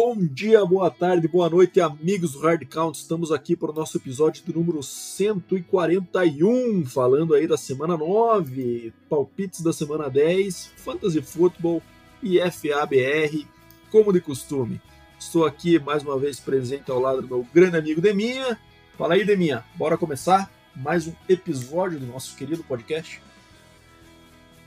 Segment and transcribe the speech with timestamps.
[0.00, 2.96] Bom dia, boa tarde, boa noite, amigos do Hard Count.
[2.96, 9.60] Estamos aqui para o nosso episódio do número 141, falando aí da semana 9, palpites
[9.60, 11.82] da semana 10, Fantasy Football
[12.22, 13.44] e FABR,
[13.90, 14.80] como de costume.
[15.18, 18.56] Estou aqui mais uma vez presente ao lado do meu grande amigo Deminha.
[18.96, 23.20] Fala aí, Deminha, bora começar mais um episódio do nosso querido podcast.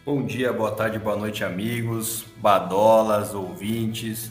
[0.05, 4.29] Bom dia, boa tarde, boa noite, amigos, badolas, ouvintes.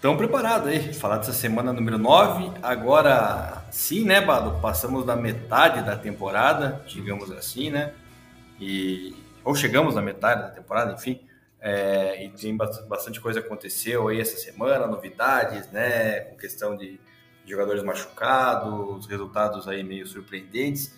[0.00, 0.94] Estão preparados aí?
[0.94, 2.52] Falar dessa semana número 9.
[2.62, 4.58] Agora sim, né, Bado?
[4.58, 7.92] Passamos da metade da temporada, digamos assim, né?
[8.58, 11.20] E, ou chegamos na metade da temporada, enfim.
[11.60, 16.20] É, e tem bastante coisa aconteceu aí essa semana, novidades, né?
[16.20, 16.98] Com questão de
[17.44, 20.94] jogadores machucados, resultados aí meio surpreendentes.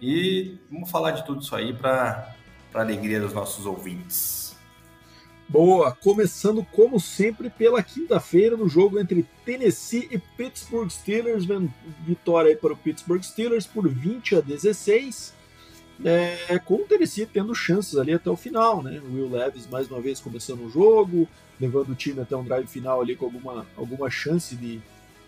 [0.00, 2.34] E vamos falar de tudo isso aí para
[2.72, 4.35] a alegria dos nossos ouvintes.
[5.48, 11.44] Boa, começando como sempre pela quinta-feira no jogo entre Tennessee e Pittsburgh Steelers,
[12.04, 15.32] vitória aí para o Pittsburgh Steelers por 20 a 16,
[16.04, 19.00] é, com o Tennessee tendo chances ali até o final, né?
[19.04, 21.28] O Will Levis mais uma vez começando o jogo,
[21.60, 24.80] levando o time até um drive final ali com alguma, alguma chance de,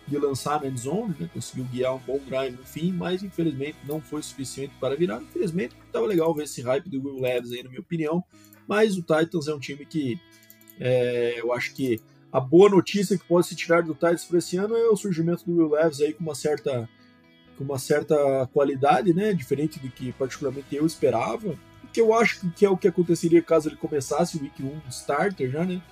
[0.09, 1.31] de lançar na zone, né?
[1.33, 5.23] conseguiu guiar um bom drive no fim, mas infelizmente não foi suficiente para virar.
[5.23, 8.25] Infelizmente, estava legal ver esse hype do Will Levis aí, na minha opinião.
[8.69, 10.21] Mas o Titans é um time que
[10.79, 14.57] é, eu acho que a boa notícia que pode se tirar do Titans para esse
[14.59, 16.89] ano é o surgimento do Will Levis aí com uma certa
[17.57, 18.15] com uma certa
[18.53, 21.59] qualidade, né, diferente do que particularmente eu esperava,
[21.93, 25.51] que eu acho que é o que aconteceria caso ele começasse o Week 1 starter
[25.51, 25.83] já, né?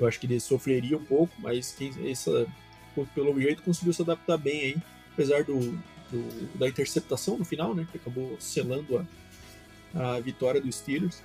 [0.00, 2.46] Eu acho que ele sofreria um pouco, mas quem essa
[3.14, 4.76] pelo jeito conseguiu se adaptar bem aí,
[5.12, 5.58] apesar do,
[6.10, 9.06] do da interceptação no final, né, que acabou selando
[9.94, 11.22] a, a vitória dos Steelers.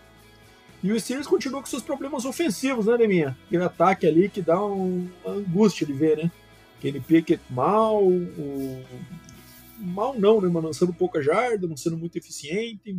[0.83, 3.37] E o Steelers continua com seus problemas ofensivos, né, Deminha?
[3.47, 6.31] Aquele ataque ali que dá um, uma angústia de ver, né?
[6.77, 8.83] Aquele Pickett mal, o...
[9.79, 10.49] mal não, né?
[10.51, 12.97] Mas lançando pouca jarda, não sendo muito eficiente.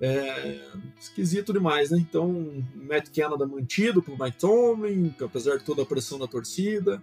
[0.00, 0.60] É...
[1.00, 1.98] esquisito demais, né?
[1.98, 7.02] Então, Matt Canada mantido pelo Mike Tomlin, apesar de toda a pressão da torcida.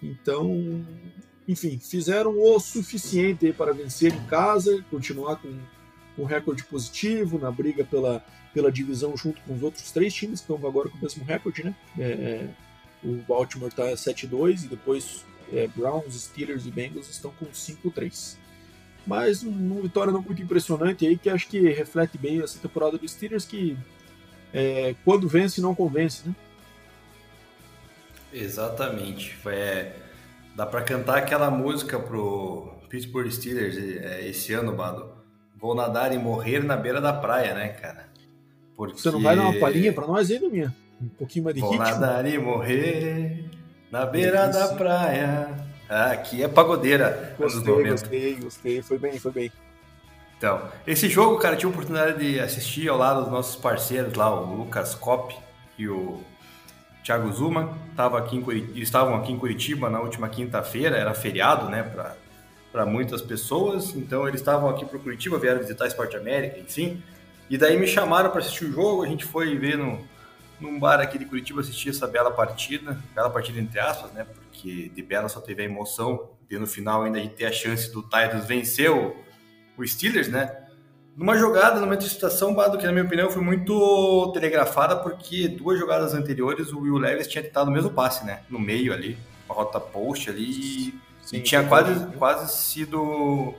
[0.00, 0.86] Então,
[1.48, 5.48] enfim, fizeram o suficiente para vencer em casa, continuar com
[6.18, 10.52] um recorde positivo na briga pela, pela divisão junto com os outros três times que
[10.52, 11.74] estão agora com o mesmo recorde, né?
[11.98, 12.48] É,
[13.02, 18.36] o Baltimore está 7-2 e depois é, Browns, Steelers e Bengals estão com 5-3.
[19.06, 23.12] Mas uma vitória não muito impressionante aí que acho que reflete bem essa temporada dos
[23.12, 23.76] Steelers que
[24.52, 26.34] é, quando vence não convence, né?
[28.32, 29.36] Exatamente.
[29.46, 29.94] É,
[30.54, 35.17] dá para cantar aquela música pro Pittsburgh Steelers é, esse ano, Bado.
[35.60, 38.06] Vou nadar e morrer na beira da praia, né, cara?
[38.76, 39.00] Porque...
[39.00, 40.74] Você não vai dar uma palhinha para nós aí, minha?
[41.00, 41.84] Um pouquinho mais de Vou ritmo?
[41.84, 43.44] nadar e morrer
[43.90, 45.48] na beira é da praia.
[45.88, 47.34] Ah, aqui é pagodeira.
[47.38, 48.82] Gostei, gostei, gostei.
[48.82, 49.52] Foi bem, foi bem.
[50.36, 54.32] Então, esse jogo, cara, tive a oportunidade de assistir ao lado dos nossos parceiros lá,
[54.32, 55.34] o Lucas Cop
[55.76, 56.20] e o
[57.02, 57.76] Thiago Zuma.
[57.96, 62.14] Tava aqui em Curitiba, estavam aqui em Curitiba na última quinta-feira, era feriado, né, para
[62.86, 63.94] muitas pessoas.
[63.94, 67.02] Então, eles estavam aqui para Curitiba, vieram visitar a Esporte América, enfim.
[67.50, 70.06] E daí me chamaram para assistir o jogo, a gente foi ver no,
[70.60, 74.24] num bar aqui de Curitiba assistir essa bela partida, bela partida entre aspas, né?
[74.24, 77.52] Porque de bela só teve a emoção de no final ainda a gente ter a
[77.52, 79.14] chance do Titans vencer o,
[79.76, 80.64] o Steelers, né?
[81.16, 86.14] Numa jogada, numa interceptação, Bado, que na minha opinião foi muito telegrafada, porque duas jogadas
[86.14, 88.42] anteriores o Will Levis tinha tentado o mesmo passe, né?
[88.48, 90.94] No meio ali, uma rota post ali,
[91.28, 93.52] Sim, e tinha quase, quase sido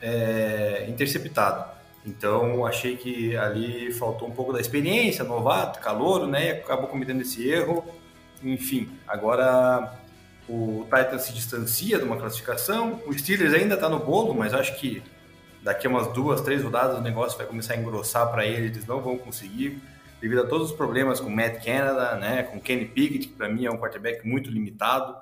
[0.00, 1.70] é, interceptado.
[2.06, 6.46] Então, achei que ali faltou um pouco da experiência, novato, calor, né?
[6.46, 7.84] E acabou cometendo esse erro.
[8.42, 9.92] Enfim, agora
[10.48, 13.02] o Titans se distancia de uma classificação.
[13.06, 15.02] O Steelers ainda está no bolo, mas acho que
[15.62, 18.70] daqui a umas duas, três rodadas o negócio vai começar a engrossar para eles.
[18.74, 19.82] Eles não vão conseguir,
[20.18, 22.44] devido a todos os problemas com Matt Canada, né?
[22.44, 25.14] Com Kenny Pickett, que para mim é um quarterback muito limitado.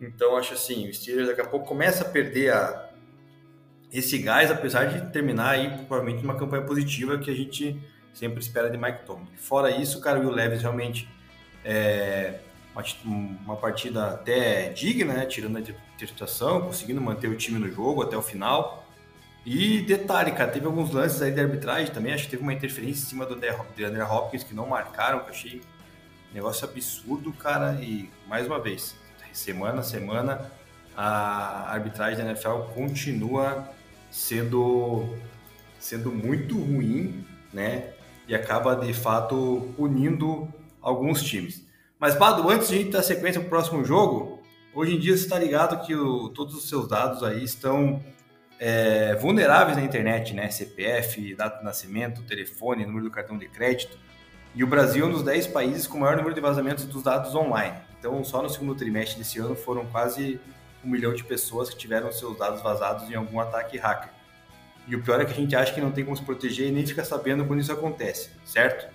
[0.00, 2.90] Então acho assim, o Steelers daqui a pouco começa a perder a,
[3.92, 7.80] esse gás, apesar de terminar aí provavelmente uma campanha positiva que a gente
[8.12, 9.28] sempre espera de Mike Tomlin.
[9.36, 11.08] Fora isso, cara, o Will Levis realmente
[11.64, 12.40] é
[13.04, 15.26] uma, partida até digna, né?
[15.26, 18.84] tirando a interpretação, conseguindo manter o time no jogo até o final.
[19.46, 23.02] E detalhe, cara, teve alguns lances aí de arbitragem também, acho que teve uma interferência
[23.02, 25.60] em cima do André Hopkins que não marcaram, que eu achei
[26.30, 28.96] um negócio absurdo, cara, e mais uma vez,
[29.38, 30.50] semana a semana,
[30.96, 33.68] a arbitragem da NFL continua
[34.10, 35.04] sendo,
[35.78, 37.90] sendo muito ruim, né?
[38.28, 40.48] E acaba, de fato, unindo
[40.80, 41.66] alguns times.
[41.98, 44.42] Mas, Bado, antes de a gente dar sequência para o próximo jogo,
[44.74, 48.02] hoje em dia você está ligado que o, todos os seus dados aí estão
[48.58, 50.50] é, vulneráveis na internet, né?
[50.50, 53.98] CPF, data de nascimento, telefone, número do cartão de crédito.
[54.54, 57.34] E o Brasil é um dos 10 países com maior número de vazamentos dos dados
[57.34, 57.76] online.
[58.04, 60.38] Então, só no segundo trimestre desse ano foram quase
[60.84, 64.10] um milhão de pessoas que tiveram seus dados vazados em algum ataque hacker.
[64.86, 66.70] E o pior é que a gente acha que não tem como se proteger e
[66.70, 68.92] nem fica sabendo quando isso acontece, certo?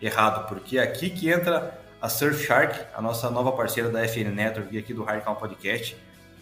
[0.00, 4.74] Errado, porque é aqui que entra a Surfshark, a nossa nova parceira da FN Network
[4.74, 5.94] e aqui do Hardcount Podcast,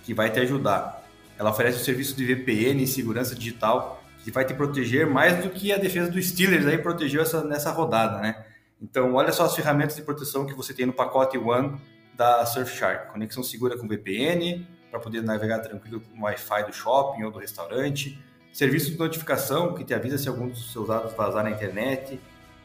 [0.05, 1.03] que vai te ajudar.
[1.37, 5.51] Ela oferece um serviço de VPN e segurança digital que vai te proteger mais do
[5.51, 8.45] que a defesa dos Steelers aí protegeu essa, nessa rodada, né?
[8.81, 11.77] Então, olha só as ferramentas de proteção que você tem no pacote One
[12.17, 13.13] da Surfshark.
[13.13, 18.19] Conexão segura com VPN, para poder navegar tranquilo no Wi-Fi do shopping ou do restaurante.
[18.53, 22.19] Serviço de notificação, que te avisa se algum dos seus dados vazar na internet.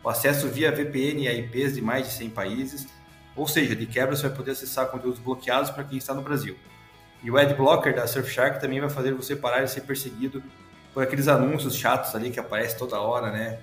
[0.04, 2.88] O acesso via VPN a IPs de mais de 100 países.
[3.36, 6.56] Ou seja, de quebra você vai poder acessar conteúdos bloqueados para quem está no Brasil.
[7.24, 10.42] E o Adblocker da Surfshark também vai fazer você parar de ser perseguido
[10.94, 13.60] por aqueles anúncios chatos ali que aparecem toda hora, né?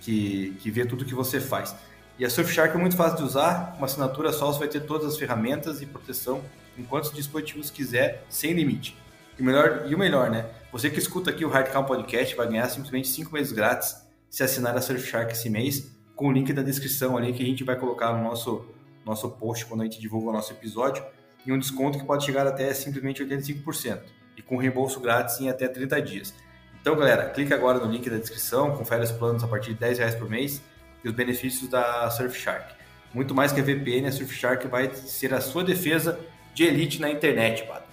[0.00, 1.76] Que, que vê tudo que você faz.
[2.18, 5.08] E a Surfshark é muito fácil de usar, uma assinatura só você vai ter todas
[5.08, 6.42] as ferramentas e proteção
[6.76, 8.96] em quantos dispositivos quiser, sem limite.
[9.38, 10.46] E o melhor, e o melhor né?
[10.70, 13.96] Você que escuta aqui o Hardcount Podcast vai ganhar simplesmente 5 meses grátis
[14.28, 17.64] se assinar a Surfshark esse mês, com o link da descrição ali que a gente
[17.64, 18.64] vai colocar no nosso,
[19.04, 21.04] nosso post quando a gente divulga o nosso episódio,
[21.44, 24.00] e um desconto que pode chegar até simplesmente 85%,
[24.36, 26.34] e com reembolso grátis em até 30 dias.
[26.80, 29.98] Então, galera, clica agora no link da descrição, confere os planos a partir de 10
[29.98, 30.62] reais por mês
[31.04, 32.74] e os benefícios da Surfshark.
[33.12, 36.18] Muito mais que a VPN, a Surfshark vai ser a sua defesa
[36.54, 37.90] de elite na internet, Pato.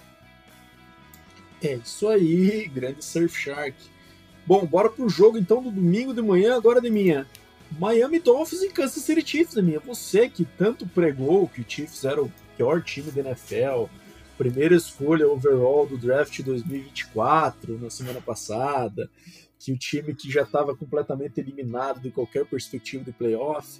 [1.62, 3.74] É isso aí, grande Surfshark.
[4.46, 7.26] Bom, bora pro jogo então do domingo de manhã, agora de minha.
[7.78, 9.78] Miami Dolphins e Kansas City Chiefs, minha.
[9.80, 13.84] Você que tanto pregou que o Chiefs era o pior time da NFL,
[14.36, 19.08] primeira escolha overall do draft 2024 na semana passada,
[19.60, 23.78] que o time que já estava completamente eliminado de qualquer perspectiva de playoff.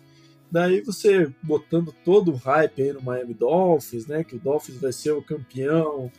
[0.53, 4.23] Daí você botando todo o hype aí no Miami Dolphins, né?
[4.23, 6.13] Que o Dolphins vai ser o campeão,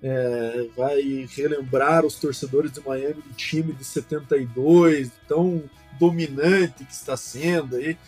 [0.00, 5.64] é, vai relembrar os torcedores de Miami do time de 72, tão
[5.98, 7.98] dominante que está sendo aí.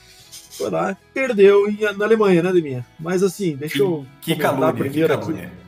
[0.53, 1.67] Foi lá, perdeu
[1.97, 2.87] na Alemanha, né, Deminha?
[2.99, 5.61] Mas assim, deixa eu que, que comentar calúnia, primeiro que aqui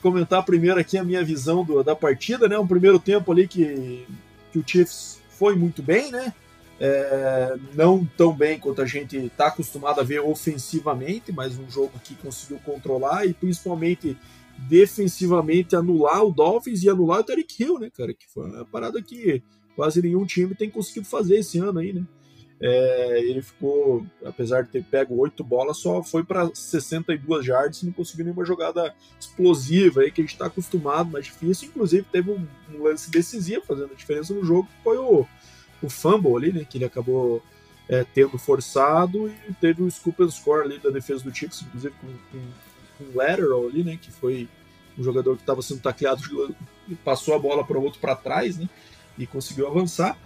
[0.00, 2.58] comentar primeiro aqui a minha visão do, da partida, né?
[2.58, 4.06] Um primeiro tempo ali que,
[4.50, 6.34] que o Chiefs foi muito bem, né?
[6.78, 11.92] É, não tão bem quanto a gente está acostumado a ver ofensivamente, mas um jogo
[12.02, 14.16] que conseguiu controlar e principalmente
[14.68, 18.14] defensivamente anular o Dolphins e anular o Tarek Hill, né, cara?
[18.14, 19.42] Que foi uma parada que
[19.76, 22.04] quase nenhum time tem conseguido fazer esse ano aí, né?
[22.62, 27.86] É, ele ficou, apesar de ter pego oito bolas, só foi para 62 yards e
[27.86, 31.68] não conseguiu nenhuma jogada explosiva aí que a gente está acostumado, mais difícil.
[31.68, 35.26] Inclusive, teve um, um, lance decisivo fazendo a diferença no jogo, que foi o,
[35.82, 36.66] o fumble ali, né?
[36.68, 37.42] Que ele acabou
[37.88, 41.94] é, tendo forçado e teve o scoop and score ali da defesa do Chiefs, inclusive
[41.98, 42.46] com, com,
[42.98, 43.98] com lateral ali, né?
[44.00, 44.46] Que foi
[44.98, 46.22] um jogador que estava sendo tacleado
[47.04, 48.68] passou a bola para o outro para trás, né?
[49.16, 50.18] E conseguiu avançar.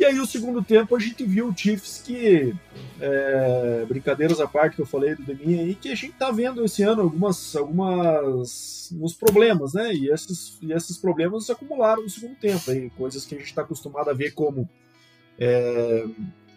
[0.00, 2.54] E aí, o segundo tempo, a gente viu o Chiefs que,
[2.98, 6.64] é, brincadeiras à parte que eu falei do Deminha aí, que a gente tá vendo
[6.64, 9.92] esse ano algumas, algumas alguns problemas, né?
[9.92, 13.48] E esses, e esses problemas se acumularam no segundo tempo, aí, coisas que a gente
[13.48, 14.66] está acostumado a ver como
[15.38, 16.06] é,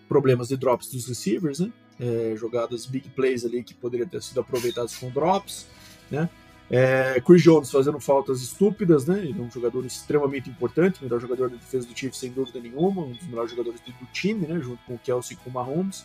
[0.07, 1.69] problemas de drops dos receivers, né?
[1.99, 5.67] É, jogadas big plays ali que poderiam ter sido aproveitadas com drops,
[6.09, 6.29] né?
[6.75, 9.19] É, Chris Jones fazendo faltas estúpidas, né?
[9.19, 13.03] Ele é um jogador extremamente importante, melhor jogador da defesa do Chiefs, sem dúvida nenhuma,
[13.03, 14.59] um dos melhores jogadores do time, né?
[14.59, 16.03] Junto com o Kelsey e com o Mahomes.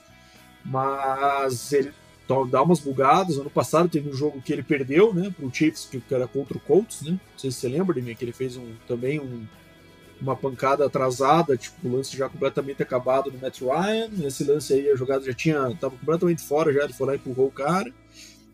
[0.63, 1.91] Mas ele
[2.51, 3.39] dá umas bugadas.
[3.39, 5.33] Ano passado teve um jogo que ele perdeu, né?
[5.35, 7.13] Para o Chiefs, que era contra o Colts, né?
[7.13, 9.47] Não sei se você lembra de mim, que ele fez um, também um,
[10.21, 14.11] uma pancada atrasada, tipo, o lance já completamente acabado no Matt Ryan.
[14.23, 17.17] Esse lance aí, a jogada já tinha, tava completamente fora já, ele foi lá e
[17.17, 17.91] empurrou o cara.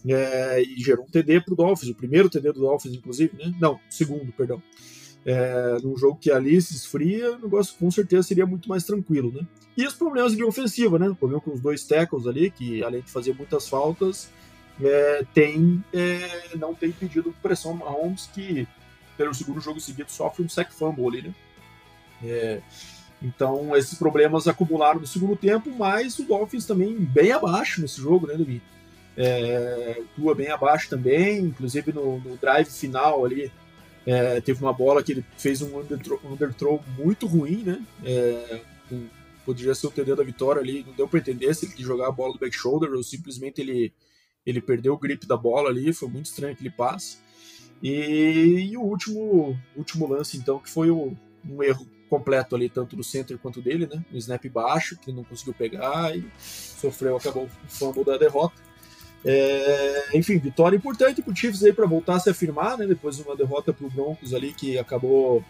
[0.06, 3.54] É, e gerou um TD para o Dolphins, o primeiro TD do Dolphins, inclusive, né?
[3.58, 4.62] Não, segundo, perdão.
[5.24, 9.32] É, num jogo que ali se esfria, o negócio com certeza seria muito mais tranquilo,
[9.32, 9.46] né?
[9.76, 11.08] E os problemas de ofensiva, né?
[11.08, 14.28] O problema com os dois tackles ali, que além de fazer muitas faltas,
[14.82, 18.68] é, tem, é, não tem pedido pressão Mahomes, que
[19.16, 21.34] pelo segundo jogo seguido sofre um sack fumble ali, né?
[22.22, 22.60] É,
[23.22, 28.26] então esses problemas acumularam no segundo tempo, mas o Dolphins também bem abaixo nesse jogo,
[28.26, 28.62] né, Domingo?
[29.16, 33.50] É, Tua bem abaixo também, inclusive no, no drive final ali,
[34.06, 37.84] é, teve uma bola que ele fez um underthrow, um underthrow muito ruim, né?
[38.04, 39.06] É, um,
[39.44, 42.08] poderia ser o TD da vitória ali, não deu para entender se ele quis jogar
[42.08, 43.92] a bola do back shoulder ou simplesmente ele,
[44.44, 47.18] ele perdeu o grip da bola ali, foi muito estranho aquele passe.
[47.82, 51.14] E, e o último, último lance, então, que foi o,
[51.48, 54.04] um erro completo ali, tanto do center quanto dele, né?
[54.12, 58.54] Um snap baixo, que não conseguiu pegar e sofreu, acabou o fumble da derrota.
[59.24, 62.86] É, enfim, vitória importante para o Chiefs aí para voltar a se afirmar, né?
[62.86, 65.42] Depois de uma derrota para o Broncos ali que acabou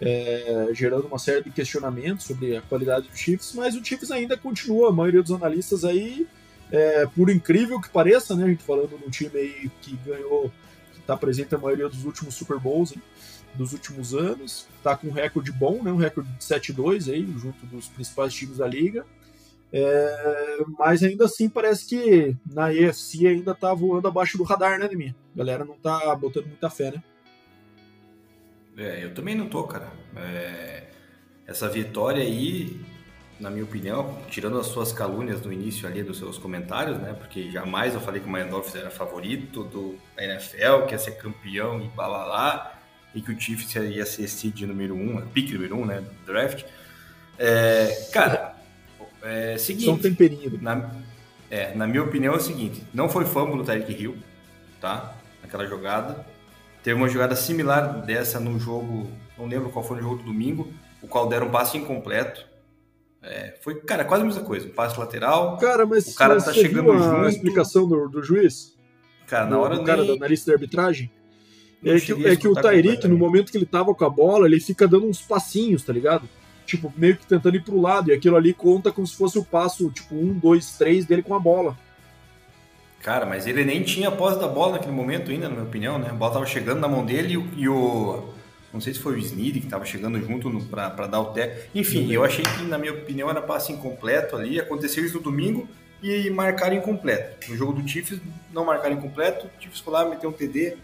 [0.00, 4.36] é, gerando uma série de questionamentos sobre a qualidade do Chiefs, mas o Chiefs ainda
[4.36, 6.26] continua, a maioria dos analistas aí,
[6.72, 8.44] é, por incrível que pareça, né?
[8.44, 10.50] A gente falando de um time aí que ganhou,
[10.92, 13.02] que está presente a maioria dos últimos Super Bowls hein,
[13.54, 15.92] dos últimos anos, está com um recorde bom, né?
[15.92, 19.04] Um recorde de 7-2 aí, junto dos principais times da liga.
[19.72, 24.88] É, mas ainda assim parece que na EFC ainda tá voando abaixo do radar, né,
[24.88, 25.14] Demir?
[25.34, 27.02] A galera não tá botando muita fé, né?
[28.76, 29.88] É, eu também não tô, cara.
[30.16, 30.84] É,
[31.46, 32.80] essa vitória aí,
[33.38, 37.12] na minha opinião, tirando as suas calúnias no início ali dos seus comentários, né?
[37.12, 41.80] Porque jamais eu falei que o Miami era favorito do NFL, que ia ser campeão
[41.80, 42.80] e balalá,
[43.14, 46.00] e que o Chiefs ia ser seed número um, pick número um, né?
[46.00, 46.64] Do draft.
[47.38, 48.49] É, cara,
[49.22, 49.84] é seguinte.
[49.86, 50.58] Só um temperinho.
[50.60, 50.90] Na,
[51.50, 54.16] é, na minha opinião é o seguinte: não foi fumble do Tyreek Hill,
[54.80, 55.14] tá?
[55.42, 56.24] Naquela jogada.
[56.82, 60.72] Teve uma jogada similar dessa no jogo, não lembro qual foi no jogo do domingo,
[61.02, 62.48] o qual deram um passe incompleto.
[63.22, 64.66] É, foi, cara, quase a mesma coisa.
[64.66, 65.58] Um passe lateral.
[65.58, 67.28] Cara, mas o cara mas tá você chegando junto.
[67.28, 68.74] explicação do, do juiz?
[69.26, 71.10] Cara, na hora do cara nem- da analista de arbitragem?
[71.84, 73.18] É que, é que o Tyreek, no completamente.
[73.18, 76.28] momento que ele tava com a bola, ele fica dando uns passinhos, tá ligado?
[76.70, 79.44] Tipo, meio que tentando ir pro lado, e aquilo ali conta como se fosse o
[79.44, 81.76] passo, tipo, um, dois, três dele com a bola.
[83.02, 85.98] Cara, mas ele nem tinha a posse da bola naquele momento ainda, na minha opinião,
[85.98, 86.10] né?
[86.10, 87.48] A bola tava chegando na mão dele e o.
[87.56, 88.28] e o-
[88.72, 91.66] não sei se foi o Snead que tava chegando junto pra dar o té.
[91.74, 94.60] Enfim, eu achei que, na minha opinião, era passe incompleto ali.
[94.60, 95.66] Aconteceu isso no domingo
[96.00, 97.50] e marcaram incompleto.
[97.50, 98.20] No jogo do Chiefs,
[98.52, 99.46] não marcaram incompleto.
[99.48, 100.76] O Chiefs foi lá, meteu um TD.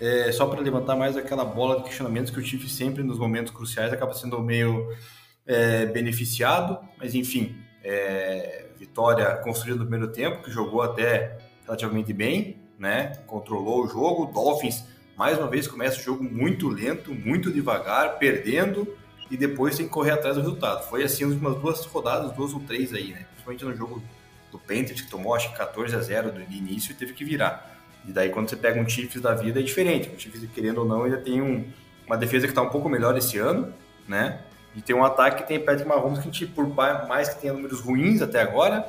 [0.00, 3.52] É, só para levantar mais aquela bola de questionamentos que o Chiefs sempre, nos momentos
[3.52, 4.88] cruciais, acaba sendo meio
[5.46, 6.78] é, beneficiado.
[6.98, 13.12] Mas, enfim, é, vitória construída no primeiro tempo, que jogou até relativamente bem, né?
[13.26, 14.26] Controlou o jogo.
[14.26, 14.84] Dolphins,
[15.16, 18.86] mais uma vez, começa o jogo muito lento, muito devagar, perdendo
[19.30, 20.88] e depois tem que correr atrás do resultado.
[20.88, 23.26] Foi assim últimas duas rodadas, duas ou três aí, né?
[23.30, 24.02] Principalmente no jogo
[24.50, 27.73] do Panthers, que tomou acho que 14 a 0 do início e teve que virar.
[28.06, 30.10] E daí quando você pega um Chiefs da vida é diferente.
[30.14, 31.64] O Chiefs, querendo ou não, ainda tem um,
[32.06, 33.72] uma defesa que está um pouco melhor esse ano,
[34.06, 34.40] né?
[34.74, 37.52] E tem um ataque que tem Patrick Mahomes que, a gente, por mais que tenha
[37.52, 38.84] números ruins até agora,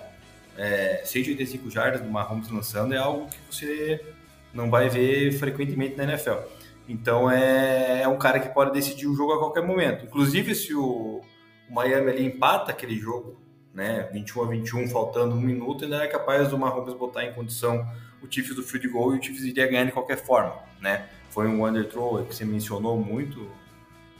[0.58, 4.04] é, 185 jardas do Mahomes lançando é algo que você
[4.54, 6.40] não vai ver frequentemente na NFL.
[6.88, 10.06] Então é, é um cara que pode decidir o jogo a qualquer momento.
[10.06, 11.22] Inclusive, se o,
[11.70, 13.40] o Miami ali empata aquele jogo,
[13.74, 17.86] né, 21 a 21, faltando um minuto, ainda é capaz do Mahomes botar em condição
[18.26, 21.08] o Chiefs do field goal e o Chiefs iria ganhar de qualquer forma, né?
[21.30, 23.50] Foi um underthrow que você mencionou muito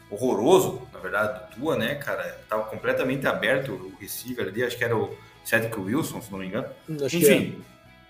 [0.10, 2.40] horroroso, na verdade, do Tua, né, cara?
[2.48, 6.48] Tava completamente aberto o receiver ali, acho que era o Cedric Wilson, se não me
[6.48, 6.68] engano.
[7.04, 7.36] Acho que é.
[7.36, 7.64] Enfim,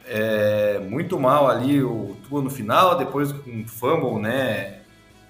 [0.08, 4.82] é, muito mal ali o Tua no final, depois com um fumble, né,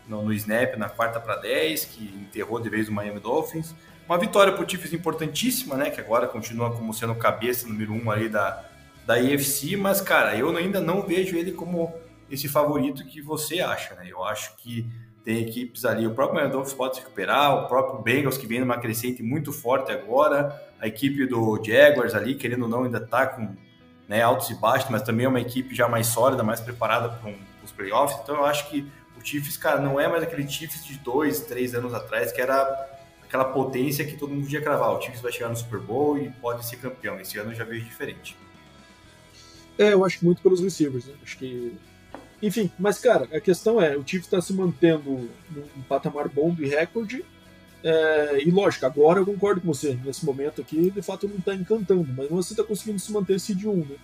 [0.08, 3.76] no, no snap na quarta para 10, que enterrou de vez o Miami Dolphins.
[4.08, 8.12] Uma vitória para o Chiefs importantíssima, né, que agora continua como sendo cabeça número um
[8.12, 8.64] ali da,
[9.06, 11.94] da EFC, mas, cara, eu ainda não vejo ele como
[12.30, 14.08] esse favorito que você acha, né?
[14.10, 14.86] Eu acho que
[15.24, 18.78] tem equipes ali, o próprio Miami pode se recuperar, o próprio Bengals que vem numa
[18.78, 23.56] crescente muito forte agora, a equipe do Jaguars ali, querendo ou não, ainda tá com
[24.08, 27.30] né, altos e baixos, mas também é uma equipe já mais sólida, mais preparada para
[27.30, 28.20] um, os playoffs.
[28.22, 28.88] Então eu acho que
[29.20, 32.88] o Chiefs, cara, não é mais aquele Chiefs de dois, três anos atrás, que era
[33.24, 34.92] aquela potência que todo mundo podia cravar.
[34.92, 37.20] O Chiefs vai chegar no Super Bowl e pode ser campeão.
[37.20, 38.38] Esse ano eu já vejo diferente.
[39.78, 41.14] É, eu acho muito pelos receivers, né?
[41.24, 41.74] Acho que.
[42.42, 46.66] Enfim, mas cara, a questão é, o Chiefs está se mantendo num patamar bom de
[46.66, 47.26] recorde.
[47.84, 49.98] É, e lógico, agora eu concordo com você.
[50.04, 53.64] Nesse momento aqui, de fato, não está encantando, mas você está conseguindo se manter seed
[53.66, 53.96] 1, né?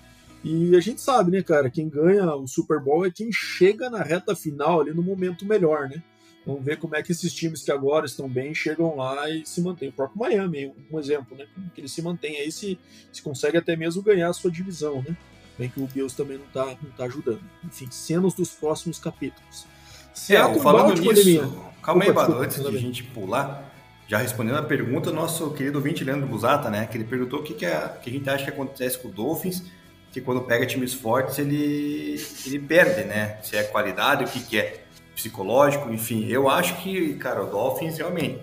[0.44, 4.01] E a gente sabe, né, cara, quem ganha o Super Bowl é quem chega na
[4.01, 6.01] reta final ali no momento melhor, né?
[6.46, 9.62] Vamos ver como é que esses times que agora estão bem chegam lá e se
[9.62, 9.90] mantêm.
[9.90, 11.46] O próprio Miami, um exemplo, né?
[11.54, 12.80] Como que ele se mantém aí, se,
[13.12, 15.16] se consegue até mesmo ganhar a sua divisão, né?
[15.62, 17.39] Bem que o Bills também não tá, não tá ajudando.
[17.63, 19.68] Enfim, cenas dos próximos capítulos.
[20.12, 23.72] Seattle, é, falando nisso, calma aí, Bado, antes de a gente pular,
[24.08, 26.88] já respondendo a pergunta, nosso querido ouvinte Leandro Busata, né?
[26.88, 29.12] Que ele perguntou o que, que, é, que a gente acha que acontece com o
[29.12, 29.63] Dolphins,
[30.12, 33.38] que quando pega times fortes ele, ele perde, né?
[33.44, 36.25] Se é qualidade, o que, que é psicológico, enfim.
[36.27, 38.41] Eu acho que, cara, o Dolphins realmente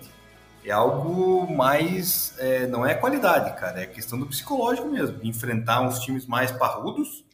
[0.69, 2.33] é algo mais.
[2.37, 5.19] É, não é qualidade, cara, é questão do psicológico mesmo.
[5.23, 7.25] Enfrentar uns times mais parrudos,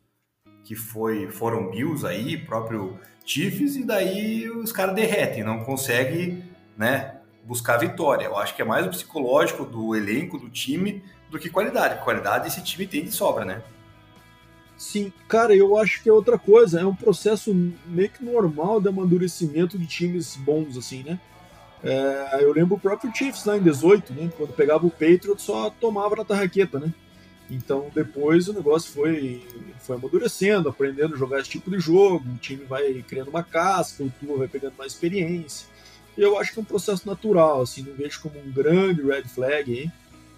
[0.63, 6.43] que foi, foram Bills aí, próprio Chiefs, e daí os caras derretem, não consegue
[6.77, 8.25] né, buscar vitória.
[8.25, 12.03] Eu acho que é mais o psicológico do elenco, do time, do que qualidade.
[12.03, 13.61] Qualidade esse time tem de sobra, né?
[14.77, 16.81] Sim, cara, eu acho que é outra coisa.
[16.81, 17.53] É um processo
[17.85, 21.19] meio que normal de amadurecimento de times bons, assim, né?
[21.85, 24.31] É, eu lembro o próprio Chiefs lá em 18, né?
[24.35, 26.91] Quando pegava o Patriot só tomava na tarraqueta, né?
[27.47, 29.45] Então depois o negócio foi,
[29.79, 34.03] foi amadurecendo, aprendendo a jogar esse tipo de jogo, o time vai criando uma casca,
[34.03, 35.67] o Tua vai pegando mais experiência.
[36.17, 39.71] Eu acho que é um processo natural, assim, não vejo como um grande red flag
[39.71, 39.91] aí,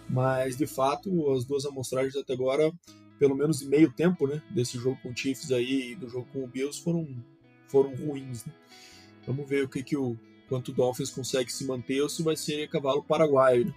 [0.10, 2.74] mas de fato as duas amostragens até agora
[3.18, 6.27] pelo menos em meio tempo, né, desse jogo com o Chiefs aí e do jogo
[6.34, 7.08] com o Bills foram,
[7.68, 8.46] foram ruins.
[8.46, 8.54] Né?
[9.25, 12.36] Vamos ver o que, que o quanto o Dolphins consegue se manter ou se vai
[12.36, 13.66] ser cavalo paraguaio.
[13.66, 13.74] Né?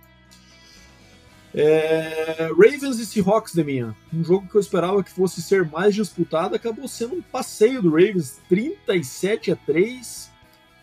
[1.52, 6.54] É, Ravens e Seahawks minha, um jogo que eu esperava que fosse ser mais disputado,
[6.54, 10.30] acabou sendo um passeio do Ravens, 37 a 3.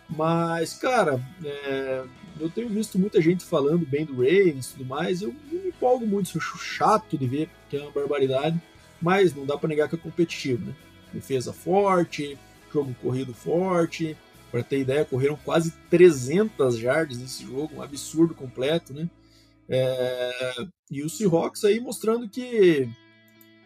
[0.09, 2.03] Mas, cara, é,
[2.39, 5.21] eu tenho visto muita gente falando bem do Ravens e tudo mais.
[5.21, 8.61] Eu não me empolgo muito, sou chato de ver, que é uma barbaridade.
[9.01, 10.73] Mas não dá para negar que é competitivo, né?
[11.13, 12.37] Defesa forte,
[12.73, 14.17] jogo corrido forte.
[14.57, 19.07] Para ter ideia, correram quase 300 jardas nesse jogo, um absurdo completo, né?
[19.69, 22.89] É, e o Seahawks aí mostrando que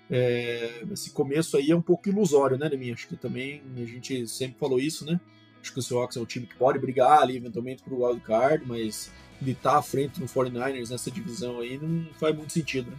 [0.10, 2.94] é, esse começo aí é um pouco ilusório, né, Leminha?
[2.94, 5.18] Acho que também a gente sempre falou isso, né?
[5.62, 8.66] Acho que o Seahawks é um time que pode brigar ali eventualmente pro wild card,
[8.68, 9.10] mas
[9.42, 12.98] ele tá à frente no 49ers nessa divisão aí não faz muito sentido, né?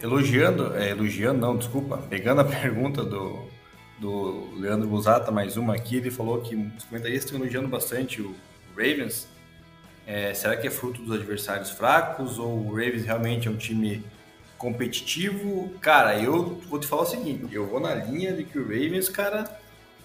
[0.00, 3.48] Elogiando, é, elogiando não, desculpa, pegando a pergunta do,
[4.02, 8.34] do Leandro Busata, mais uma aqui, ele falou que os comentaristas estão elogiando bastante o
[8.76, 9.28] Ravens.
[10.04, 14.04] É, será que é fruto dos adversários fracos ou o Ravens realmente é um time
[14.58, 15.72] competitivo?
[15.80, 19.08] Cara, eu vou te falar o seguinte, eu vou na linha de que o Ravens,
[19.08, 19.62] cara,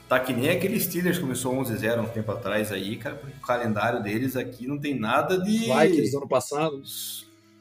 [0.08, 4.02] Tá que nem aquele Steelers começou 11-0 um tempo atrás aí, cara, porque o calendário
[4.02, 5.66] deles aqui não tem nada de.
[5.66, 6.82] Vikings do ano passado.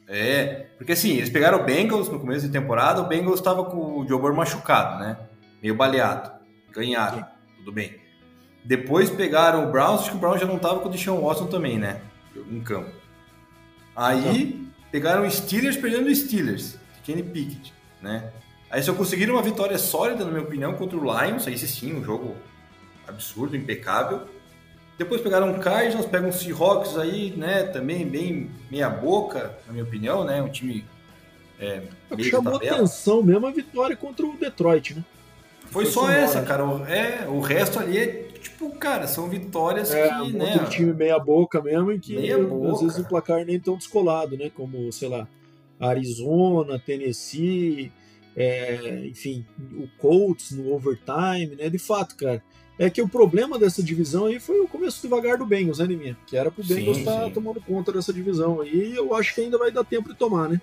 [0.07, 3.99] É, porque assim, eles pegaram o Bengals no começo de temporada, o Bengals estava com
[3.99, 5.17] o Joe Burrow machucado, né?
[5.61, 6.31] Meio baleado.
[6.71, 7.25] Ganharam,
[7.57, 7.95] tudo bem.
[8.63, 11.47] Depois pegaram o Browns, acho que o Browns já não estava com o Deshaun Watson
[11.47, 12.01] também, né?
[12.35, 12.91] Em campo.
[13.95, 18.31] Aí pegaram o Steelers perdendo o Steelers, Kenny Pickett, né?
[18.69, 22.03] Aí só conseguiram uma vitória sólida, na minha opinião, contra o Lions, aí sim, um
[22.03, 22.35] jogo
[23.07, 24.27] absurdo, impecável.
[24.97, 29.85] Depois pegaram o Cardinals, pegam o Seahawks aí, né, também bem meia boca, na minha
[29.85, 30.83] opinião, né, um time
[31.59, 35.03] é, o que chamou atenção mesmo a vitória contra o Detroit, né?
[35.69, 36.65] Foi, Foi só essa, cara.
[36.65, 40.53] O, é, o resto ali é tipo, cara, são vitórias é, que, um né?
[40.53, 44.49] Outro time meia boca mesmo, em que às vezes o placar nem tão descolado, né?
[44.53, 45.27] Como, sei lá,
[45.79, 47.91] Arizona, Tennessee,
[48.35, 51.69] é, enfim, o Colts no overtime, né?
[51.69, 52.41] De fato, cara.
[52.79, 56.15] É que o problema dessa divisão aí foi o começo devagar do Bengals, né, Liminha?
[56.27, 58.91] Que era pro Bengals estar tá tomando conta dessa divisão aí.
[58.91, 60.61] E eu acho que ainda vai dar tempo de tomar, né?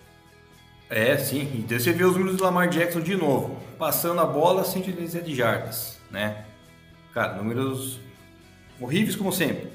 [0.89, 1.51] É, sim.
[1.55, 3.57] Então você vê os números do Lamar Jackson de novo.
[3.79, 6.45] Passando a bola, 117 jardas, né?
[7.13, 8.01] Cara, números
[8.81, 9.69] horríveis como sempre.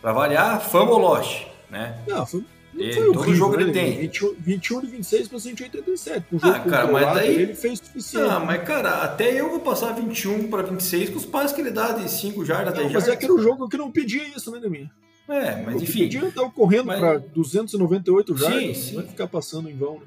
[0.00, 1.98] Pra variar, fama ou lost, né?
[2.06, 2.44] Não, foi
[2.76, 3.62] não foi todo horrível, jogo né?
[3.62, 3.98] ele tem.
[3.98, 6.26] 21, 21 de 26 para 187.
[6.32, 8.30] Um jogo ah, cara, mas daí ele fez o suficiente.
[8.30, 11.70] Ah, mas cara, até eu vou passar 21 para 26 com os passos que ele
[11.70, 13.08] dá de 5 jardas, 10 jardas.
[13.08, 14.90] Mas é que era um jogo que não pedia isso, né, Neminha?
[15.28, 16.00] É, mas enfim.
[16.00, 17.00] Pedia tava correndo mas...
[17.00, 18.94] para 298 jardas, sim, sim.
[18.96, 20.06] vai ficar passando em vão, né?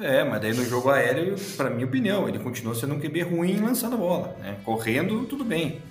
[0.00, 3.60] É, mas daí no jogo aéreo, para minha opinião, ele continua sendo um QB ruim
[3.60, 4.56] lançando a bola, né?
[4.64, 5.82] Correndo, tudo bem.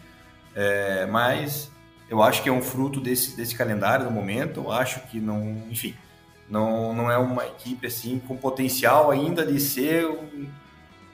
[0.55, 1.69] É, mas
[2.09, 4.61] eu acho que é um fruto desse, desse calendário no momento.
[4.61, 5.93] Eu acho que não, enfim,
[6.49, 10.47] não, não é uma equipe assim com potencial ainda de ser um,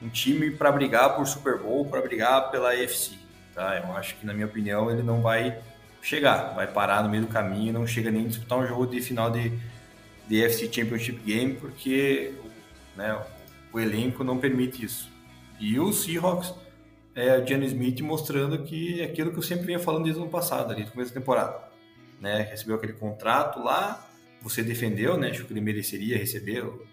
[0.02, 3.18] um time para brigar por Super Bowl, para brigar pela AFC.
[3.54, 3.76] Tá?
[3.76, 5.58] Eu acho que, na minha opinião, ele não vai
[6.00, 9.00] chegar, vai parar no meio do caminho, não chega nem a disputar um jogo de
[9.00, 9.52] final de,
[10.28, 12.34] de AFC Championship Game, porque
[12.96, 13.20] né,
[13.72, 15.10] o elenco não permite isso.
[15.58, 16.52] E o Seahawks,
[17.14, 20.24] é o Gianni Smith mostrando que é aquilo que eu sempre vinha falando desde o
[20.24, 21.58] ano passado, ali no começo da temporada.
[22.20, 22.42] Né?
[22.50, 24.04] Recebeu aquele contrato lá,
[24.42, 25.30] você defendeu, né?
[25.30, 26.84] Acho que ele mereceria receber o,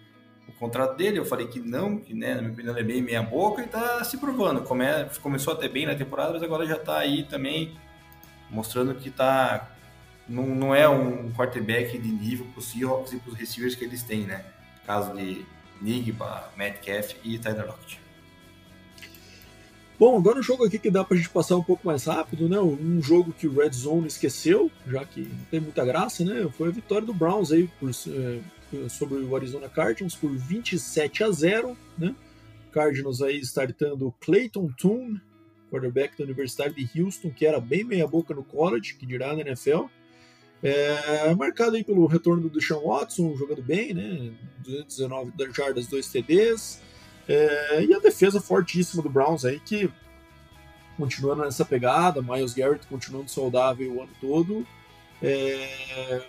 [0.47, 1.17] o contrato dele.
[1.17, 3.67] Eu falei que não, que né, na minha opinião ele é bem meia boca e
[3.67, 4.61] tá se provando.
[4.61, 4.85] Come,
[5.21, 7.75] começou até bem na temporada, mas agora já tá aí também
[8.49, 9.71] mostrando que tá
[10.27, 13.83] não, não é um quarterback de nível para os Seahawks e para os receivers que
[13.83, 14.45] eles têm, né?
[14.85, 15.45] Caso de
[15.81, 17.99] Nigba, Metcalf e Tyler Lockett.
[20.01, 22.59] Bom, agora um jogo aqui que dá pra gente passar um pouco mais rápido, né?
[22.59, 26.49] Um jogo que o Red Zone esqueceu, já que não tem muita graça, né?
[26.57, 31.29] Foi a vitória do Browns aí por, é, sobre o Arizona Cardinals por 27 a
[31.29, 32.15] 0, né?
[32.71, 35.19] Cardinals aí startando Clayton Toon,
[35.69, 39.41] quarterback da Universidade de Houston, que era bem meia boca no college, que dirá na
[39.41, 39.85] NFL.
[40.63, 44.31] É, marcado aí pelo retorno do Deshaun Watson, jogando bem, né?
[44.59, 46.79] 219 jardas, 2 TDs.
[47.27, 49.89] É, e a defesa fortíssima do Browns aí, que
[50.97, 54.67] continuando nessa pegada, Miles Garrett continuando saudável o ano todo,
[55.21, 56.21] é,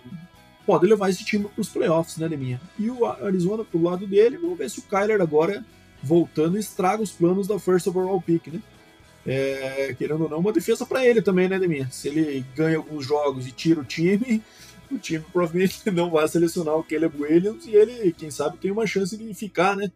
[0.65, 2.59] pode levar esse time para os playoffs, né, Leminha?
[2.79, 5.63] E o Arizona pro lado dele, vamos ver se o Kyler agora
[6.01, 8.61] voltando estraga os planos da first overall pick, né?
[9.25, 11.87] É, querendo ou não, uma defesa para ele também, né, Leminha?
[11.91, 14.43] Se ele ganha alguns jogos e tira o time,
[14.91, 18.85] o time provavelmente não vai selecionar o Caleb Williams e ele, quem sabe, tem uma
[18.85, 19.91] chance de ficar, né?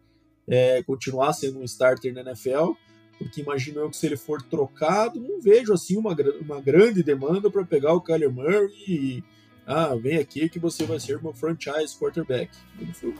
[0.48, 2.72] é, continuar sendo um starter na NFL,
[3.18, 7.50] porque imagino eu que se ele for trocado, não vejo assim uma, uma grande demanda
[7.50, 9.24] para pegar o Kyler Murray e
[9.66, 12.50] ah, vem aqui que você vai ser meu franchise quarterback.
[12.80, 13.14] Ele foi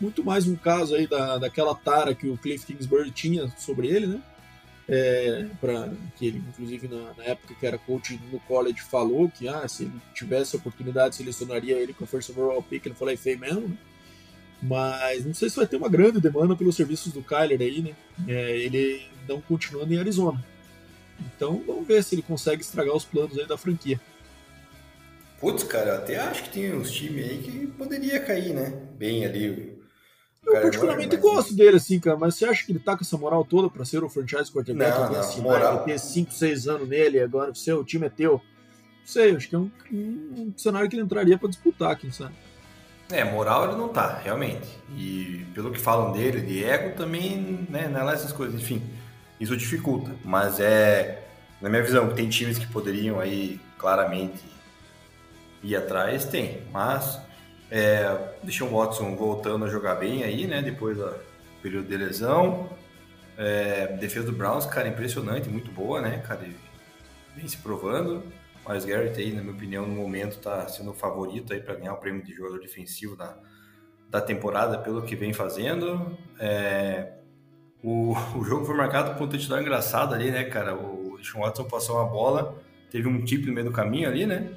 [0.00, 4.06] muito mais um caso aí da, daquela tara que o Cliff Kingsbury tinha sobre ele,
[4.08, 4.20] né?
[4.86, 9.48] É, para que ele, inclusive na, na, época que era coach no college, falou que
[9.48, 12.84] ah, se ele tivesse a oportunidade, selecionaria ele com a first overall pick.
[12.84, 13.76] Ele falou, é feio mesmo, né?
[14.62, 17.94] Mas não sei se vai ter uma grande demanda pelos serviços do Kyler aí, né?
[18.28, 20.42] É, ele não continuando em Arizona.
[21.20, 24.00] Então vamos ver se ele consegue estragar os planos aí da franquia.
[25.40, 28.72] Putz, cara, até acho que tem uns times aí que poderia cair, né?
[28.96, 29.73] Bem ali.
[30.46, 33.44] Eu particularmente gosto dele, assim, cara, mas você acha que ele tá com essa moral
[33.44, 34.98] toda pra ser o franchise quarterback?
[34.98, 35.84] Não, não, assim, moral...
[35.84, 38.32] ter 5, 6 anos nele agora o seu time é teu.
[38.32, 42.34] Não sei, acho que é um, um cenário que ele entraria pra disputar, quem sabe.
[43.10, 44.66] É, moral ele não tá, realmente.
[44.96, 48.82] E pelo que falam dele, de ego também, né, não é essas coisas, enfim,
[49.38, 50.14] isso dificulta.
[50.24, 51.26] Mas é,
[51.60, 54.42] na minha visão, tem times que poderiam aí claramente
[55.62, 56.62] ir atrás, tem.
[56.72, 57.18] Mas
[57.70, 61.12] é, deixa o Watson voltando a jogar bem aí, né, depois do
[61.62, 62.68] período de lesão.
[63.36, 66.46] É, defesa do Browns, cara, impressionante, muito boa, né, cara,
[67.34, 68.22] vem se provando.
[68.66, 71.92] Miles Garrett aí, na minha opinião, no momento está sendo o favorito aí para ganhar
[71.92, 73.36] o prêmio de jogador defensivo da,
[74.08, 76.16] da temporada pelo que vem fazendo.
[76.38, 77.12] É,
[77.82, 80.74] o, o jogo foi marcado por um touchdown engraçado ali, né, cara?
[80.74, 82.58] O Sean Watson passou uma bola,
[82.90, 84.54] teve um tip no meio do caminho ali, né?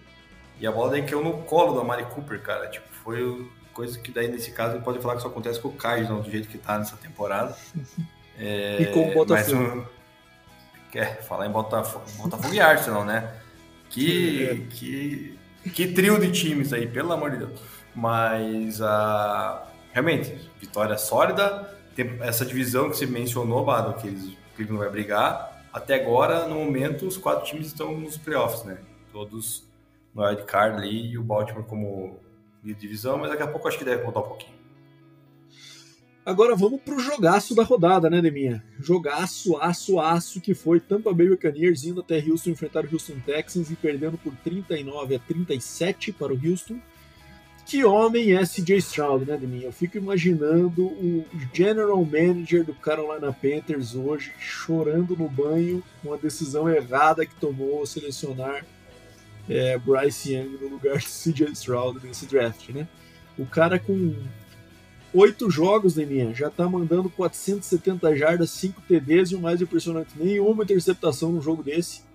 [0.60, 2.68] E a bola daí caiu no colo do Amari Cooper, cara.
[2.68, 6.26] Tipo, foi coisa que daí nesse caso pode falar que isso acontece com o Cardinals
[6.26, 7.56] do jeito que tá nessa temporada.
[8.40, 9.58] É, e com o Botafogo.
[9.58, 9.86] Um,
[10.92, 13.34] quer falar em Botafogo, Botafogo e Arsenal, né?
[13.90, 15.40] Que, que,
[15.74, 17.60] que trio de times aí, pelo amor de Deus.
[17.96, 21.76] Mas, uh, realmente, vitória sólida.
[21.96, 25.64] Tem essa divisão que você mencionou, Bado, que eles, o não vai brigar.
[25.74, 28.78] Até agora, no momento, os quatro times estão nos playoffs, né?
[29.12, 29.67] Todos
[30.18, 32.20] no wildcard ali e o Baltimore como
[32.64, 34.58] de divisão, mas daqui a pouco acho que deve contar um pouquinho.
[36.26, 38.62] Agora vamos pro jogaço da rodada, né, Deminha?
[38.80, 43.72] Jogaço, aço, aço que foi Tampa Bay Buccaneers indo até Houston enfrentar o Houston Texans
[43.72, 46.78] e perdendo por 39 a 37 para o Houston.
[47.66, 49.68] Que homem é CJ Stroud, né, Deminha?
[49.68, 56.18] Eu fico imaginando o general manager do Carolina Panthers hoje chorando no banho com a
[56.18, 58.66] decisão errada que tomou selecionar
[59.50, 62.88] é, Bryce Young no lugar de CJ Stroud nesse draft, né?
[63.38, 64.14] O cara com
[65.14, 70.64] oito jogos, Neminha, já tá mandando 470 jardas, 5 TDs e o mais impressionante, nenhuma
[70.64, 72.06] interceptação num jogo desse.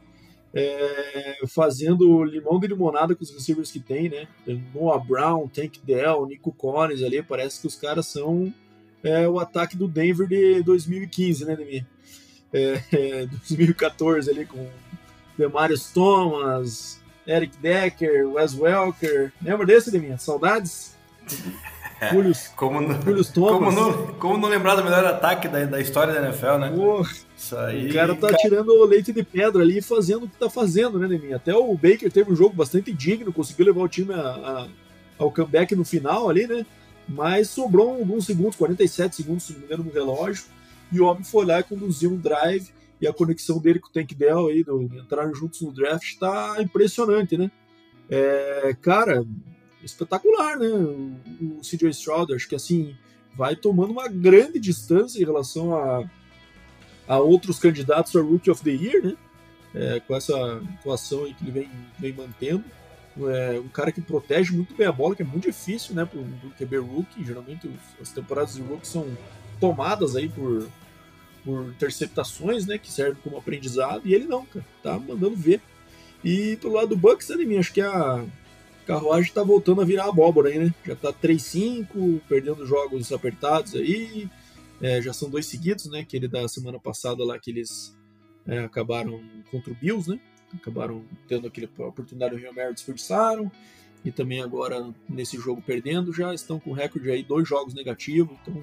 [0.54, 4.28] É, fazendo limão de limonada com os receivers que tem, né?
[4.74, 8.52] Noah Brown, Tank Dell, Nico Collins ali, parece que os caras são
[9.02, 11.86] é, o ataque do Denver de 2015, né, Neminha?
[12.52, 14.68] É, é, 2014 ali com
[15.38, 19.32] Demarius Thomas, Eric Decker, Wes Welker.
[19.40, 20.18] Lembra desse, Deminha?
[20.18, 20.96] Saudades?
[22.10, 23.32] Julius, como, não, Thomas.
[23.32, 26.72] Como não, como não lembrar do melhor ataque da, da história da NFL, né?
[26.74, 28.38] Porra, Isso aí, o cara tá cara...
[28.38, 31.36] tirando o leite de pedra ali e fazendo o que tá fazendo, né, Neminha?
[31.36, 34.68] Até o Baker teve um jogo bastante digno, conseguiu levar o time a, a,
[35.16, 36.66] ao comeback no final ali, né?
[37.08, 40.44] Mas sobrou alguns segundos, 47 segundos, se não me engano, no relógio.
[40.90, 42.68] e o homem foi lá e conduziu um drive
[43.02, 46.62] e a conexão dele com o Tank Dell aí, do, entraram juntos no draft, está
[46.62, 47.50] impressionante, né?
[48.08, 49.26] É, cara,
[49.82, 50.68] espetacular, né?
[50.68, 52.94] O, o CJ Stroud, acho que assim,
[53.36, 56.08] vai tomando uma grande distância em relação a,
[57.08, 59.16] a outros candidatos a Rookie of the Year, né?
[59.74, 62.62] É, com essa atuação aí que ele vem, vem mantendo.
[63.34, 66.20] É um cara que protege muito bem a bola, que é muito difícil, né, para
[66.20, 67.24] um QB rookie.
[67.24, 67.68] Geralmente
[68.00, 69.06] as temporadas de rookie são
[69.60, 70.68] tomadas aí por,
[71.44, 75.60] por interceptações, né, que servem como aprendizado, e ele não, cara, tá mandando ver.
[76.24, 78.24] E pro lado do Bucks, né, acho que a
[78.86, 80.74] carruagem tá voltando a virar abóbora aí, né?
[80.84, 84.28] Já tá 3-5, perdendo jogos apertados aí.
[84.80, 86.00] É, já são dois seguidos, né?
[86.00, 87.96] Aquele da semana passada lá que eles
[88.46, 90.20] é, acabaram contra o Bills, né?
[90.54, 93.50] Acabaram tendo aquela oportunidade no Rio Mary, desperdiçaram.
[94.04, 98.36] E também agora, nesse jogo perdendo, já estão com recorde aí, dois jogos negativos.
[98.42, 98.62] Então,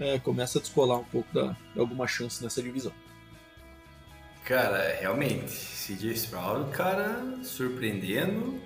[0.00, 2.92] é, começa a descolar um pouco da, de alguma chance nessa divisão.
[4.44, 8.58] Cara, realmente, CJ Stroud, cara, surpreendendo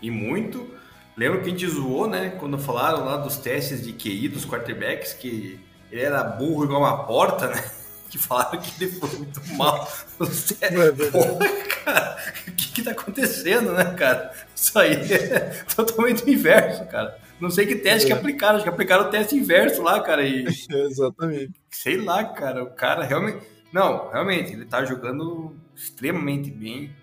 [0.00, 0.68] e muito.
[1.16, 5.12] Lembro que a gente zoou, né, quando falaram lá dos testes de QI dos quarterbacks,
[5.12, 5.60] que
[5.92, 7.62] ele era burro igual uma porta, né?
[8.12, 9.90] Que falaram que ele foi muito mal.
[10.60, 10.70] É
[11.10, 11.48] Porra,
[11.82, 14.34] cara, o que que tá acontecendo, né, cara?
[14.54, 17.18] Isso aí é totalmente o inverso, cara.
[17.42, 18.14] Não sei que teste é.
[18.14, 20.24] que aplicaram, acho que aplicaram o teste inverso lá, cara.
[20.24, 20.44] E...
[20.70, 21.50] Exatamente.
[21.68, 23.44] Sei lá, cara, o cara realmente.
[23.72, 26.94] Não, realmente, ele tá jogando extremamente bem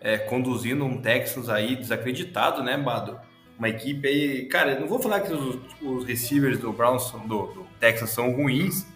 [0.00, 3.20] é, conduzindo um Texas aí desacreditado, né, Bado?
[3.58, 4.46] Uma equipe aí.
[4.46, 8.32] Cara, eu não vou falar que os, os receivers do Browns, do, do Texas, são
[8.32, 8.86] ruins,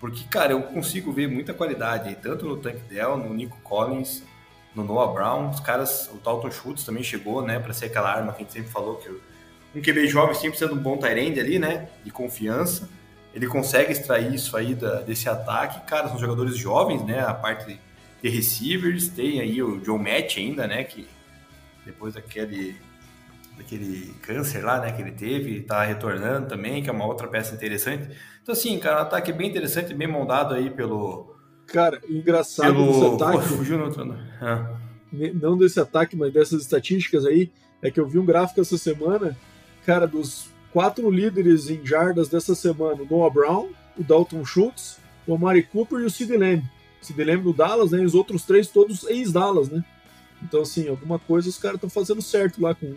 [0.00, 4.24] porque, cara, eu consigo ver muita qualidade aí, tanto no Tank Dell, no Nico Collins,
[4.74, 5.50] no Noah Brown.
[5.50, 8.52] Os caras, o Dalton Schultz também chegou, né, para ser aquela arma que a gente
[8.52, 9.08] sempre falou que
[9.74, 12.88] um QB jovem sempre de um bom tight ali, né, de confiança.
[13.34, 15.84] Ele consegue extrair isso aí da, desse ataque.
[15.86, 17.78] Cara, são jogadores jovens, né, a parte
[18.22, 21.06] de receivers, tem aí o John Matt ainda, né, que
[21.84, 22.76] depois daquele
[23.56, 27.54] daquele câncer lá, né, que ele teve, tá retornando também, que é uma outra peça
[27.54, 28.08] interessante.
[28.42, 31.34] Então assim, cara, um ataque bem interessante, bem moldado aí pelo
[31.66, 32.86] Cara, engraçado pelo...
[32.86, 33.48] desse ataque.
[33.48, 34.76] Pô, fugiu no outro, ah.
[35.12, 39.36] Não desse ataque, mas dessas estatísticas aí, é que eu vi um gráfico essa semana,
[39.84, 45.34] cara, dos quatro líderes em jardas dessa semana, o Noah Brown, o Dalton Schultz, o
[45.34, 46.64] Amari Cooper e o Sid Lamb
[47.04, 48.02] se lembra do Dallas, né?
[48.02, 49.84] E os outros três todos ex-Dallas, né?
[50.42, 52.94] Então, assim, alguma coisa os caras estão fazendo certo lá com,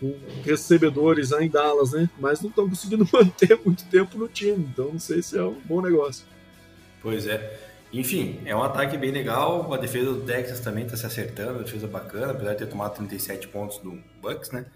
[0.00, 2.08] com, recebedores lá em Dallas, né?
[2.18, 5.60] Mas não estão conseguindo manter muito tempo no time, então não sei se é um
[5.64, 6.24] bom negócio.
[7.02, 7.60] Pois é.
[7.92, 9.72] Enfim, é um ataque bem legal.
[9.72, 13.48] A defesa do Texas também está se acertando, defesa bacana, apesar de ter tomado 37
[13.48, 14.66] pontos do Bucks, né?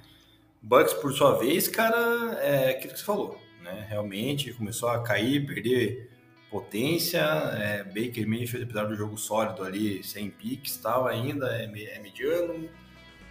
[0.62, 3.86] Bucks, por sua vez, cara, é aquilo que você falou, né?
[3.88, 6.10] Realmente começou a cair, perder
[6.50, 7.20] potência.
[7.20, 12.68] É, Baker Mayfield, apesar do jogo sólido ali, sem piques tal, ainda é, é, mediano.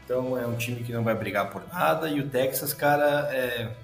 [0.03, 2.09] Então é um time que não vai brigar por nada.
[2.09, 3.75] E o Texas, cara, é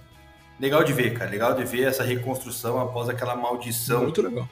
[0.60, 1.30] legal de ver, cara.
[1.30, 4.04] Legal de ver essa reconstrução após aquela maldição.
[4.04, 4.48] Muito legal.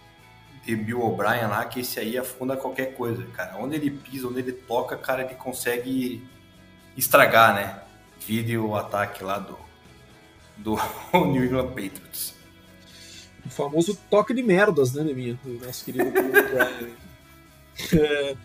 [0.66, 3.58] De Bill O'Brien lá, que esse aí afunda qualquer coisa, cara.
[3.58, 6.22] Onde ele pisa, onde ele toca, cara, ele consegue
[6.96, 7.80] estragar, né?
[8.26, 9.58] Vídeo o ataque lá do,
[10.58, 10.76] do
[11.28, 12.36] New England Patriots.
[13.46, 15.40] O famoso toque de merdas, né, Neminha?
[15.44, 16.06] Do nosso querido
[17.98, 18.38] é,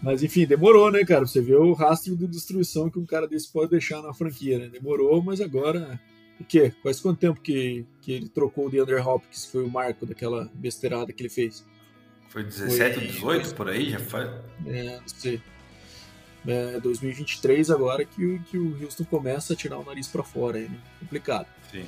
[0.00, 1.26] Mas enfim, demorou, né, cara?
[1.26, 4.68] Você vê o rastro de destruição que um cara desse pode deixar na franquia, né?
[4.68, 6.00] Demorou, mas agora.
[6.38, 6.72] O quê?
[6.82, 10.50] Quase quanto tempo que, que ele trocou o DeAndre Hopkins, que foi o marco daquela
[10.54, 11.64] besteirada que ele fez?
[12.28, 13.54] Foi 17 ou 18 foi...
[13.54, 13.90] por aí?
[13.90, 14.28] Já faz.
[14.66, 15.40] É, não sei.
[16.46, 20.78] É, 2023 agora que, que o Houston começa a tirar o nariz para fora né?
[21.00, 21.46] Complicado.
[21.72, 21.84] Sim.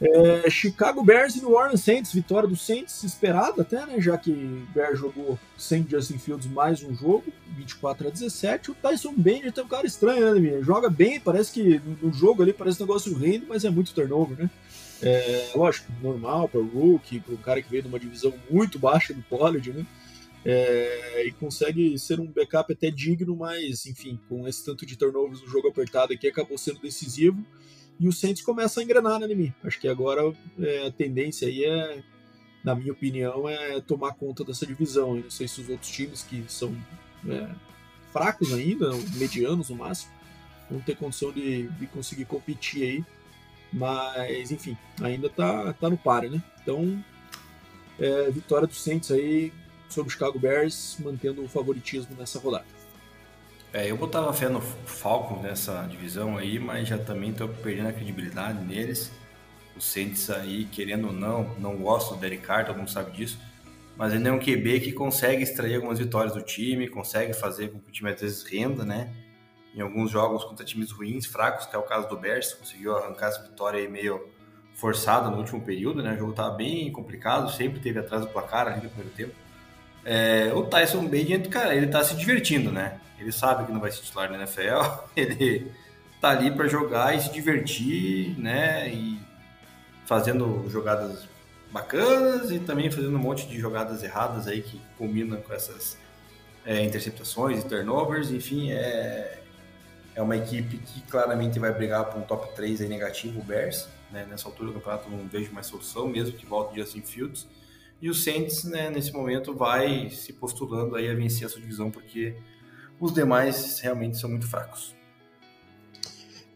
[0.00, 4.00] É, Chicago Bears e New Orleans Saints, vitória do Saints esperada até, né?
[4.00, 7.24] Já que o Bears jogou sem Justin Fields mais um jogo,
[7.56, 8.72] 24 a 17.
[8.72, 10.62] O Tyson Bender tem um cara estranho, né, minha?
[10.62, 14.36] Joga bem, parece que no jogo ali parece um negócio rende, mas é muito turnover,
[14.36, 14.50] né?
[15.00, 18.80] É, lógico, normal para o rookie, para um cara que veio de uma divisão muito
[18.80, 19.86] baixa do college, né?
[20.44, 25.40] É, e consegue ser um backup até digno, mas enfim, com esse tanto de turnovers
[25.40, 27.44] no jogo apertado aqui, acabou sendo decisivo
[28.00, 29.54] e o Saints começa a engrenar, né, mim?
[29.62, 30.20] Acho que agora
[30.58, 32.02] é, a tendência aí é,
[32.62, 35.16] na minha opinião, é tomar conta dessa divisão.
[35.16, 36.74] Eu não sei se os outros times que são
[37.28, 37.48] é,
[38.12, 40.12] fracos ainda, medianos no máximo,
[40.70, 43.04] vão ter condição de, de conseguir competir aí.
[43.72, 46.42] Mas, enfim, ainda tá, tá no páreo, né?
[46.62, 47.02] Então,
[47.98, 49.52] é, vitória do Saints aí
[49.92, 52.64] sobre o Chicago Bears, mantendo o favoritismo nessa rodada.
[53.72, 57.92] É, eu botava fé no Falcons nessa divisão aí, mas já também estou perdendo a
[57.92, 59.10] credibilidade neles.
[59.74, 63.38] o Saints aí, querendo ou não, não gosta do Derek Carr, todo mundo sabe disso,
[63.96, 67.78] mas ele é um QB que consegue extrair algumas vitórias do time, consegue fazer com
[67.78, 69.10] que o time às vezes renda, né?
[69.74, 73.28] Em alguns jogos contra times ruins, fracos, que é o caso do Bears, conseguiu arrancar
[73.28, 74.28] essa vitória aí meio
[74.74, 76.12] forçada no último período, né?
[76.12, 79.34] O jogo estava bem complicado, sempre teve atrás do placar ali no primeiro tempo.
[80.04, 82.98] É, o Tyson Bagent, cara, ele tá se divertindo, né?
[83.18, 84.82] Ele sabe que não vai ser titular na NFL,
[85.16, 85.70] ele
[86.20, 88.88] tá ali para jogar e se divertir, né?
[88.88, 89.20] E
[90.04, 91.28] fazendo jogadas
[91.70, 95.96] bacanas e também fazendo um monte de jogadas erradas aí que combinam com essas
[96.66, 98.30] é, interceptações e turnovers.
[98.30, 99.40] Enfim, é,
[100.14, 103.88] é uma equipe que claramente vai brigar por um top 3 aí negativo, o Bears.
[104.10, 104.26] Né?
[104.28, 107.46] Nessa altura do campeonato não vejo mais solução, mesmo que volte o Justin Fields.
[108.02, 112.34] E o Saints, né, nesse momento, vai se postulando aí a vencer essa divisão, porque
[112.98, 114.92] os demais realmente são muito fracos.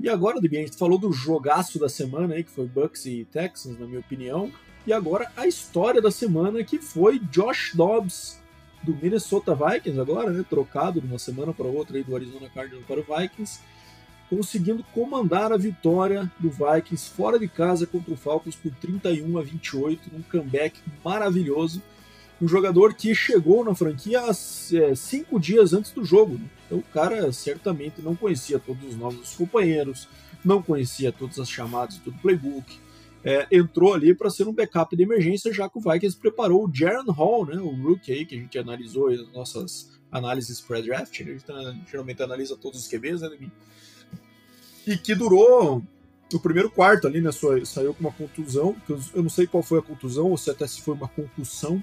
[0.01, 3.25] E agora, Debian, a gente falou do jogaço da semana aí, que foi Bucks e
[3.31, 4.53] Texans, na minha opinião.
[4.85, 8.41] E agora a história da semana, que foi Josh Dobbs,
[8.83, 10.45] do Minnesota Vikings, agora, né?
[10.49, 13.61] Trocado de uma semana para outra aí do Arizona Cardinals para o Vikings,
[14.29, 19.43] conseguindo comandar a vitória do Vikings fora de casa contra o Falcons por 31 a
[19.43, 21.83] 28, num comeback maravilhoso
[22.41, 26.35] um jogador que chegou na franquia é, cinco dias antes do jogo.
[26.35, 26.45] Né?
[26.67, 30.09] Então o cara certamente não conhecia todos os nomes dos companheiros,
[30.45, 32.79] não conhecia todas as chamadas do playbook.
[33.25, 36.71] É, entrou ali para ser um backup de emergência, já que o Vikings preparou o
[36.73, 41.19] Jaron Hall, né, o rookie aí que a gente analisou nas nossas análises pré-draft.
[41.21, 41.31] Né?
[41.31, 43.31] A gente tá, geralmente analisa todos os QBs, né,
[44.87, 45.83] e que durou
[46.33, 47.31] o primeiro quarto ali, né?
[47.65, 48.77] Saiu com uma contusão,
[49.15, 51.83] eu não sei qual foi a contusão, ou se até se foi uma concussão,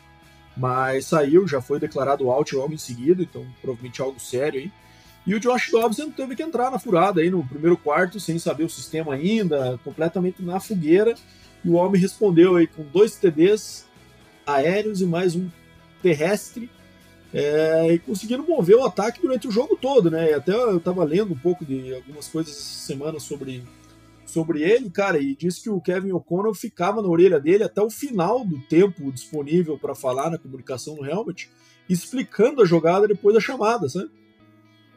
[0.56, 4.72] mas saiu, já foi declarado out logo em seguida, então provavelmente algo sério aí.
[5.26, 8.66] E o Josh Dobbs teve que entrar na furada aí no primeiro quarto, sem saber
[8.66, 11.16] o sistema ainda, completamente na fogueira.
[11.64, 13.86] E o homem respondeu aí com dois TDs
[14.46, 15.50] aéreos e mais um
[16.02, 16.70] terrestre.
[17.34, 20.30] É, e conseguindo mover o ataque durante o jogo todo, né?
[20.30, 23.64] E até eu estava lendo um pouco de algumas coisas essa semana sobre
[24.26, 27.90] sobre ele, cara, e disse que o Kevin O'Connell ficava na orelha dele até o
[27.90, 31.52] final do tempo disponível para falar na comunicação no helmet,
[31.88, 34.10] explicando a jogada depois da chamada, sabe?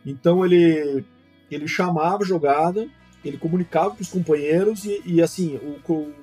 [0.04, 1.04] Então ele
[1.50, 2.88] ele chamava a jogada,
[3.24, 6.14] ele comunicava com os companheiros e, e assim, o, o,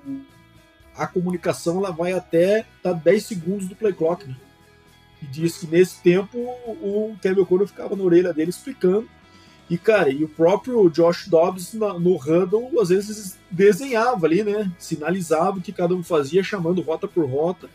[0.96, 4.36] a comunicação ela vai até tá 10 segundos do play clock, né?
[5.24, 9.08] E diz que nesse tempo o Kevin O'Connell ficava na orelha dele explicando
[9.70, 14.72] e, cara, e o próprio Josh Dobbs no huddle, às vezes desenhava ali, né?
[14.78, 17.70] Sinalizava o que cada um fazia, chamando rota por rota.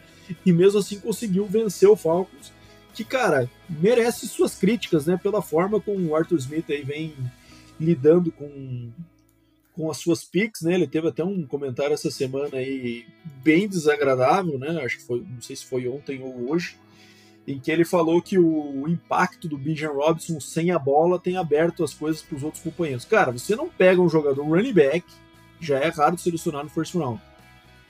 [0.45, 2.53] E mesmo assim conseguiu vencer o Falcons.
[2.93, 5.19] Que, cara, merece suas críticas, né?
[5.21, 7.15] Pela forma como o Arthur Smith aí vem
[7.81, 8.91] lidando com,
[9.75, 10.75] com as suas picks, né?
[10.75, 13.07] Ele teve até um comentário essa semana aí
[13.43, 14.83] bem desagradável, né?
[14.85, 16.77] Acho que foi, não sei se foi ontem ou hoje
[17.49, 21.83] em que ele falou que o impacto do Bijan Robinson sem a bola tem aberto
[21.83, 23.07] as coisas para os outros companheiros.
[23.07, 25.03] Cara, você não pega um jogador running back,
[25.59, 27.19] já é raro selecionar no first round,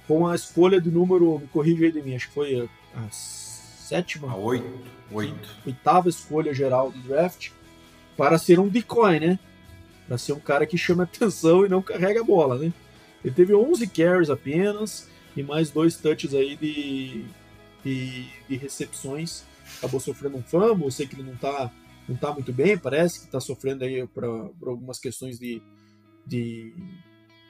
[0.07, 4.31] com a escolha do número, me corrija aí de mim, acho que foi a, sétima,
[4.31, 4.65] a oito,
[5.11, 5.49] oito.
[5.67, 7.51] oitava escolha geral do draft,
[8.17, 9.41] para ser um decoy, né?
[10.07, 12.73] Para ser um cara que chama atenção e não carrega a bola, né?
[13.25, 17.25] Ele teve 11 carries apenas e mais dois touches aí de,
[17.89, 19.45] de, de recepções
[19.79, 21.73] acabou sofrendo um fumble, eu sei que ele não está
[22.09, 25.61] não tá muito bem, parece que está sofrendo aí por algumas questões de,
[26.27, 26.73] de...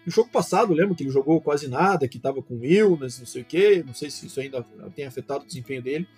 [0.05, 3.43] No jogo passado, lembro que ele jogou quase nada, que estava com illness, não sei
[3.43, 4.65] o que, não sei se isso ainda
[4.97, 6.09] tem afetado o desempenho dele,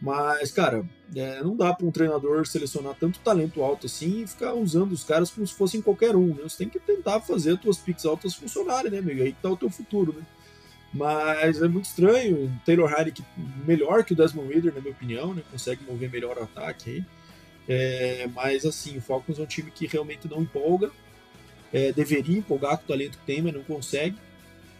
[0.00, 4.54] mas, cara, é, não dá para um treinador selecionar tanto talento alto assim e ficar
[4.54, 6.44] usando os caras como se fossem qualquer um, né?
[6.44, 9.22] Você tem que tentar fazer as tuas picks altas funcionarem, né, amigo?
[9.22, 10.26] Aí que tá o teu futuro, né?
[10.92, 12.60] Mas é muito estranho.
[12.66, 13.24] Taylor Heinicke
[13.66, 15.42] melhor que o Desmond Reader, na minha opinião, né?
[15.50, 17.04] consegue mover melhor o ataque aí.
[17.68, 20.90] É, mas assim, o Falcons é um time que realmente não empolga.
[21.72, 24.16] É, deveria empolgar com o talento que tem, mas não consegue.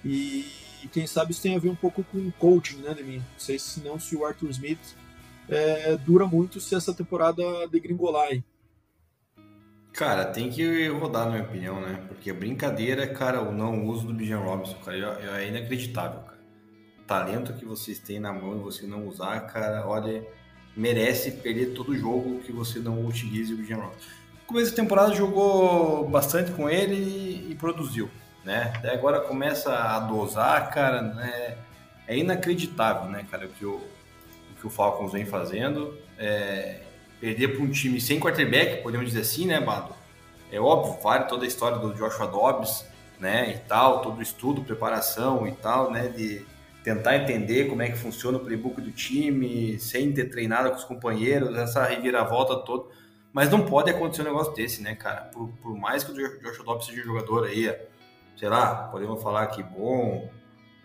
[0.05, 0.47] E,
[0.83, 3.19] e quem sabe isso tem a ver um pouco com o coaching, né, Demi?
[3.19, 4.97] Não sei se não se o Arthur Smith
[5.49, 8.45] é, dura muito se essa temporada degringolar aí.
[9.93, 12.03] Cara, tem que rodar, na minha opinião, né?
[12.09, 16.39] Porque brincadeira, cara, o não uso do Bijan Robinson, cara, é, inacreditável, cara.
[16.99, 20.27] O talento que vocês têm na mão e você não usar, cara, olha,
[20.75, 24.09] merece perder todo jogo que você não utilize o Bijan Robinson.
[24.41, 28.11] No começo da temporada jogou bastante com ele e, produziu,
[28.45, 28.73] né?
[28.83, 31.59] Daí agora começa a dosar, cara, né?
[32.07, 35.97] É inacreditável, né, cara, o que o, o, que o Falcons vem fazendo.
[36.19, 36.81] É,
[37.23, 39.95] perder para um time sem quarterback, podemos dizer assim, né, Bado?
[40.51, 42.85] É óbvio, vale toda a história do Joshua Dobbs,
[43.21, 46.45] né, e tal, todo o estudo, preparação e tal, né, de
[46.83, 50.83] tentar entender como é que funciona o playbook do time, sem ter treinado com os
[50.83, 52.91] companheiros, essa reviravolta toda.
[53.33, 55.27] Mas não pode acontecer um negócio desse, né, cara?
[55.27, 57.73] Por, por mais que o Josh Dobbs seja um jogador aí,
[58.37, 60.29] sei lá, podemos falar que bom,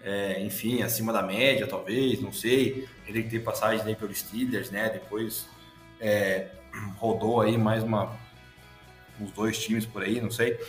[0.03, 2.88] é, enfim, acima da média, talvez, não sei.
[3.07, 4.88] Ele tem passagem aí pelos Steelers, né?
[4.88, 5.47] Depois
[5.99, 6.47] é,
[6.97, 8.11] rodou aí mais uma,
[9.19, 10.59] uns dois times por aí, não sei.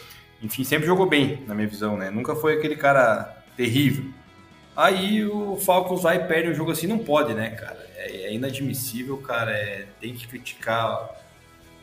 [0.42, 2.10] Enfim, sempre jogou bem, na minha visão, né?
[2.10, 4.12] Nunca foi aquele cara terrível.
[4.76, 7.84] Aí o Falcons vai e perde um jogo assim, não pode, né, cara?
[7.96, 9.50] É, é inadmissível, cara.
[9.50, 11.10] É, tem que criticar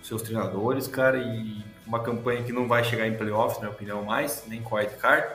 [0.02, 4.04] seus treinadores, cara, e uma campanha que não vai chegar em playoffs, na minha opinião,
[4.04, 5.28] mais, nem com wild card.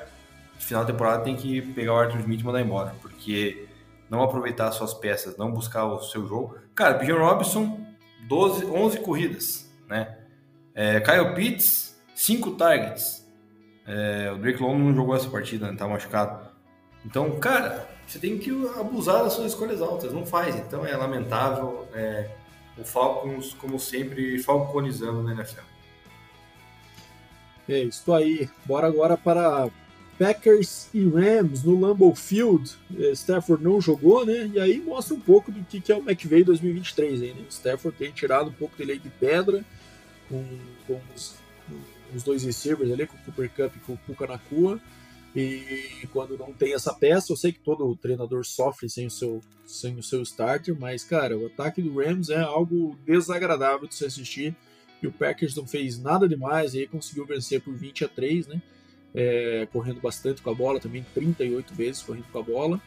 [0.58, 3.66] Final da temporada tem que pegar o Arthur Smith e mandar embora, porque
[4.08, 6.56] não aproveitar suas peças, não buscar o seu jogo.
[6.74, 7.80] Cara, Bijan Robinson,
[8.26, 10.16] 12, 11 corridas, né?
[10.74, 13.26] É, Kyle Pitts, 5 targets.
[13.86, 15.76] É, o Drake Long não jogou essa partida, né?
[15.76, 16.48] tá machucado.
[17.04, 20.54] Então, cara, você tem que abusar das suas escolhas altas, não faz.
[20.56, 21.88] Então é lamentável.
[21.94, 22.30] É,
[22.76, 25.64] o Falcons, como sempre, falconizando na NFL.
[27.68, 28.48] É isso aí.
[28.64, 29.68] Bora agora para
[30.20, 32.76] Packers e Rams no Lambeau Field.
[32.98, 34.50] É, Stafford não jogou, né?
[34.52, 37.22] E aí mostra um pouco do que é o McVay 2023.
[37.22, 37.46] Aí, né?
[37.48, 39.64] Stafford tem tirado um pouco dele de pedra
[40.28, 40.44] com,
[40.86, 41.36] com os,
[42.14, 44.78] os dois receivers ali, com o Cooper Cup e com o Puka Nakua.
[45.34, 49.40] E quando não tem essa peça, eu sei que todo treinador sofre sem o seu,
[49.64, 54.04] sem o seu starter, mas, cara, o ataque do Rams é algo desagradável de se
[54.04, 54.54] assistir.
[55.02, 58.48] E o Packers não fez nada demais, e aí conseguiu vencer por 20 a 3,
[58.48, 58.60] né?
[59.14, 62.80] É, correndo bastante com a bola, também 38 vezes correndo com a bola.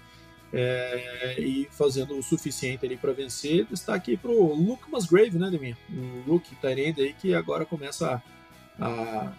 [0.56, 3.66] É, e fazendo o suficiente ali para vencer.
[3.66, 5.78] Destaque para o Luke Musgrave, né, Deminha?
[5.90, 8.22] O rookie Tyrande aí que agora começa
[8.80, 9.34] a,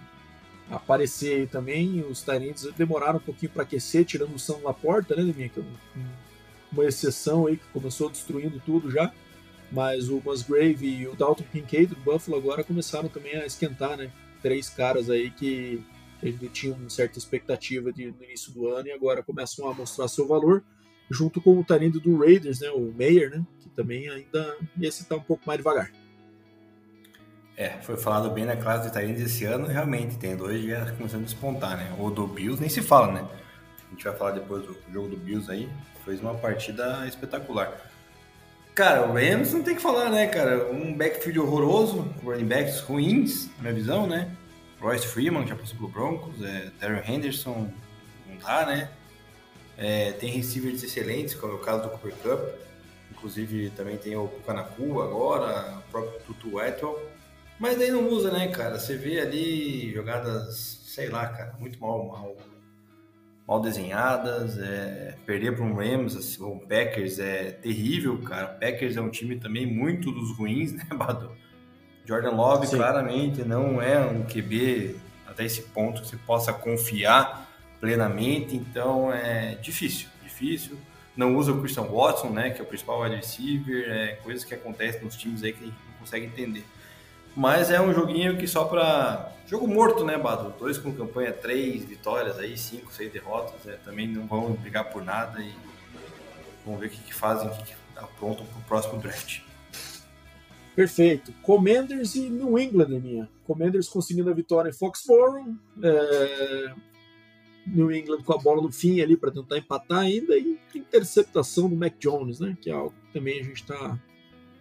[0.68, 2.00] a aparecer aí também.
[2.02, 5.48] Os Tyrants demoraram um pouquinho para aquecer, tirando o São Laporta, né, Deminha?
[5.48, 5.64] Que é
[6.72, 9.12] uma exceção aí que começou destruindo tudo já.
[9.70, 14.10] Mas o Musgrave e o Dalton Kincaid do Buffalo agora começaram também a esquentar, né?
[14.42, 15.80] Três caras aí que
[16.30, 20.08] gente tinha uma certa expectativa de, no início do ano e agora começam a mostrar
[20.08, 20.62] seu valor,
[21.10, 22.70] junto com o talento do Raiders, né?
[22.70, 23.44] O Mayer, né?
[23.60, 25.90] Que também ainda esse tá um pouco mais devagar.
[27.56, 31.22] É, foi falado bem na classe de Tyrants esse ano, realmente, tem dois já começando
[31.22, 31.94] a despontar, né?
[32.00, 33.28] O do Bills nem se fala, né?
[33.86, 35.68] A gente vai falar depois do jogo do Bills aí,
[36.04, 37.80] fez uma partida espetacular.
[38.74, 40.68] Cara, o Rams não tem que falar, né, cara?
[40.72, 44.36] Um backfield horroroso, running backs ruins, na minha visão, né?
[44.84, 47.72] Royce Freeman, que já passou pelo Broncos, é, Darren Henderson,
[48.28, 48.90] não dá, né?
[49.78, 52.40] É, tem receivers excelentes, como é o caso do Cooper Cup.
[53.10, 57.00] Inclusive, também tem o Pucanacu agora, o próprio Tutu Etwell.
[57.58, 58.78] Mas daí não usa, né, cara?
[58.78, 62.36] Você vê ali jogadas, sei lá, cara, muito mal, mal,
[63.48, 64.58] mal desenhadas.
[64.58, 68.48] É, perder para um Rams, assim, um Packers é terrível, cara.
[68.48, 71.34] Packers é um time também muito dos ruins, né, Bado?
[72.04, 72.76] Jordan Love Sim.
[72.76, 74.96] claramente não é um QB
[75.26, 77.48] até esse ponto que você possa confiar
[77.80, 80.78] plenamente, então é difícil, difícil.
[81.16, 84.54] Não usa o Christian Watson, né, que é o principal wide receiver, é coisas que
[84.54, 86.64] acontecem nos times aí que a gente não consegue entender.
[87.36, 90.54] Mas é um joguinho que só para jogo morto, né, Bado?
[90.58, 95.04] Dois com campanha, três vitórias aí, cinco, seis derrotas, é, também não vão brigar por
[95.04, 95.52] nada e
[96.64, 99.40] vamos ver o que, que fazem, o que, que aprontam para o próximo draft.
[100.74, 101.32] Perfeito.
[101.42, 103.28] Commanders e New England, minha.
[103.44, 105.54] Commanders conseguindo a vitória em Foxborough.
[105.82, 106.74] É...
[107.66, 110.36] New England com a bola no fim ali para tentar empatar ainda.
[110.36, 112.56] E interceptação do Mac Jones, né?
[112.60, 113.98] Que é algo que também a gente está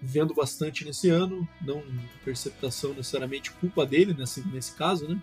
[0.01, 1.47] vendo bastante nesse ano.
[1.61, 1.84] Não
[2.22, 5.22] interceptação necessariamente culpa dele nesse, nesse caso, né?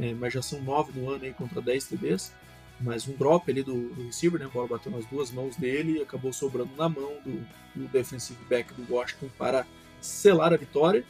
[0.00, 2.32] É, mas já são nove no ano aí contra 10 TDs.
[2.80, 4.46] Mas um drop ali do, do receiver, né?
[4.46, 8.42] A bola bateu nas duas mãos dele e acabou sobrando na mão do, do defensive
[8.48, 9.66] back do Washington para
[10.02, 11.04] selar a vitória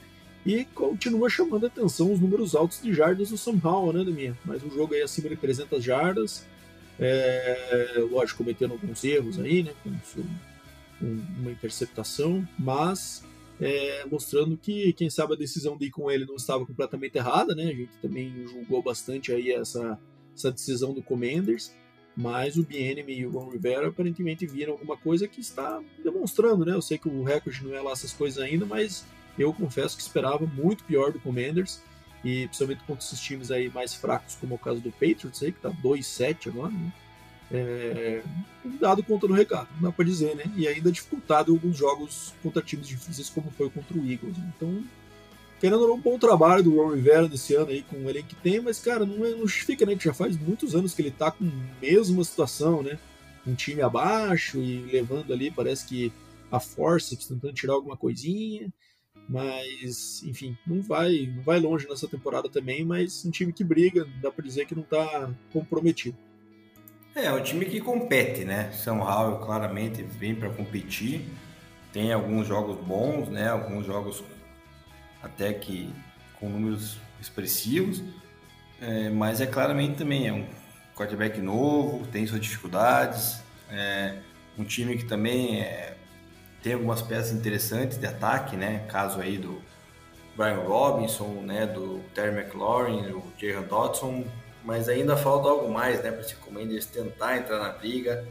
[0.45, 4.39] e continua chamando a atenção os números altos de jardas do Sam Howell, né, Deminha?
[4.45, 6.47] Mas um jogo aí acima de 300 jardas,
[6.99, 9.91] é, lógico, cometendo alguns erros aí, né, com
[11.01, 13.25] uma interceptação, mas
[13.61, 17.55] é, mostrando que, quem sabe, a decisão de ir com ele não estava completamente errada,
[17.55, 19.99] né, a gente também julgou bastante aí essa,
[20.35, 21.73] essa decisão do Commanders,
[22.17, 26.75] mas o Bienemy e o Ron Rivera aparentemente viram alguma coisa que está demonstrando, né?
[26.75, 29.05] Eu sei que o recorde não é lá essas coisas ainda, mas
[29.39, 31.81] eu confesso que esperava muito pior do Commanders
[32.25, 35.53] e principalmente contra esses times aí mais fracos, como é o caso do Patriots aí,
[35.53, 36.93] que tá 2-7 agora, né?
[37.55, 38.23] É,
[38.81, 40.45] dado conta do recado, não dá para dizer, né?
[40.57, 44.37] E ainda dificultado alguns jogos contra times difíceis, como foi contra o Eagles.
[44.39, 44.83] Então,
[45.63, 48.61] querendo um bom trabalho do Ron Rivera nesse ano aí com o elenco que tem,
[48.61, 49.95] mas, cara, não, é, não justifica, né?
[49.95, 52.99] Que já faz muitos anos que ele tá com a mesma situação, né?
[53.47, 56.13] Um time abaixo e levando ali, parece que
[56.51, 58.73] a força, tentando tirar alguma coisinha.
[59.29, 64.05] Mas, enfim, não vai, não vai longe nessa temporada também, mas um time que briga,
[64.21, 66.19] dá para dizer que não tá comprometido.
[67.15, 68.73] É, é um time que compete, né?
[68.73, 71.25] São Paulo claramente vem para competir.
[71.93, 73.49] Tem alguns jogos bons, né?
[73.49, 74.25] Alguns jogos
[75.23, 75.93] até que
[76.39, 78.03] com números expressivos,
[78.81, 80.47] é, mas é claramente também é um
[80.97, 84.17] quarterback novo, tem suas dificuldades, é
[84.59, 85.97] um time que também é,
[86.63, 88.85] tem algumas peças interessantes de ataque, né?
[88.89, 89.63] Caso aí do
[90.37, 91.67] Brian Robinson, né?
[91.67, 94.25] Do Terry McLaurin, do Jaron Dodson,
[94.65, 96.11] mas ainda falta algo mais, né?
[96.11, 98.25] Para esse Commanders tentar entrar na briga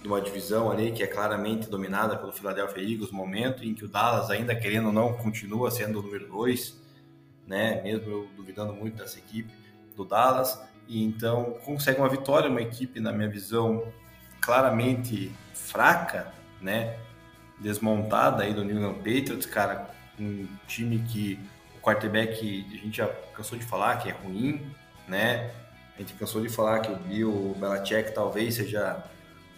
[0.00, 3.88] de uma divisão ali que é claramente dominada pelo Philadelphia Eagles, momento em que o
[3.88, 6.80] Dallas, ainda querendo ou não, continua sendo o número 2,
[7.46, 7.82] né?
[7.82, 9.52] mesmo eu duvidando muito dessa equipe
[9.94, 13.92] do Dallas, e então consegue uma vitória, uma equipe, na minha visão,
[14.40, 16.98] claramente fraca, né?
[17.58, 21.38] desmontada aí do New England Patriots, cara, um time que
[21.76, 24.74] o quarterback, a gente já cansou de falar que é ruim,
[25.06, 25.50] né?
[25.94, 29.04] A gente cansou de falar que o Bill Belichick talvez seja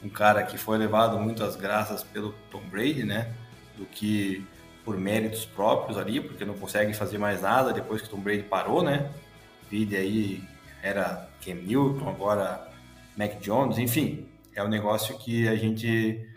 [0.03, 3.33] um cara que foi levado muito às graças pelo Tom Brady, né?
[3.77, 4.45] Do que
[4.85, 8.83] por méritos próprios ali, porque não consegue fazer mais nada depois que Tom Brady parou,
[8.83, 9.11] né?
[9.71, 10.43] Vide aí
[10.83, 12.69] era Cam Newton, agora
[13.17, 16.29] Mac Jones, enfim, é um negócio que a gente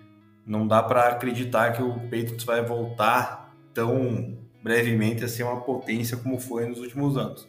[0.46, 6.18] não dá para acreditar que o Patriots vai voltar tão brevemente a ser uma potência
[6.18, 7.48] como foi nos últimos anos.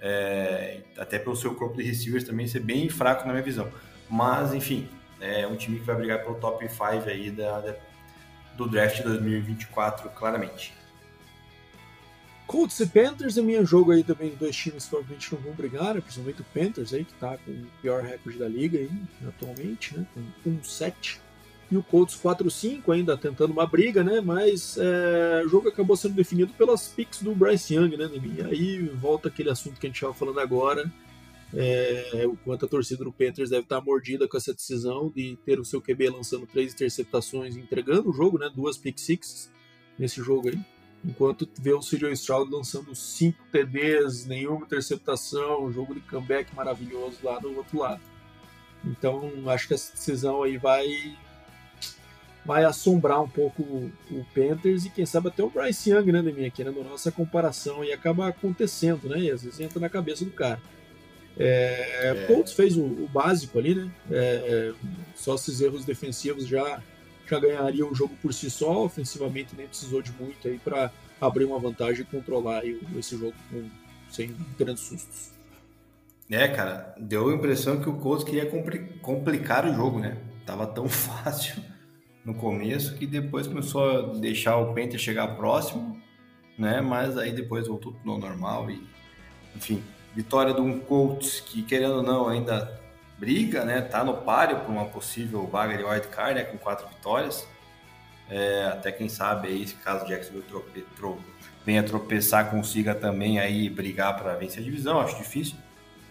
[0.00, 3.68] É, até pelo seu corpo de receivers também ser bem fraco na minha visão.
[4.08, 4.88] Mas, enfim,
[5.20, 7.76] é um time que vai brigar pelo top 5 aí da, da,
[8.56, 10.74] do draft 2024, claramente.
[12.46, 15.94] Colts e Panthers é meu jogo aí também, dois times que provavelmente não vão brigar,
[15.94, 16.00] né?
[16.00, 18.90] principalmente o Panthers aí, que tá com o pior recorde da liga aí,
[19.28, 20.04] atualmente, né?
[20.12, 21.18] com 1-7.
[21.70, 24.20] E o Colts 4-5 ainda tentando uma briga, né?
[24.20, 28.82] Mas é, o jogo acabou sendo definido pelas picks do Bryce Young, né, E aí
[28.88, 30.90] volta aquele assunto que a gente estava falando agora,
[31.54, 35.58] é, o quanto a torcida do Panthers deve estar mordida com essa decisão de ter
[35.58, 38.50] o seu QB lançando três interceptações e entregando o jogo, né?
[38.54, 39.50] Duas pick sixes
[39.98, 40.58] nesse jogo aí.
[41.04, 47.18] Enquanto vê o CJ Stroud lançando cinco TDs, nenhuma interceptação, um jogo de comeback maravilhoso
[47.22, 48.02] lá do outro lado.
[48.84, 51.16] Então, acho que essa decisão aí vai
[52.44, 56.50] vai assombrar um pouco o, Panthers e quem sabe até o Bryce Young, né, minha
[56.50, 59.20] querendo essa comparação e acaba acontecendo, né?
[59.20, 60.60] E às vezes entra na cabeça do cara.
[61.38, 62.24] É, é.
[62.26, 63.90] Colts fez o, o, básico ali, né?
[64.10, 64.72] É, é,
[65.14, 66.82] só esses erros defensivos já,
[67.28, 71.44] já ganharia o jogo por si só, ofensivamente nem precisou de muito aí para abrir
[71.44, 73.68] uma vantagem e controlar aí esse jogo com,
[74.10, 75.30] sem grandes sustos.
[76.30, 78.48] É, cara, deu a impressão que o Colts queria
[79.02, 80.16] complicar o jogo, né?
[80.46, 81.62] Tava tão fácil
[82.24, 86.00] no começo que depois começou a deixar o Panther chegar próximo,
[86.58, 86.80] né?
[86.80, 88.86] Mas aí depois voltou tudo ao normal e,
[89.56, 89.82] enfim,
[90.14, 92.80] Vitória de um Colts que, querendo ou não, ainda
[93.18, 93.80] briga, né?
[93.80, 96.44] Tá no páreo para uma possível vaga de wild card, né?
[96.44, 97.46] Com quatro vitórias.
[98.28, 101.22] É, até quem sabe aí, se caso o Jacksonville trope, trope,
[101.66, 105.00] venha tropeçar, consiga também aí brigar para vencer a divisão.
[105.00, 105.56] Acho difícil.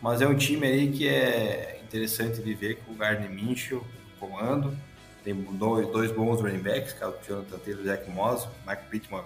[0.01, 3.83] Mas é um time aí que é interessante de ver com o Gardner Minshew
[4.19, 4.77] comando.
[5.23, 8.47] Tem dois, dois bons running backs, é o Jonathan Taylor e Zach Moss.
[8.65, 9.23] Mike Pittman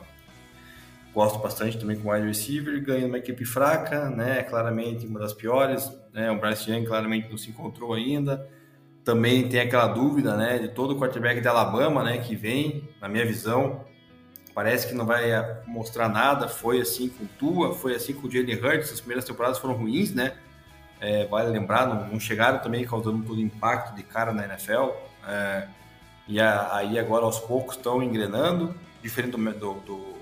[1.13, 4.41] gosto bastante também com wide receiver, ganha uma equipe fraca, né?
[4.43, 6.31] Claramente uma das piores, né?
[6.31, 8.49] O Bryce Young claramente não se encontrou ainda.
[9.03, 13.09] Também tem aquela dúvida, né, de todo o quarterback de Alabama, né, que vem, na
[13.09, 13.83] minha visão,
[14.55, 16.47] parece que não vai eh, mostrar nada.
[16.47, 18.91] Foi assim com Tua, foi assim com o Jalen Hurts.
[18.93, 20.33] As primeiras temporadas foram ruins, né?
[21.01, 24.91] É, vale lembrar, não, não, chegaram também causando todo impacto de cara na NFL.
[25.27, 25.67] É,
[26.27, 30.12] e a, aí agora aos poucos estão engrenando, diferente do, do, do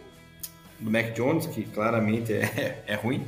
[0.81, 3.25] do Mac Jones, que claramente é, é ruim.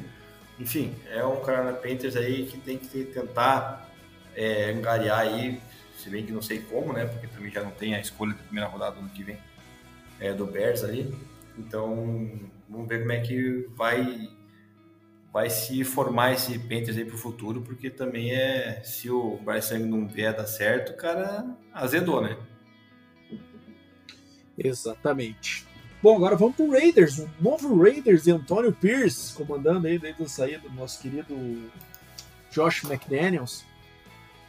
[0.59, 3.89] Enfim, é um Carolina Panthers aí que tem que tentar
[4.35, 5.61] é, angariar aí,
[5.97, 7.05] se bem que não sei como, né?
[7.05, 9.37] Porque também já não tem a escolha da primeira rodada do ano que vem
[10.19, 11.13] é, do Bears ali.
[11.57, 12.29] Então,
[12.67, 14.29] vamos ver como é que vai
[15.31, 19.85] vai se formar esse Panthers aí pro futuro, porque também é se o Bryce Young
[19.85, 22.37] não vier dar certo, o cara azedou, né?
[24.55, 25.65] Exatamente.
[26.03, 30.27] Bom, agora vamos pro Raiders, o novo Raiders de Antônio Pierce, comandando aí desde a
[30.27, 31.33] saída do nosso querido
[32.51, 33.63] Josh McDaniels,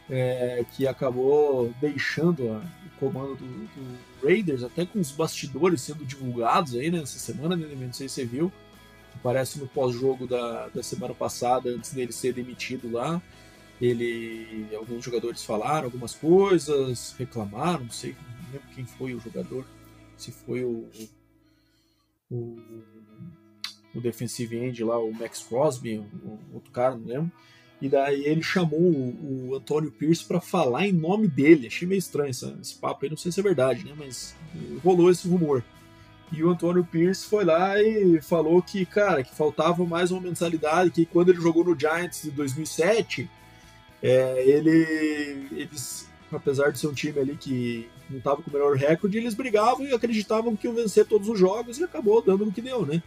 [0.09, 6.03] é, que acabou deixando a, o comando do, do, Raiders, até com os bastidores sendo
[6.03, 8.51] divulgados aí nessa né, semana, né, não sei se você viu.
[9.23, 13.21] parece no pós-jogo da, da semana passada, antes dele ser demitido lá,
[13.79, 19.65] ele alguns jogadores falaram algumas coisas, reclamaram, não sei, não lembro quem foi o jogador,
[20.17, 21.09] se foi o, o,
[23.95, 27.31] o defensive end lá, o Max Crosby, o, outro cara, não lembro.
[27.81, 31.67] E daí ele chamou o, o Antônio Pierce para falar em nome dele.
[31.67, 33.93] Achei meio estranho esse, esse papo aí, não sei se é verdade, né?
[33.97, 34.35] Mas
[34.83, 35.63] rolou esse rumor.
[36.31, 40.91] E o Antônio Pierce foi lá e falou que, cara, que faltava mais uma mensalidade,
[40.91, 43.29] que quando ele jogou no Giants de 2007,
[44.01, 48.75] é, ele, eles, apesar de ser um time ali que não estava com o melhor
[48.75, 52.51] recorde, eles brigavam e acreditavam que iam vencer todos os jogos e acabou dando no
[52.51, 53.01] que deu, né?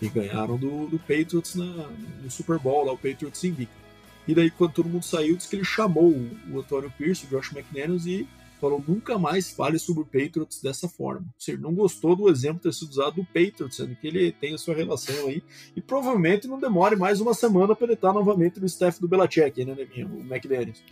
[0.00, 1.88] E ganharam do, do Patriots na,
[2.22, 3.86] no Super Bowl, lá o Patriots invicto.
[4.28, 7.52] E daí, quando todo mundo saiu, disse que ele chamou o, Antônio Pierce, o Josh
[7.52, 8.26] McDaniels, e
[8.60, 11.20] falou nunca mais fale sobre o Patriots dessa forma.
[11.20, 14.54] Ou seja, não gostou do exemplo ter sido usado do Patriots, sendo que ele tem
[14.54, 15.42] a sua relação aí.
[15.76, 19.64] E provavelmente não demore mais uma semana para ele estar novamente no staff do Belichick,
[19.64, 20.82] né, o McDaniels.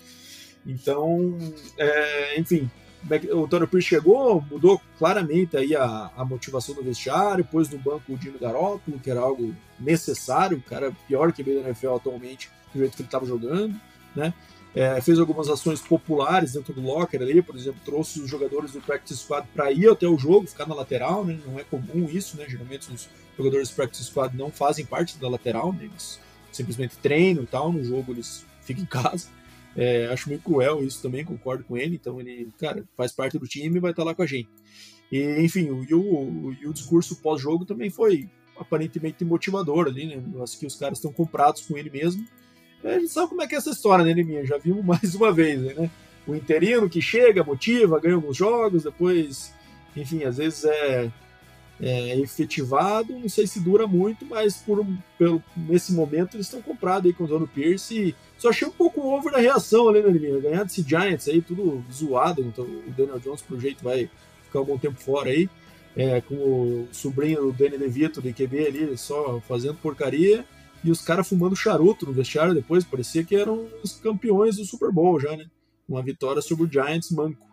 [0.67, 1.37] Então,
[1.79, 2.71] é, enfim,
[3.33, 8.13] o Tony Pierce chegou, mudou claramente aí a, a motivação do vestiário, pôs no banco
[8.13, 12.51] o Jimmy Garoppolo, que era algo necessário, o cara pior que veio da NFL atualmente,
[12.73, 13.79] do jeito que ele estava jogando,
[14.17, 14.33] né?
[14.75, 18.81] É, fez algumas ações populares dentro do locker ali, por exemplo, trouxe os jogadores do
[18.81, 21.39] practice squad para ir até o jogo, ficar na lateral, né?
[21.47, 22.47] Não é comum isso, né?
[22.49, 25.85] Geralmente os jogadores do practice squad não fazem parte da lateral, né?
[25.85, 26.19] eles
[26.51, 29.29] simplesmente treinam e tal, no jogo eles ficam em casa.
[29.77, 33.47] É, acho meio cruel isso também, concordo com ele, então ele, cara, faz parte do
[33.47, 34.49] time e vai estar lá com a gente.
[35.11, 40.23] E, enfim, o, o, o discurso pós-jogo também foi aparentemente motivador ali, né?
[40.43, 42.25] Acho que os caras estão comprados com ele mesmo
[42.85, 44.45] a gente sabe como é que é essa história, né, Liminha?
[44.45, 45.91] Já vimos mais uma vez, né?
[46.27, 49.53] O interino que chega, motiva, ganha alguns jogos, depois,
[49.97, 51.11] enfim, às vezes é,
[51.81, 54.87] é efetivado, não sei se dura muito, mas por
[55.19, 59.01] pelo, nesse momento eles estão comprados aí com o Dono Pierce só achei um pouco
[59.01, 60.39] over na reação ali, né, Liminha?
[60.39, 64.11] Ganhar desse Giants aí, tudo zoado, então o Daniel Jones, pro jeito, vai
[64.43, 65.49] ficar um bom tempo fora aí,
[65.97, 70.45] é, com o sobrinho do Danny DeVito de QB ali, só fazendo porcaria,
[70.83, 74.93] e os caras fumando charuto no vestiário depois, parecia que eram os campeões do Super
[74.93, 75.47] Bowl já, né?
[75.89, 77.47] Uma vitória sobre o Giants manco.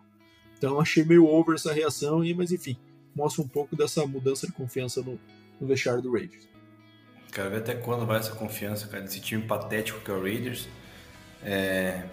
[0.58, 2.76] Então achei meio over essa reação, aí, mas enfim,
[3.14, 5.18] mostra um pouco dessa mudança de confiança no,
[5.60, 6.48] no vestiário do Raiders.
[7.32, 10.68] Quero ver até quando vai essa confiança, cara, desse time patético que é o Raiders.
[11.42, 12.04] É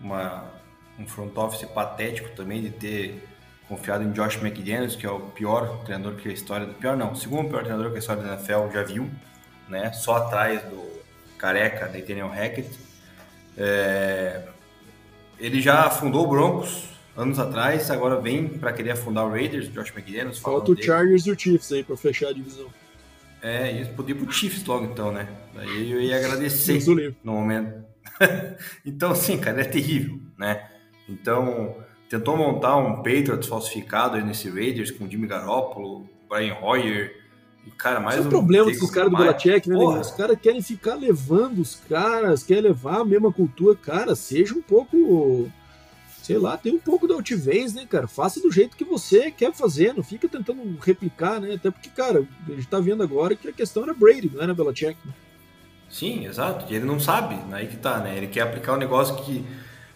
[0.00, 0.50] uma,
[0.98, 3.26] um front office patético também de ter
[3.68, 7.16] confiado em Josh McDaniels, que é o pior treinador que a história pior não, o
[7.16, 9.10] segundo pior treinador que a história da NFL já viu
[9.68, 9.92] né?
[9.92, 10.84] Só atrás do
[11.38, 12.70] careca Nathaniel Hackett.
[13.56, 14.42] É...
[15.38, 16.84] Ele já fundou o Broncos
[17.16, 20.38] anos atrás, agora vem para querer afundar o Raiders, Josh McDaniels.
[20.38, 22.66] Falta o Chargers e o Chiefs aí para fechar a divisão.
[23.42, 25.28] É, isso podia ir pro Chiefs logo então, né?
[25.54, 26.80] Daí eu ia agradecer
[27.22, 27.84] no momento.
[28.84, 30.68] então, sim, cara, é terrível, né?
[31.08, 31.76] Então,
[32.08, 37.26] tentou montar um Patriots falsificado aí nesse Raiders com Jimmy Garoppolo, Brian Hoyer,
[37.76, 41.60] cara, mais Esse é o problema caras do Belichick, né, Os caras querem ficar levando
[41.60, 43.76] os caras, querem levar a mesma cultura.
[43.76, 45.50] Cara, seja um pouco.
[46.26, 48.08] Sei lá, tem um pouco da altivez, né, cara?
[48.08, 51.54] Faça do jeito que você quer fazer, não fica tentando replicar, né?
[51.54, 54.52] Até porque, cara, a gente tá vendo agora que a questão era Brady, não era
[54.52, 54.98] Belichick.
[55.06, 55.12] Né?
[55.88, 56.66] Sim, exato.
[56.68, 58.16] E ele não sabe, aí que tá, né?
[58.16, 59.46] Ele quer aplicar um negócio que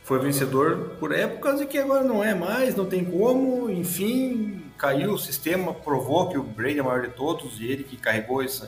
[0.05, 5.15] foi vencedor por épocas e que agora não é mais, não tem como, enfim, caiu
[5.15, 8.41] o sistema, provou que o Brady é o maior de todos e ele que carregou
[8.41, 8.65] esse,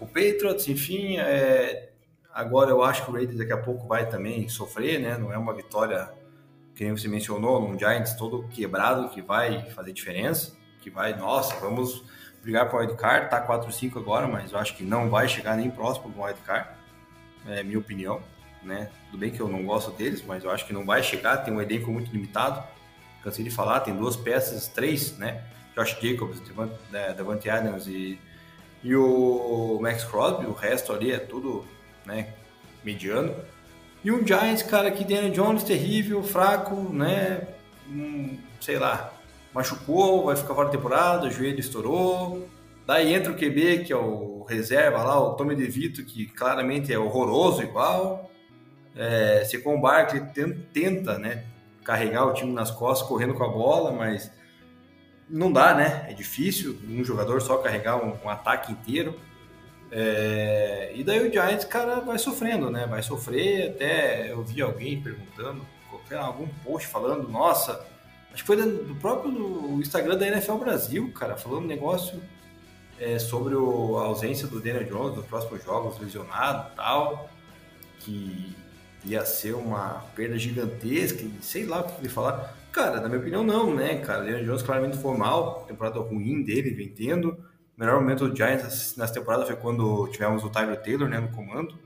[0.00, 1.90] o Patriots, enfim, é,
[2.32, 5.18] agora eu acho que o Raiders daqui a pouco vai também sofrer, né?
[5.18, 6.10] Não é uma vitória
[6.76, 12.04] que você mencionou, num Giants todo quebrado que vai fazer diferença, que vai, nossa, vamos
[12.42, 15.70] brigar para o wildcard, tá 4-5 agora, mas eu acho que não vai chegar nem
[15.70, 16.68] próximo do wildcard,
[17.46, 18.20] é minha opinião,
[18.62, 18.90] né?
[19.06, 21.52] Tudo bem que eu não gosto deles, mas eu acho que não vai chegar, tem
[21.52, 22.62] um elenco muito limitado,
[23.24, 25.42] cansei de falar, tem duas peças, três, né?
[25.74, 26.40] Josh Jacobs,
[27.16, 28.18] Devante Adams e,
[28.82, 31.66] e o Max Crosby, o resto ali é tudo,
[32.04, 32.32] né,
[32.84, 33.34] mediano.
[34.06, 37.40] E um Giants, cara, que Daniel Jones terrível, fraco, né,
[37.90, 39.12] hum, sei lá,
[39.52, 42.48] machucou, vai ficar fora da temporada, o joelho estourou.
[42.86, 46.96] Daí entra o QB, que é o reserva lá, o Tommy DeVito, que claramente é
[46.96, 48.30] horroroso igual.
[48.94, 50.22] É, Secon Barkley
[50.72, 51.42] tenta, né,
[51.82, 54.30] carregar o time nas costas, correndo com a bola, mas
[55.28, 56.06] não dá, né?
[56.08, 59.18] É difícil um jogador só carregar um, um ataque inteiro.
[59.90, 60.92] É...
[60.94, 62.86] e daí o Giants, cara, vai sofrendo, né?
[62.86, 63.70] Vai sofrer.
[63.70, 65.66] Até eu vi alguém perguntando,
[66.14, 67.84] algum post falando, nossa,
[68.32, 72.22] acho que foi do próprio Instagram da NFL Brasil, cara, falando um negócio
[72.98, 77.28] é, sobre o, a ausência do Daniel Jones nos próximos jogos, lesionado tal,
[77.98, 78.54] que
[79.04, 82.54] ia ser uma perda gigantesca, sei lá o que ele falar.
[82.72, 84.22] Cara, na minha opinião, não, né, cara?
[84.22, 87.38] O Daniel Jones claramente foi mal, temporada ruim dele, vem tendo.
[87.76, 91.28] O melhor momento do Giants nessa temporada foi quando tivemos o Tyler Taylor né, no
[91.28, 91.78] comando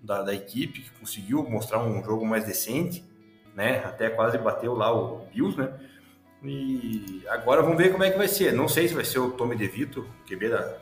[0.00, 3.04] da, da equipe, que conseguiu mostrar um jogo mais decente,
[3.52, 3.82] né?
[3.84, 5.72] Até quase bateu lá o Bills, né?
[6.40, 8.52] E agora vamos ver como é que vai ser.
[8.52, 10.78] Não sei se vai ser o Tommy DeVito, QB da,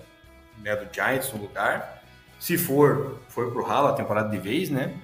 [0.59, 2.03] né, do Giants no lugar.
[2.39, 4.95] Se for, foi pro ralo a temporada de vez, né?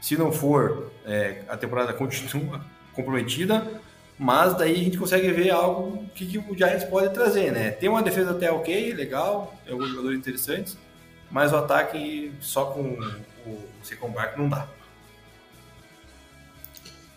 [0.00, 3.82] Se não for, é, a temporada continua comprometida,
[4.18, 7.70] mas daí a gente consegue ver algo que, que o Giants pode trazer, né?
[7.70, 10.76] Tem uma defesa até ok, legal, tem alguns jogadores interessantes,
[11.30, 12.98] mas o ataque só com
[13.46, 14.68] o Secon Bark não dá.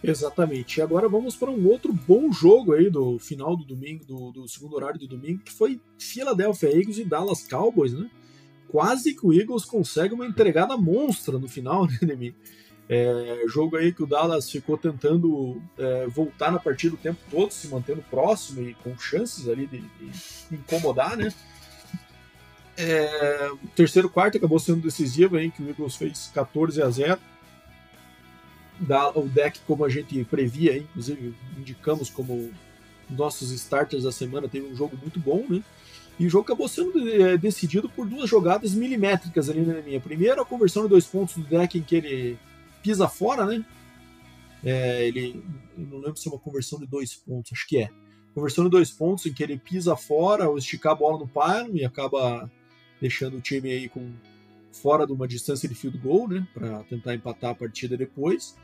[0.03, 0.79] Exatamente.
[0.79, 4.47] E agora vamos para um outro bom jogo aí do final do domingo, do, do
[4.47, 8.09] segundo horário do domingo, que foi Philadelphia Eagles e Dallas Cowboys, né?
[8.69, 12.35] Quase que o Eagles consegue uma entregada monstra no final, né, Demi?
[12.91, 17.51] É, jogo aí que o Dallas ficou tentando é, voltar na partida o tempo todo,
[17.51, 21.31] se mantendo próximo e com chances ali de, de incomodar, né?
[22.75, 27.19] É, o terceiro quarto acabou sendo decisivo, aí, que o Eagles fez 14 a 0
[28.79, 32.51] da, o deck, como a gente previa, inclusive indicamos como
[33.07, 35.61] nossos starters da semana, teve um jogo muito bom, né?
[36.17, 39.99] E o jogo acabou sendo é, decidido por duas jogadas milimétricas ali na minha.
[39.99, 42.39] Primeiro, a conversão de dois pontos do deck em que ele
[42.81, 43.65] pisa fora, né?
[44.63, 45.43] É, ele,
[45.77, 47.89] não lembro se é uma conversão de dois pontos, acho que é.
[48.33, 51.75] Conversão de dois pontos em que ele pisa fora, ou esticar a bola no pylon
[51.75, 52.49] e acaba
[53.01, 54.11] deixando o time aí com
[54.71, 58.55] fora de uma distância de field goal, né, para tentar empatar a partida depois.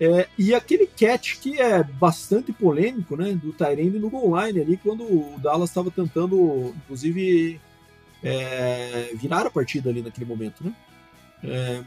[0.00, 4.76] É, e aquele catch que é bastante polêmico, né, do Tyrande no goal line ali,
[4.78, 7.60] quando o Dallas estava tentando, inclusive,
[8.22, 10.74] é, virar a partida ali naquele momento, né,
[11.44, 11.84] é,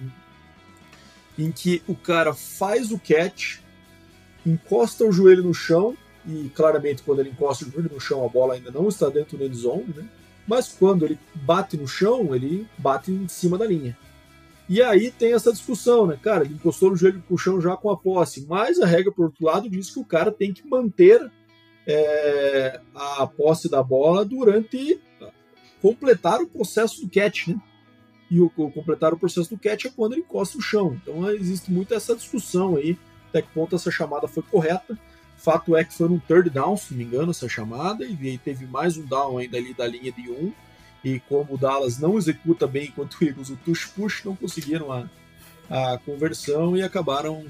[1.37, 3.59] em que o cara faz o catch,
[4.45, 8.29] encosta o joelho no chão, e claramente quando ele encosta o joelho no chão a
[8.29, 10.07] bola ainda não está dentro do end zone, né,
[10.47, 13.97] mas quando ele bate no chão, ele bate em cima da linha.
[14.67, 16.17] E aí tem essa discussão, né?
[16.21, 19.25] Cara, ele encostou no joelho o chão já com a posse, mas a regra, por
[19.25, 21.29] outro lado, diz que o cara tem que manter
[21.85, 24.99] é, a posse da bola durante
[25.81, 27.61] completar o processo do catch, né?
[28.29, 30.97] E o, o, completar o processo do catch é quando ele encosta no chão.
[31.01, 32.97] Então existe muito essa discussão aí,
[33.29, 34.97] até que ponto essa chamada foi correta.
[35.37, 38.37] Fato é que foi um third down, se não me engano, essa chamada, e aí
[38.37, 40.53] teve mais um down ainda ali da linha de um.
[41.03, 44.91] E como o Dallas não executa bem enquanto o Eagles o push push, não conseguiram
[44.91, 45.05] a,
[45.69, 47.45] a conversão e acabaram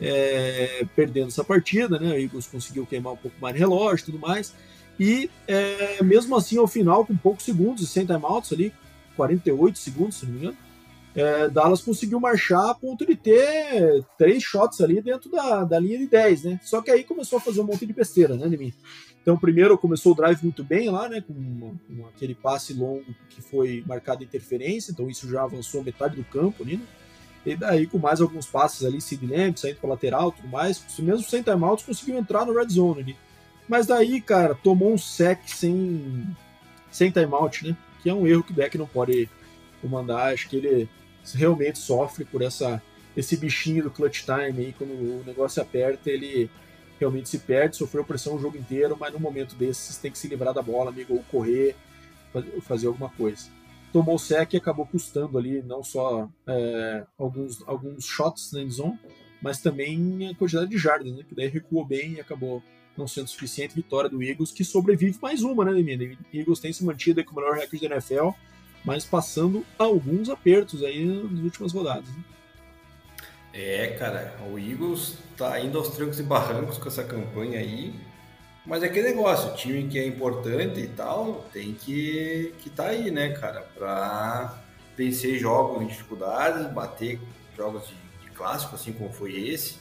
[0.00, 2.12] é, perdendo essa partida, né?
[2.12, 4.54] O Eagles conseguiu queimar um pouco mais de relógio e tudo mais.
[4.98, 8.72] E é, mesmo assim, ao final, com poucos segundos e sem timeouts ali,
[9.16, 10.56] 48 segundos, se não me engano,
[11.14, 15.96] é, Dallas conseguiu marchar a ponto de ter três shots ali dentro da, da linha
[15.96, 16.60] de 10, né?
[16.62, 18.72] Só que aí começou a fazer um monte de besteira, né, mim.
[19.22, 21.20] Então, primeiro começou o drive muito bem lá, né?
[21.20, 26.24] Com, com, aquele passe longo que foi marcado interferência, então isso já avançou metade do
[26.24, 26.84] campo ali, né?
[27.46, 31.22] E daí, com mais alguns passes ali, Sid Lamb, saindo para lateral tudo mais, mesmo
[31.22, 33.16] sem timeouts, conseguiu entrar no red zone ali.
[33.68, 36.26] Mas daí, cara, tomou um sec sem,
[36.90, 37.76] sem timeout, né?
[38.04, 39.28] Que é um erro que o deck não pode
[39.82, 40.32] comandar.
[40.32, 40.88] Acho que ele
[41.34, 42.80] realmente sofre por essa
[43.16, 46.50] esse bichinho do clutch time aí, quando o negócio aperta, ele
[46.98, 50.28] realmente se perde, sofreu pressão o jogo inteiro, mas no momento desses tem que se
[50.28, 51.76] livrar da bola, amigo, ou correr,
[52.62, 53.48] fazer alguma coisa.
[53.92, 58.98] Tomou o sec e acabou custando ali não só é, alguns, alguns shots na endzone,
[59.40, 61.22] mas também a quantidade de jardas, né?
[61.28, 62.62] Que daí recuou bem e acabou
[62.96, 63.74] não sendo suficiente.
[63.74, 66.18] Vitória do Eagles, que sobrevive mais uma, né, Demir?
[66.32, 68.30] Eagles tem se mantido com o melhor recorde da NFL,
[68.84, 72.08] mas passando alguns apertos aí nas últimas rodadas.
[72.08, 72.24] Né?
[73.52, 77.94] É, cara, o Eagles tá indo aos trancos e barrancos com essa campanha aí,
[78.66, 83.10] mas é aquele negócio, time que é importante e tal, tem que que tá aí,
[83.12, 84.60] né, cara, pra
[84.96, 87.20] vencer jogos em dificuldades, bater
[87.56, 89.76] jogos de, de clássico, assim como foi esse,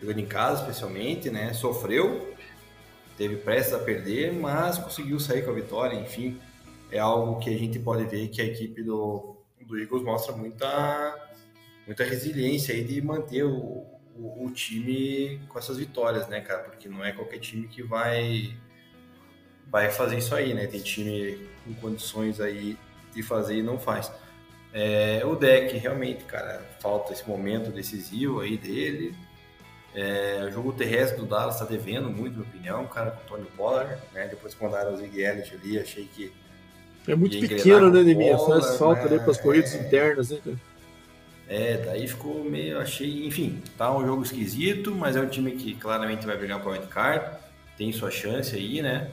[0.00, 2.29] jogando em casa especialmente, né, sofreu,
[3.20, 6.40] teve prestes a perder, mas conseguiu sair com a vitória, enfim,
[6.90, 11.28] é algo que a gente pode ver que a equipe do, do Eagles mostra muita,
[11.86, 13.84] muita resiliência aí de manter o,
[14.16, 16.62] o, o, time com essas vitórias, né, cara?
[16.62, 18.56] Porque não é qualquer time que vai,
[19.70, 20.66] vai fazer isso aí, né?
[20.66, 22.74] Tem time com condições aí
[23.14, 24.10] de fazer e não faz.
[24.72, 29.14] É, o deck, realmente, cara, falta esse momento decisivo aí dele.
[29.94, 33.36] É, o jogo terrestre do Dallas está devendo muito, na minha opinião, cara, com o
[33.36, 34.28] Tony Pollard, né?
[34.28, 36.32] Depois que mandaram o Zig Elliott ali, achei que
[37.08, 38.38] É muito pequeno, né, Neminha?
[38.38, 39.18] Faz falta né?
[39.18, 39.78] para as corridas é...
[39.78, 40.70] internas, né, cara?
[41.48, 45.74] É, daí ficou meio, achei, enfim, tá um jogo esquisito, mas é um time que
[45.74, 47.38] claramente vai brigar para o card,
[47.76, 49.10] tem sua chance aí, né?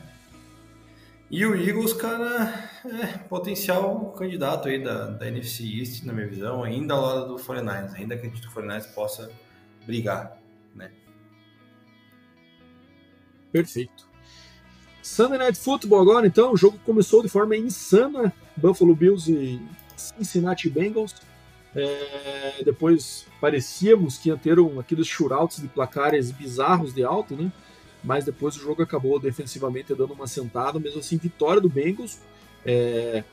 [1.31, 6.63] E o Eagles, cara, é potencial candidato aí da, da NFC East, na minha visão,
[6.63, 9.31] ainda ao lado do 49ers, ainda acredito que o 49ers possa
[9.87, 10.37] brigar,
[10.77, 10.91] né?
[13.51, 14.07] Perfeito.
[15.01, 19.59] Sunday Night Football agora, então, o jogo começou de forma insana, Buffalo Bills e
[19.95, 21.15] Cincinnati Bengals.
[21.75, 27.51] É, depois parecíamos que ia ter um, aqueles shootouts de placares bizarros de alto, né?
[28.03, 32.19] Mas depois o jogo acabou defensivamente dando uma sentada, mesmo assim, vitória do Bengals,
[32.65, 33.23] é,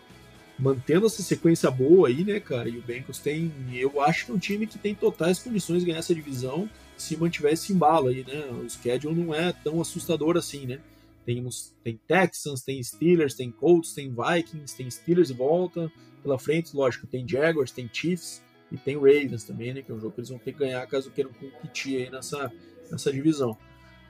[0.59, 2.69] mantendo essa sequência boa aí, né, cara?
[2.69, 5.87] E o Bengals tem, eu acho que é um time que tem totais condições de
[5.87, 8.47] ganhar essa divisão se mantiver esse embalo aí, né?
[8.65, 10.81] O schedule não é tão assustador assim, né?
[11.25, 11.47] Tem,
[11.83, 15.91] tem Texans, tem Steelers, tem Colts, tem Vikings, tem Steelers de volta,
[16.23, 19.83] pela frente, lógico, tem Jaguars, tem Chiefs e tem Ravens também, né?
[19.83, 22.53] Que é um jogo que eles vão ter que ganhar caso queiram competir aí nessa,
[22.91, 23.57] nessa divisão.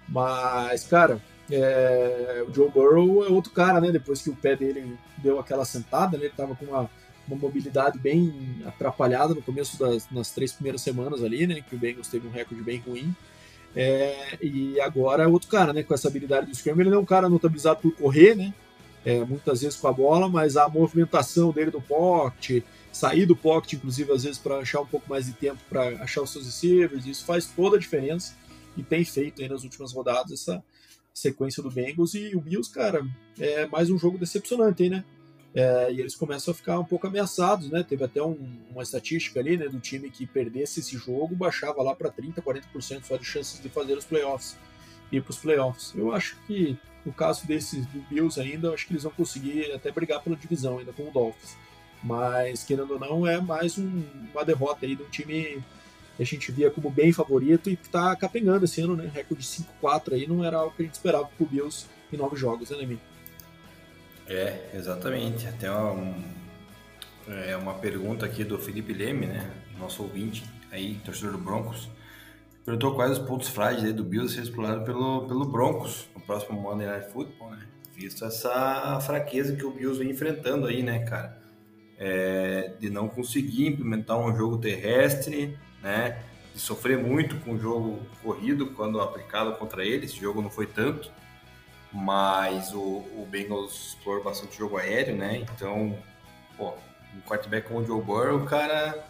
[0.09, 1.21] Mas, cara,
[1.51, 3.93] é, o Joe Burrow é outro cara, né?
[3.93, 6.25] Depois que o pé dele deu aquela sentada, né?
[6.25, 6.91] Ele tava com uma,
[7.29, 8.33] uma mobilidade bem
[8.67, 11.63] atrapalhada no começo das nas três primeiras semanas ali, né?
[11.69, 13.15] Que o Bengals teve um recorde bem ruim.
[13.77, 15.83] É, e agora é outro cara, né?
[15.83, 16.81] Com essa habilidade do scrum.
[16.81, 18.55] Ele não é um cara notabilizado por correr, né?
[19.05, 23.75] é, muitas vezes com a bola, mas a movimentação dele do pocket, sair do pocket,
[23.75, 27.05] inclusive, às vezes, para achar um pouco mais de tempo para achar os seus receivers,
[27.05, 28.35] isso faz toda a diferença
[28.77, 30.65] e tem feito aí nas últimas rodadas essa
[31.13, 33.07] sequência do Bengals e o Bills, cara,
[33.39, 35.05] é mais um jogo decepcionante, hein, né?
[35.55, 37.85] É, e eles começam a ficar um pouco ameaçados, né?
[37.89, 38.37] Teve até um,
[38.71, 43.05] uma estatística ali, né, do time que perdesse esse jogo, baixava lá para 30, 40%
[43.05, 44.57] só de chances de fazer os playoffs,
[45.13, 45.93] ir para os playoffs.
[45.95, 46.77] Eu acho que
[47.07, 50.79] no caso desses do Bills ainda, acho que eles vão conseguir até brigar pela divisão
[50.79, 51.57] ainda com o Dolphins.
[52.03, 54.03] Mas, querendo ou não, é mais um,
[54.33, 55.63] uma derrota aí de um time
[56.17, 59.11] que a gente via como bem favorito e que está capengando esse ano, né?
[59.13, 62.71] Recorde 5-4 aí não era algo que a gente esperava pro Bills em nove jogos,
[62.71, 62.99] né, Nemi?
[64.29, 65.47] É, exatamente.
[65.47, 66.15] Até uma,
[67.47, 69.51] é uma pergunta aqui do Felipe Leme, né?
[69.79, 71.89] Nosso ouvinte aí, torcedor do Broncos.
[72.65, 76.87] Perguntou quais os pontos frágeis do Bills ser explorado pelo, pelo Broncos no próximo Monday
[76.87, 77.67] Night Football, né?
[77.95, 81.39] Visto essa fraqueza que o Bills vem enfrentando aí, né, cara?
[81.99, 86.23] É, de não conseguir implementar um jogo terrestre, né?
[86.55, 90.07] De sofrer muito com o jogo corrido quando aplicado contra ele.
[90.07, 91.13] Esse jogo não foi tanto,
[91.95, 95.47] mas o, o Bengals explorou bastante jogo aéreo, né?
[95.55, 95.97] Então,
[96.57, 96.73] pô,
[97.17, 99.07] um quarterback como o Joe Burrow, cara,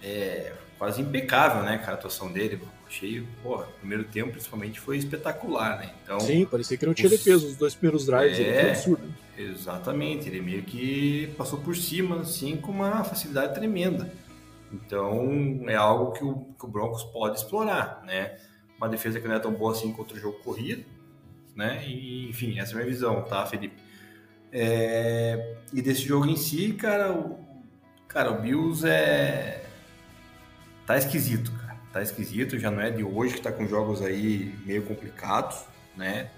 [0.00, 4.98] é quase impecável, né, cara, a atuação dele achei, pô, o primeiro tempo principalmente foi
[4.98, 5.92] espetacular, né?
[6.02, 7.12] Então, Sim, parecia que não tinha os...
[7.12, 9.14] defesa, os dois primeiros drives, é, foi absurdo.
[9.36, 14.12] Exatamente, ele meio que passou por cima, assim, com uma facilidade tremenda.
[14.72, 18.36] Então, é algo que o, que o Broncos pode explorar, né?
[18.76, 20.84] Uma defesa que não é tão boa assim contra o jogo corrido,
[21.54, 21.84] né?
[21.86, 23.76] E, enfim, essa é a minha visão, tá, Felipe?
[24.52, 25.56] É...
[25.72, 27.38] E desse jogo em si, cara, o,
[28.08, 29.64] cara, o Bills é...
[30.86, 34.52] tá esquisito, cara tá esquisito, já não é de hoje que tá com jogos aí
[34.66, 35.64] meio complicados,
[35.96, 36.28] né?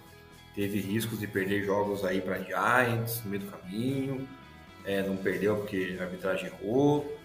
[0.55, 4.29] Teve riscos de perder jogos aí para Giants no meio do caminho,
[4.85, 7.19] é, não perdeu porque a arbitragem errou,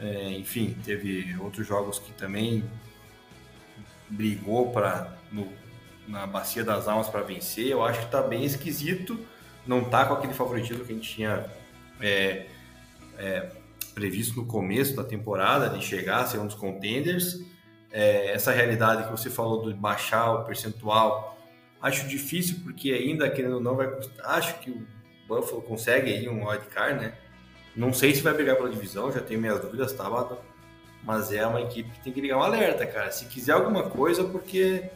[0.00, 2.64] é, enfim, teve outros jogos que também
[4.08, 5.16] brigou para
[6.06, 7.68] na bacia das almas para vencer.
[7.68, 9.18] Eu acho que tá bem esquisito,
[9.66, 11.44] não tá com aquele favoritismo que a gente tinha
[12.00, 12.46] é,
[13.18, 13.50] é,
[13.94, 17.40] previsto no começo da temporada de chegar a ser um dos contenders
[17.96, 21.38] é, essa realidade que você falou de baixar o percentual,
[21.80, 24.26] acho difícil porque ainda querendo ou não vai custar.
[24.26, 24.86] Acho que o
[25.26, 27.14] Buffalo consegue aí um wildcard, né?
[27.74, 30.38] Não sei se vai brigar pela divisão, já tenho minhas dúvidas, tá,
[31.02, 33.10] Mas é uma equipe que tem que ligar um alerta, cara.
[33.10, 34.90] Se quiser alguma coisa, porque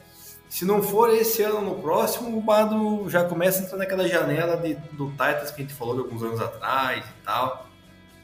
[0.51, 4.57] se não for esse ano no próximo, o Bado já começa a entrar naquela janela
[4.57, 7.71] de, do Titans que a gente falou de alguns anos atrás e tal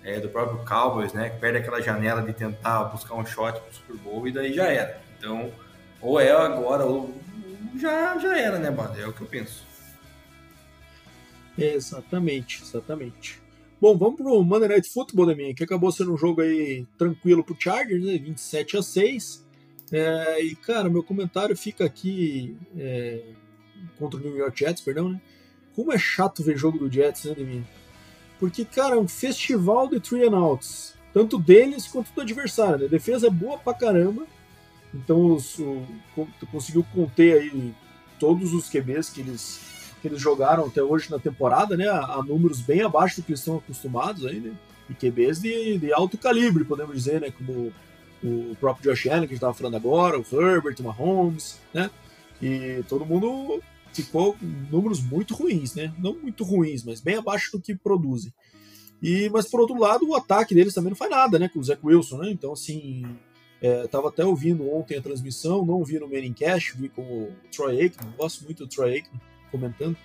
[0.06, 1.30] é, do próprio Cowboys, né?
[1.30, 4.66] Que perde aquela janela de tentar buscar um shot pro Super Bowl e daí já
[4.66, 5.00] era.
[5.18, 5.52] Então,
[6.00, 7.14] ou é agora, ou
[7.76, 9.00] já, já era, né, Bada?
[9.00, 9.64] É o que eu penso.
[11.56, 13.40] Exatamente, exatamente.
[13.80, 17.56] Bom, vamos pro Monday Night Football, minha, que acabou sendo um jogo aí tranquilo pro
[17.58, 18.18] Chargers, né?
[18.18, 19.45] 27 a 6.
[19.93, 23.22] É, e, cara, meu comentário fica aqui é,
[23.99, 25.20] contra o New York Jets, perdão, né?
[25.74, 27.64] Como é chato ver jogo do Jets, né, Deminha?
[28.41, 30.95] Porque, cara, é um festival de three and outs.
[31.12, 32.78] Tanto deles quanto do adversário.
[32.80, 32.87] Né?
[32.87, 34.26] A defesa é boa pra caramba.
[34.93, 35.39] Então,
[36.51, 37.74] conseguiu conter aí
[38.18, 39.61] todos os QBs que eles,
[40.01, 41.87] que eles jogaram até hoje na temporada, né?
[41.89, 44.55] A, a números bem abaixo do que eles estão acostumados aí, né?
[44.89, 47.30] E QBs de, de alto calibre, podemos dizer, né?
[47.30, 47.72] Como
[48.26, 51.90] o próprio Josh Allen, que a gente estava falando agora, o Herbert, o Mahomes, né?
[52.42, 53.62] E todo mundo
[53.92, 55.92] ficou com números muito ruins, né?
[55.98, 58.32] Não muito ruins, mas bem abaixo do que produzem.
[59.02, 61.48] E, mas por outro lado, o ataque deles também não faz nada, né?
[61.48, 62.30] Com o Zach Wilson, né?
[62.30, 63.04] Então, assim,
[63.60, 67.32] é, tava até ouvindo ontem a transmissão, não vi no Manning Cash, vi com o
[67.54, 69.20] Troy Aikman, gosto muito do Troy Aikman
[69.50, 69.96] comentando.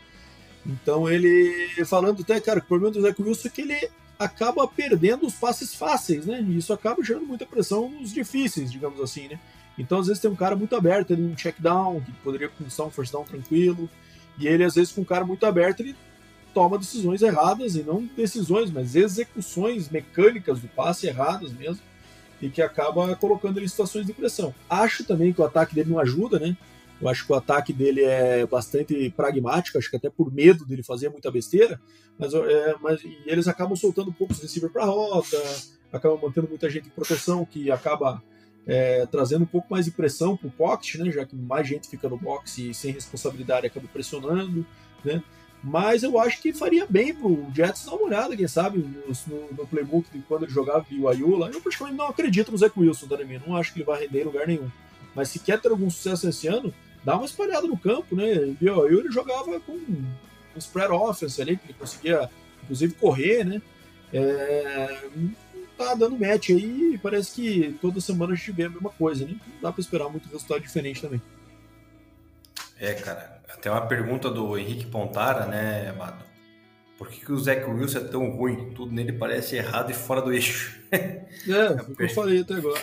[0.65, 3.89] Então ele falando até, cara, o problema do Zach Wilson é que ele
[4.23, 6.41] acaba perdendo os passes fáceis, né?
[6.41, 9.39] E isso acaba gerando muita pressão nos difíceis, digamos assim, né?
[9.77, 12.83] Então às vezes tem um cara muito aberto ali, um check down, que poderia conquistar
[12.83, 13.89] um first down tranquilo,
[14.37, 15.95] e ele às vezes com um cara muito aberto, ele
[16.53, 21.81] toma decisões erradas, e não decisões, mas execuções mecânicas do passe erradas mesmo,
[22.41, 24.53] e que acaba colocando ele em situações de pressão.
[24.69, 26.55] Acho também que o ataque dele não ajuda, né?
[27.01, 30.83] Eu acho que o ataque dele é bastante pragmático, acho que até por medo dele
[30.83, 31.81] fazer muita besteira,
[32.17, 35.37] mas, é, mas eles acabam soltando poucos receiver para a rota,
[35.91, 38.21] acabam mantendo muita gente em proteção, que acaba
[38.67, 41.89] é, trazendo um pouco mais de pressão para o pocket, né, já que mais gente
[41.89, 44.65] fica no box e sem responsabilidade acaba pressionando,
[45.03, 45.23] né?
[45.63, 49.67] Mas eu acho que faria bem pro Jets dar uma olhada, quem sabe, no, no
[49.67, 51.51] playbook de quando ele jogava o Ayula.
[51.53, 54.25] Eu praticamente não acredito no Zach Wilson, tá, não acho que ele vai render em
[54.25, 54.71] lugar nenhum.
[55.15, 56.73] Mas se quer ter algum sucesso esse ano,
[57.03, 58.55] dá uma espalhada no campo, né?
[58.61, 60.05] O Ayula ele jogava com um
[60.57, 62.29] spread offense ali, que ele conseguia,
[62.63, 63.61] inclusive, correr, né?
[64.13, 64.99] É,
[65.77, 69.25] tá dando match aí e parece que toda semana a gente vê a mesma coisa,
[69.25, 69.35] né?
[69.47, 71.21] Não dá pra esperar muito resultado diferente também.
[72.79, 76.31] É, cara, tem uma pergunta do Henrique Pontara, né, Amado?
[76.97, 78.73] Por que, que o Zach Wilson é tão ruim?
[78.75, 80.79] Tudo nele parece errado e fora do eixo.
[80.91, 82.81] É, foi o que eu falei até agora.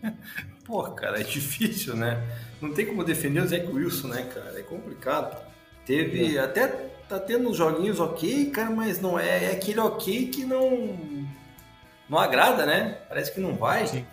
[0.64, 2.22] Pô, cara, é difícil, né?
[2.64, 4.58] Não tem como defender o Zach Wilson, né, cara?
[4.58, 5.36] É complicado.
[5.84, 6.36] Teve.
[6.36, 6.40] É.
[6.40, 6.66] Até
[7.08, 10.98] tá tendo uns joguinhos ok, cara, mas não é, é aquele ok que não.
[12.08, 12.98] Não agrada, né?
[13.08, 13.86] Parece que não vai.
[13.86, 14.06] Sim.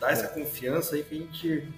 [0.00, 1.68] Dá essa confiança aí que a gente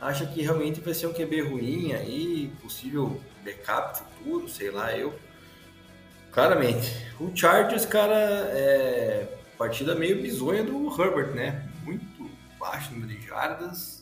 [0.00, 5.14] acha que realmente vai ser um QB ruim aí, possível backup futuro, sei lá, eu.
[6.32, 6.90] Claramente.
[7.20, 11.68] O Chargers, cara, é partida meio bizonha do Herbert, né?
[11.84, 14.01] Muito baixo número de jardas.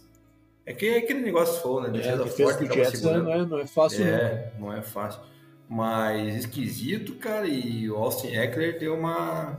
[0.70, 1.88] É que é aquele negócio foi, né?
[1.88, 4.68] Defesa é, forte, do Jets não é, não é fácil, é, não.
[4.68, 5.20] não é fácil.
[5.68, 9.58] Mas esquisito, cara, e o Austin Eckler deu uma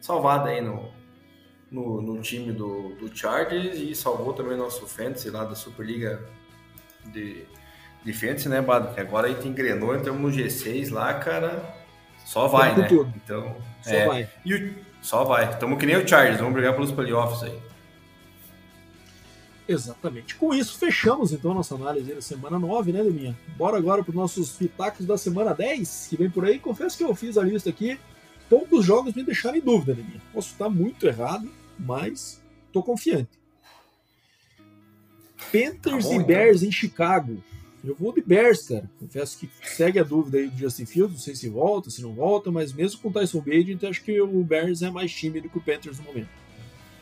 [0.00, 0.88] salvada aí no,
[1.68, 6.22] no, no time do, do Chargers e salvou também nosso Fantasy lá da Superliga
[7.06, 7.44] de,
[8.04, 8.94] de Fantasy, né, Bado?
[8.94, 11.60] Que agora aí tem engrenou, entramos no G6 lá, cara,
[12.24, 12.86] só vai, né?
[12.86, 13.12] Tudo.
[13.16, 14.28] Então, só é, vai.
[14.44, 15.50] E o, só vai.
[15.50, 17.71] Estamos que nem o Chargers, vamos brigar pelos playoffs aí.
[19.66, 20.34] Exatamente.
[20.34, 23.38] Com isso, fechamos então nossa análise da semana 9, né, Deminha?
[23.56, 26.58] Bora agora para os nossos pitacos da semana 10, que vem por aí.
[26.58, 27.98] Confesso que eu fiz a lista aqui.
[28.48, 30.20] Poucos jogos me deixaram em dúvida, Deminha.
[30.32, 31.48] Posso estar muito errado,
[31.78, 32.42] mas
[32.72, 33.30] tô confiante.
[35.50, 36.68] Panthers tá e Bears então.
[36.68, 37.42] em Chicago.
[37.84, 38.88] Eu vou de Bears, cara.
[38.98, 42.12] Confesso que segue a dúvida aí do Justin Fields, não sei se volta, se não
[42.12, 45.58] volta, mas mesmo com o Tyson Bagent, acho que o Bears é mais tímido que
[45.58, 46.28] o Panthers no momento.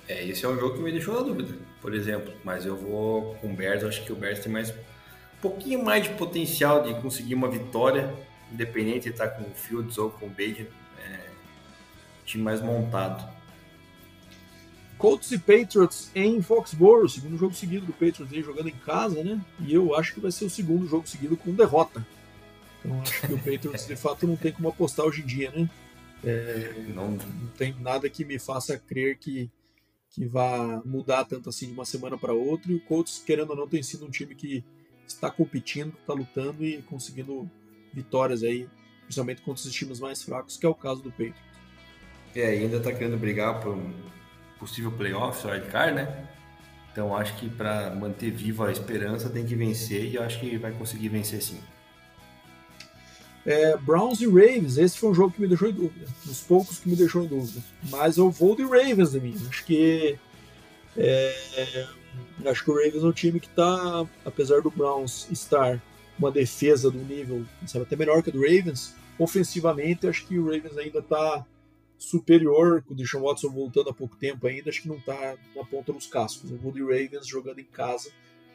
[0.09, 2.33] É, esse é um jogo que me deixou na dúvida, por exemplo.
[2.45, 6.05] Mas eu vou com o Bears, acho que o Bears tem mais um pouquinho mais
[6.05, 8.13] de potencial de conseguir uma vitória,
[8.53, 10.69] independente de estar com o Fields ou com o Bagent.
[10.99, 11.31] É,
[12.25, 13.41] time mais montado.
[15.01, 19.41] Colts e Patriots em Foxborough, segundo jogo seguido do Patriots aí jogando em casa, né?
[19.59, 22.07] E eu acho que vai ser o segundo jogo seguido com derrota.
[22.85, 25.71] Então acho que o Patriots de fato não tem como apostar hoje em dia, né?
[26.23, 29.51] É, não, não tem nada que me faça crer que,
[30.11, 32.71] que vá mudar tanto assim de uma semana para outra.
[32.73, 34.65] E o Colts, querendo ou não, tem sido um time que
[35.07, 37.51] está competindo, está lutando e conseguindo
[37.93, 38.69] vitórias aí,
[39.05, 41.41] principalmente contra os times mais fracos, que é o caso do Patriots.
[42.35, 43.77] É, ainda está querendo brigar por
[44.59, 46.29] possível playoff, wildcard, né?
[46.93, 50.57] Então acho que para manter viva a esperança tem que vencer e eu acho que
[50.59, 51.61] vai conseguir vencer sim.
[53.47, 56.79] É, Browns e Ravens, esse foi um jogo que me deixou em dúvida, dos poucos
[56.79, 57.63] que me deixou em dúvida.
[57.89, 59.35] Mas eu vou de Ravens de mim.
[59.49, 60.19] Acho que
[60.97, 61.87] é,
[62.47, 65.81] acho que o Ravens é um time que está, apesar do Browns estar
[66.19, 70.45] uma defesa do nível sabe, até melhor que a do Ravens, ofensivamente acho que o
[70.45, 71.47] Ravens ainda está
[71.97, 75.65] superior, com o Deshaun Watson voltando há pouco tempo ainda, acho que não está na
[75.65, 76.51] ponta dos cascos.
[76.51, 78.11] Eu vou de Ravens jogando em casa,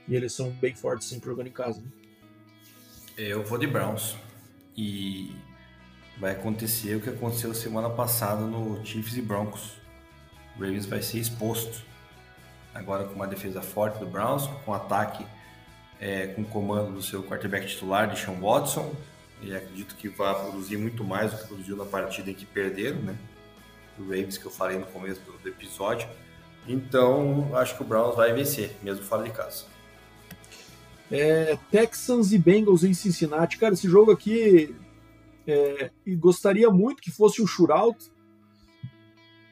[0.07, 1.81] e eles são bem fortes sempre jogando em casa.
[1.81, 1.87] Né?
[3.17, 4.15] Eu vou de Browns.
[4.75, 5.35] E
[6.17, 9.77] vai acontecer o que aconteceu semana passada no Chiefs e Broncos.
[10.57, 11.83] O Ravens vai ser exposto.
[12.73, 15.25] Agora com uma defesa forte do Browns, com um ataque
[15.99, 18.93] é, com o comando do seu quarterback titular, de Sean Watson,
[19.41, 22.97] e acredito que vai produzir muito mais do que produziu na partida em que perderam,
[22.99, 23.15] né?
[23.97, 26.07] O Ravens que eu falei no começo do, do episódio.
[26.67, 29.65] Então, acho que o Browns vai vencer, mesmo fora de casa.
[31.11, 33.57] É, Texans e Bengals em Cincinnati.
[33.57, 34.75] Cara, esse jogo aqui
[35.47, 38.11] é, gostaria muito que fosse um shootout,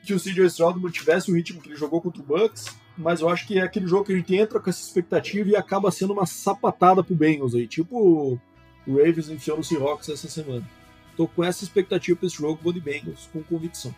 [0.04, 2.66] que o CJ Stroud mantivesse o ritmo que ele jogou contra o Bucks,
[2.98, 5.56] mas eu acho que é aquele jogo que a gente entra com essa expectativa e
[5.56, 8.40] acaba sendo uma sapatada pro Bengals aí, tipo
[8.86, 10.68] o Ravens enfiou no Seahawks essa semana.
[11.16, 13.96] Tô com essa expectativa para esse jogo, vou de Bengals, com convicção.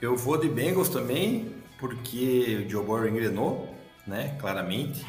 [0.00, 3.74] Eu vou de Bengals também, porque o Joe Burrow engrenou,
[4.06, 5.04] né, claramente.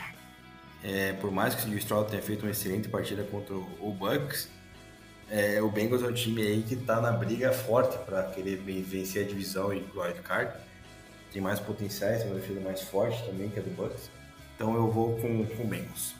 [0.83, 4.49] É, por mais que o Stroud tenha feito uma excelente partida contra o Bucks,
[5.29, 9.25] é, o Bengals é um time aí que está na briga forte para querer vencer
[9.25, 10.53] a divisão e o wild card.
[11.31, 14.11] Tem mais potenciais, tem uma defesa mais forte também que a do Bucks.
[14.55, 16.13] Então eu vou com, com o Bengals.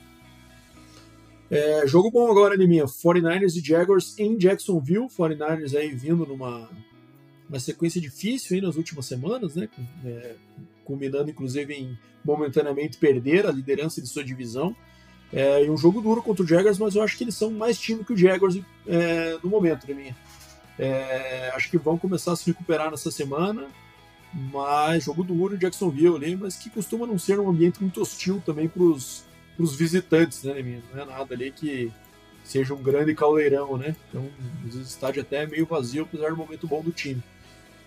[1.52, 2.86] É, jogo bom agora, Neminha.
[2.86, 5.08] 49ers e Jaguars em Jacksonville.
[5.08, 6.68] 49ers aí vindo numa
[7.48, 9.70] uma sequência difícil aí nas últimas semanas, né?
[10.04, 10.36] É,
[10.84, 14.76] culminando inclusive em momentaneamente perder a liderança de sua divisão.
[15.32, 17.80] É, e um jogo duro contra o Jaguars, mas eu acho que eles são mais
[17.80, 20.16] time que o Jaguars é, no momento, né, minha?
[20.78, 23.68] É, acho que vão começar a se recuperar nessa semana,
[24.32, 28.68] mas jogo duro Jacksonville ali, mas que costuma não ser um ambiente muito hostil também
[28.68, 29.26] para os
[29.76, 30.84] visitantes, né, minha?
[30.94, 31.92] Não é nada ali que
[32.44, 33.96] seja um grande caldeirão, né?
[34.10, 34.30] Então,
[34.64, 37.24] o estádio até é meio vazio, apesar do momento bom do time.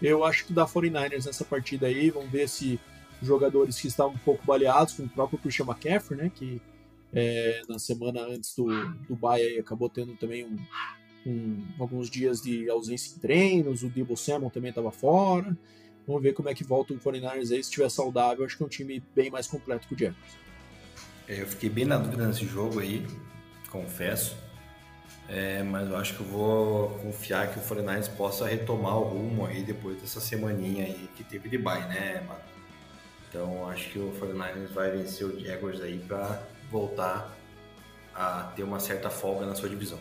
[0.00, 2.78] Eu acho que dá 49ers nessa partida aí, vamos ver se
[3.22, 6.60] jogadores que estavam um pouco baleados, como o próprio Christian McCaffrey, né, que
[7.12, 8.66] é, na semana antes do,
[9.08, 10.58] do bye acabou tendo também um,
[11.26, 15.56] um, alguns dias de ausência em treinos, o Debo Samuel também estava fora.
[16.06, 18.66] Vamos ver como é que volta o 49ers aí, se estiver saudável, acho que é
[18.66, 20.38] um time bem mais completo que o Jaguars.
[21.26, 23.04] É, eu fiquei bem na dúvida nesse jogo aí,
[23.70, 24.36] confesso.
[25.28, 29.46] É, mas eu acho que eu vou confiar que o 49ers possa retomar o rumo
[29.46, 32.40] aí depois dessa semaninha aí que teve de bye, né, mano?
[33.28, 37.36] Então acho que o 49ers vai vencer o Jaguars aí para voltar
[38.14, 39.98] a ter uma certa folga na sua divisão.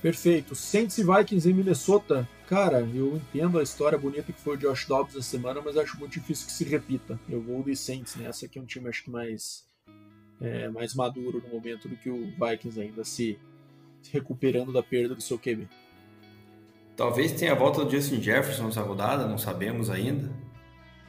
[0.00, 0.56] Perfeito.
[0.56, 2.28] Saints e Vikings em Minnesota.
[2.48, 5.96] Cara, eu entendo a história bonita que foi o Josh Dobbs essa semana, mas acho
[5.98, 7.20] muito difícil que se repita.
[7.28, 9.64] Eu vou de Saints nessa, que é um time acho que mais
[10.42, 13.38] é, mais maduro no momento do que o Vikings ainda se,
[14.10, 15.68] recuperando da perda do seu QB.
[16.96, 20.30] Talvez tenha a volta do Justin Jefferson nessa rodada, não sabemos ainda.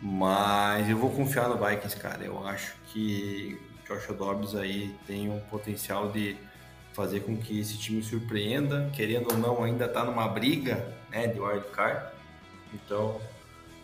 [0.01, 2.23] Mas eu vou confiar no Vikings, cara.
[2.23, 3.57] Eu acho que
[3.87, 6.35] Joshua Dobbs aí tem um potencial de
[6.93, 11.39] fazer com que esse time surpreenda, querendo ou não, ainda tá numa briga, né, de
[11.39, 12.11] wild card.
[12.73, 13.19] Então,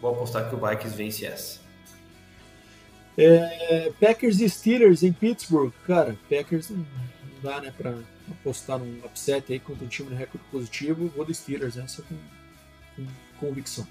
[0.01, 1.59] vou apostar que o Vikings vence essa.
[3.21, 5.73] É, Packers e Steelers em Pittsburgh.
[5.85, 6.85] Cara, Packers não
[7.43, 7.93] dá, né, pra
[8.31, 11.11] apostar num upset aí contra um time de recorde positivo.
[11.13, 12.15] Vou de Steelers, essa com,
[12.95, 13.05] com
[13.37, 13.85] convicção.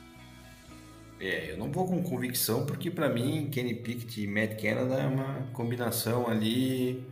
[1.21, 5.07] É, eu não vou com convicção, porque para mim Kenny Pickett e Matt Canada é
[5.07, 7.05] uma combinação ali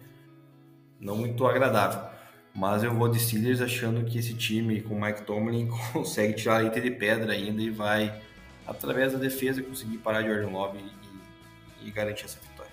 [0.99, 2.01] não muito agradável.
[2.55, 6.59] Mas eu vou de Steelers achando que esse time com Mike Tomlin consegue tirar a
[6.61, 8.23] leite de pedra ainda e vai,
[8.67, 10.79] através da defesa, conseguir parar de Jordan Love
[11.87, 12.73] e garantir essa vitória.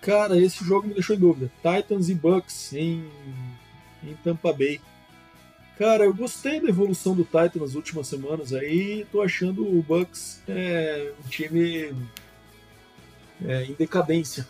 [0.00, 1.50] Cara, esse jogo me deixou em dúvida.
[1.56, 3.10] Titans e Bucks em,
[4.02, 4.80] em Tampa Bay.
[5.78, 9.06] Cara, eu gostei da evolução do Titans nas últimas semanas aí.
[9.12, 11.94] Tô achando o Bucks é, um time
[13.44, 14.46] é, em decadência.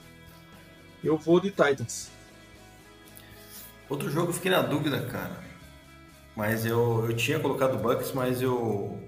[1.02, 2.10] Eu vou de Titans.
[3.88, 5.44] Outro jogo eu fiquei na dúvida, cara.
[6.36, 9.05] Mas eu, eu tinha colocado o Bucks, mas eu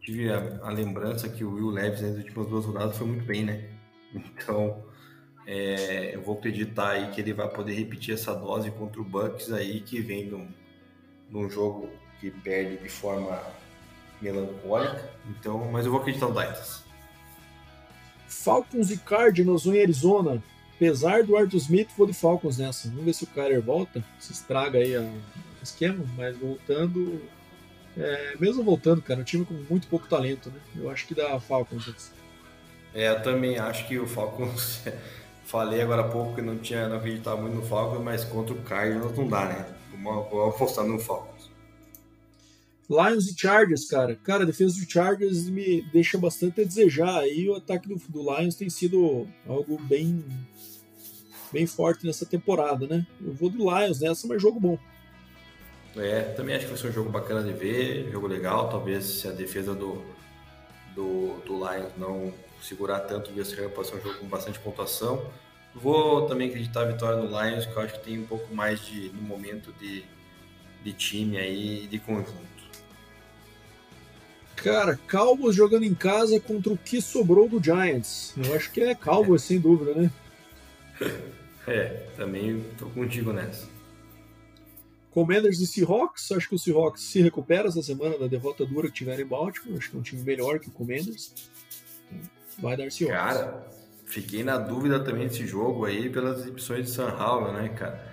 [0.00, 3.44] tive a, a, lembrança que o Will Levis nas últimas duas rodadas foi muito bem,
[3.44, 3.68] né?
[4.12, 4.82] Então,
[5.46, 9.52] é, eu vou acreditar aí que ele vai poder repetir essa dose contra o Bucks
[9.52, 10.48] aí, que vem num,
[11.30, 11.88] num jogo
[12.20, 13.40] que perde de forma
[14.20, 15.08] melancólica.
[15.28, 16.84] Então, mas eu vou acreditar no Titans.
[18.28, 20.42] Falcons e Cardinals em Arizona.
[20.76, 22.88] Apesar do Arthur Smith, vou de Falcons nessa.
[22.88, 25.12] Vamos ver se o Kyler volta, se estraga aí o
[25.62, 27.20] esquema, mas voltando,
[27.96, 30.60] é, mesmo voltando, cara, um time com muito pouco talento, né?
[30.76, 32.12] Eu acho que dá Falcons.
[32.94, 34.82] É, eu também acho que o Falcons.
[35.44, 38.62] Falei agora há pouco que não tinha, não acreditava muito no Falcons, mas contra o
[38.62, 39.66] Cardinals não dá, né?
[40.00, 41.50] Vou apostar no Falcons.
[42.88, 44.16] Lions e Chargers, cara.
[44.16, 47.18] Cara, a defesa do Chargers me deixa bastante a desejar.
[47.18, 50.24] Aí o ataque do, do Lions tem sido algo bem
[51.52, 53.06] bem forte nessa temporada, né?
[53.20, 54.78] Eu vou do Lions nessa, mas jogo bom.
[55.96, 58.68] É, também acho que vai ser um jogo bacana de ver, jogo legal.
[58.68, 60.04] Talvez se a defesa do,
[60.94, 64.58] do, do Lions não segurar tanto o West Ham, pode ser um jogo com bastante
[64.58, 65.24] pontuação.
[65.74, 68.80] Vou também acreditar a vitória no Lions, que eu acho que tem um pouco mais
[68.86, 70.04] de no momento de,
[70.82, 72.50] de time aí de conjunto.
[74.56, 78.34] Cara, Cowboys jogando em casa contra o que sobrou do Giants.
[78.36, 79.46] Eu acho que é Cowboys, é.
[79.46, 80.10] sem dúvida, né?
[81.68, 83.68] É, também tô contigo nessa.
[85.10, 88.94] Commanders e Seahawks, acho que o Seahawks se recupera essa semana da derrota dura que
[88.94, 89.78] tiveram em Baltimore.
[89.78, 91.34] Acho que é um time melhor que o Commanders.
[92.58, 93.36] Vai dar Seahawks.
[93.36, 93.66] Cara,
[94.06, 98.10] fiquei na dúvida também desse jogo aí pelas exibições de San Paulo, né, cara?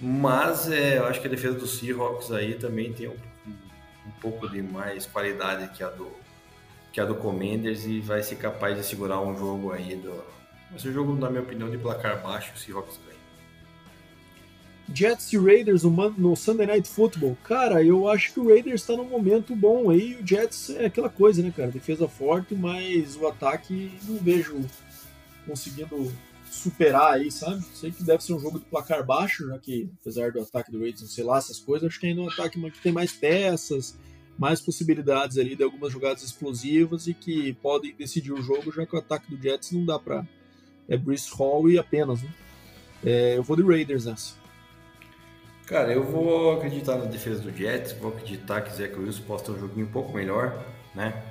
[0.00, 3.16] Mas é, eu acho que a defesa do Seahawks aí também tem um
[4.06, 6.10] um pouco de mais qualidade que a do
[6.92, 10.24] que a do Commanders e vai ser capaz de segurar um jogo aí do
[10.76, 13.09] ser um jogo na minha opinião de placar baixo se Seahawks ganha.
[14.92, 17.36] Jets e Raiders no, Sunday Night Football.
[17.44, 20.16] Cara, eu acho que o Raiders está num momento bom aí.
[20.16, 21.70] O Jets é aquela coisa, né, cara?
[21.70, 24.64] Defesa forte, mas o ataque não vejo
[25.46, 26.12] conseguindo
[26.50, 27.64] superar aí, sabe?
[27.74, 30.80] Sei que deve ser um jogo de placar baixo, já que apesar do ataque do
[30.80, 33.12] Raiders não sei lá essas coisas, acho que ainda é um ataque que tem mais
[33.12, 33.96] peças,
[34.36, 38.96] mais possibilidades ali de algumas jogadas explosivas e que podem decidir o jogo, já que
[38.96, 40.26] o ataque do Jets não dá pra.
[40.88, 42.34] É Bruce Hall e apenas, né?
[43.04, 44.39] É, eu vou de Raiders nessa.
[45.70, 49.50] Cara, eu vou acreditar na defesa do Jets, vou acreditar que Zach Wilson possa ter
[49.52, 50.66] um joguinho um pouco melhor,
[50.96, 51.22] né?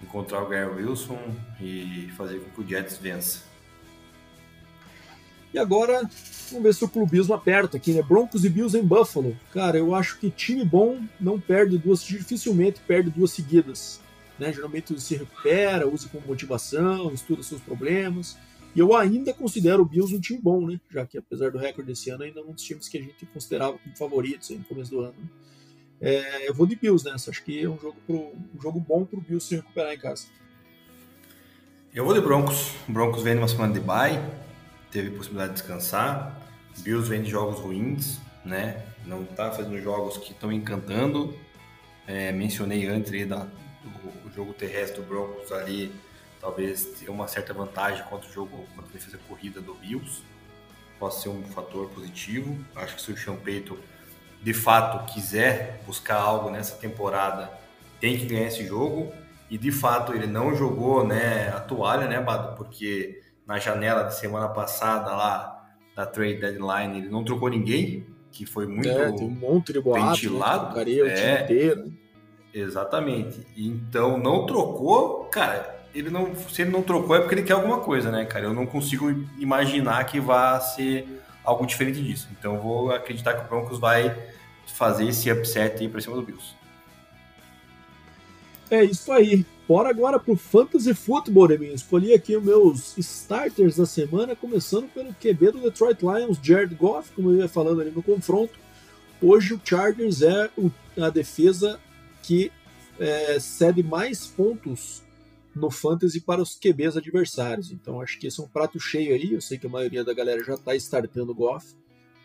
[0.00, 1.18] Encontrar o Gary Wilson
[1.60, 3.40] e fazer com que o Jets vença.
[5.52, 6.08] E agora,
[6.48, 8.00] vamos ver se o clubismo aperta aqui, né?
[8.00, 9.36] Broncos e Bills em Buffalo.
[9.52, 14.00] Cara, eu acho que time bom não perde duas, dificilmente perde duas seguidas.
[14.38, 14.52] Né?
[14.52, 18.36] Geralmente se recupera, usa como motivação, estuda seus problemas.
[18.74, 20.80] E eu ainda considero o Bills um time bom, né?
[20.90, 23.26] Já que apesar do recorde desse ano, ainda é um dos times que a gente
[23.26, 25.14] considerava como favoritos no começo do ano.
[25.18, 25.28] Né?
[26.00, 27.30] É, eu vou de Bills nessa.
[27.30, 29.98] Acho que é um jogo, pro, um jogo bom para o Bills se recuperar em
[29.98, 30.26] casa.
[31.92, 32.72] Eu vou de Broncos.
[32.88, 34.20] O Broncos vem numa semana de bye
[34.90, 36.38] teve possibilidade de descansar.
[36.78, 38.84] Bills vem de jogos ruins, né?
[39.06, 41.34] Não está fazendo jogos que estão encantando.
[42.06, 45.92] É, mencionei antes ali da, do, jogo terrestre do Broncos ali,
[46.40, 50.22] talvez ter uma certa vantagem contra o jogo, contra a defesa corrida do Bills.
[50.98, 52.58] Pode ser um fator positivo.
[52.74, 53.78] Acho que se o Champeito
[54.42, 57.50] de fato quiser buscar algo nessa temporada,
[58.00, 59.12] tem que ganhar esse jogo.
[59.50, 62.56] E de fato ele não jogou né, a toalha, né, Bado?
[62.56, 68.46] Porque na janela da semana passada lá da trade deadline, ele não trocou ninguém, que
[68.46, 70.76] foi muito é, tem um monte de boato, né, ventilado.
[70.76, 70.92] Né?
[70.92, 71.92] é, o time inteiro.
[72.54, 73.46] Exatamente.
[73.56, 75.79] Então não trocou, cara.
[75.94, 78.44] Ele não, se ele não trocou é porque ele quer alguma coisa, né, cara?
[78.44, 81.06] Eu não consigo imaginar que vá ser
[81.44, 82.28] algo diferente disso.
[82.38, 84.16] Então eu vou acreditar que o Broncos vai
[84.66, 86.54] fazer esse upset aí para cima do Bills.
[88.70, 89.44] É isso aí.
[89.66, 91.74] Bora agora pro Fantasy Football, Eminho.
[91.74, 97.10] Escolhi aqui os meus starters da semana, começando pelo QB do Detroit Lions, Jared Goff,
[97.12, 98.58] como eu ia falando ali no confronto.
[99.20, 100.50] Hoje o Chargers é
[101.00, 101.78] a defesa
[102.22, 102.50] que
[102.98, 105.02] é, cede mais pontos
[105.54, 107.70] no Fantasy para os QBs adversários.
[107.70, 109.32] Então acho que esse é um prato cheio aí.
[109.32, 111.74] Eu sei que a maioria da galera já está startando o Goff,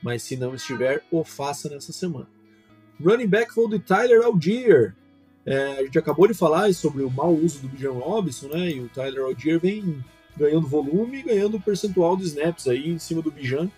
[0.02, 2.28] mas se não estiver, o faça nessa semana.
[3.04, 4.96] Running back foi de Tyler Algier.
[5.46, 8.72] É, a gente acabou de falar sobre o mau uso do Bijan Robinson, né?
[8.72, 10.04] E o Tyler Algier vem
[10.38, 13.70] ganhando volume e ganhando percentual de snaps aí em cima do Bijan.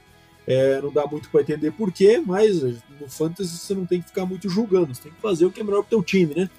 [0.46, 4.26] É, não dá muito para entender porquê, mas no Fantasy você não tem que ficar
[4.26, 6.50] muito julgando, você tem que fazer o que é melhor para o teu time, né?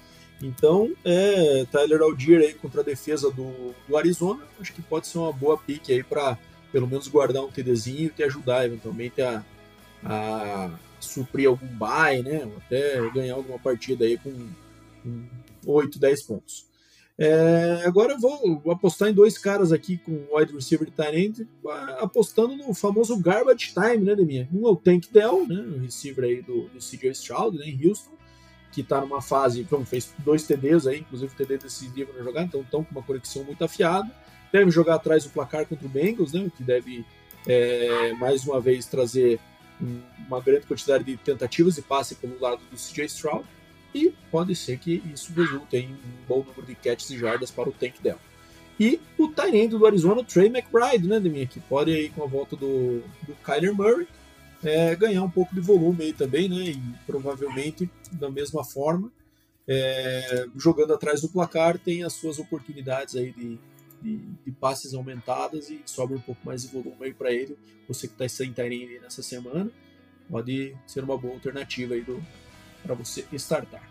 [0.41, 5.17] Então, é, Tyler Algier aí contra a defesa do, do Arizona, acho que pode ser
[5.17, 6.37] uma boa pique aí para
[6.71, 9.43] pelo menos guardar um TDzinho e te ajudar eventualmente a,
[10.03, 12.45] a suprir algum buy, né?
[12.45, 14.31] Ou até ganhar alguma partida aí com
[15.65, 16.69] 8, 10 pontos.
[17.21, 21.45] É, agora eu vou, apostar em dois caras aqui com wide receiver de tight
[21.99, 24.47] apostando no famoso garbage time, né, Deminha?
[24.53, 27.85] Um é o Tank Dell, né, o receiver aí do, do CJ Stroud, né, em
[27.85, 28.11] Houston,
[28.71, 32.61] que está numa fase, fez dois TDs aí, inclusive o TD decisivo na jogada, então
[32.61, 34.09] estão com uma conexão muito afiada.
[34.51, 37.05] Deve jogar atrás do placar contra o Bengals, né, o que deve
[37.47, 39.39] é, mais uma vez trazer
[40.27, 43.45] uma grande quantidade de tentativas e passe pelo lado do CJ Stroud
[43.93, 47.69] e pode ser que isso resulte em um bom número de catches e jardas para
[47.69, 48.19] o tank dela.
[48.79, 52.55] E o Tyrande do Arizona, Trey McBride, né, Deminha, que pode aí com a volta
[52.55, 54.07] do, do Kyler Murray
[54.63, 59.11] é, ganhar um pouco de volume aí também, né, e provavelmente da mesma forma,
[59.67, 63.59] é, jogando atrás do placar, tem as suas oportunidades aí de,
[64.01, 67.57] de, de passes aumentadas e sobra um pouco mais de volume aí para ele.
[67.87, 69.71] Você que está sem Tyrande nessa semana,
[70.29, 72.05] pode ser uma boa alternativa aí
[72.83, 73.87] para você startar.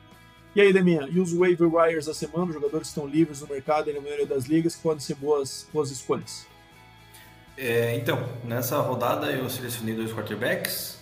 [0.57, 2.47] E aí, Deminha, e os waiver wires da semana?
[2.47, 5.91] Os jogadores estão livres no mercado e na maioria das ligas, podem ser boas, boas
[5.91, 6.47] escolhas.
[7.61, 10.97] É, então, nessa rodada eu selecionei dois quarterbacks.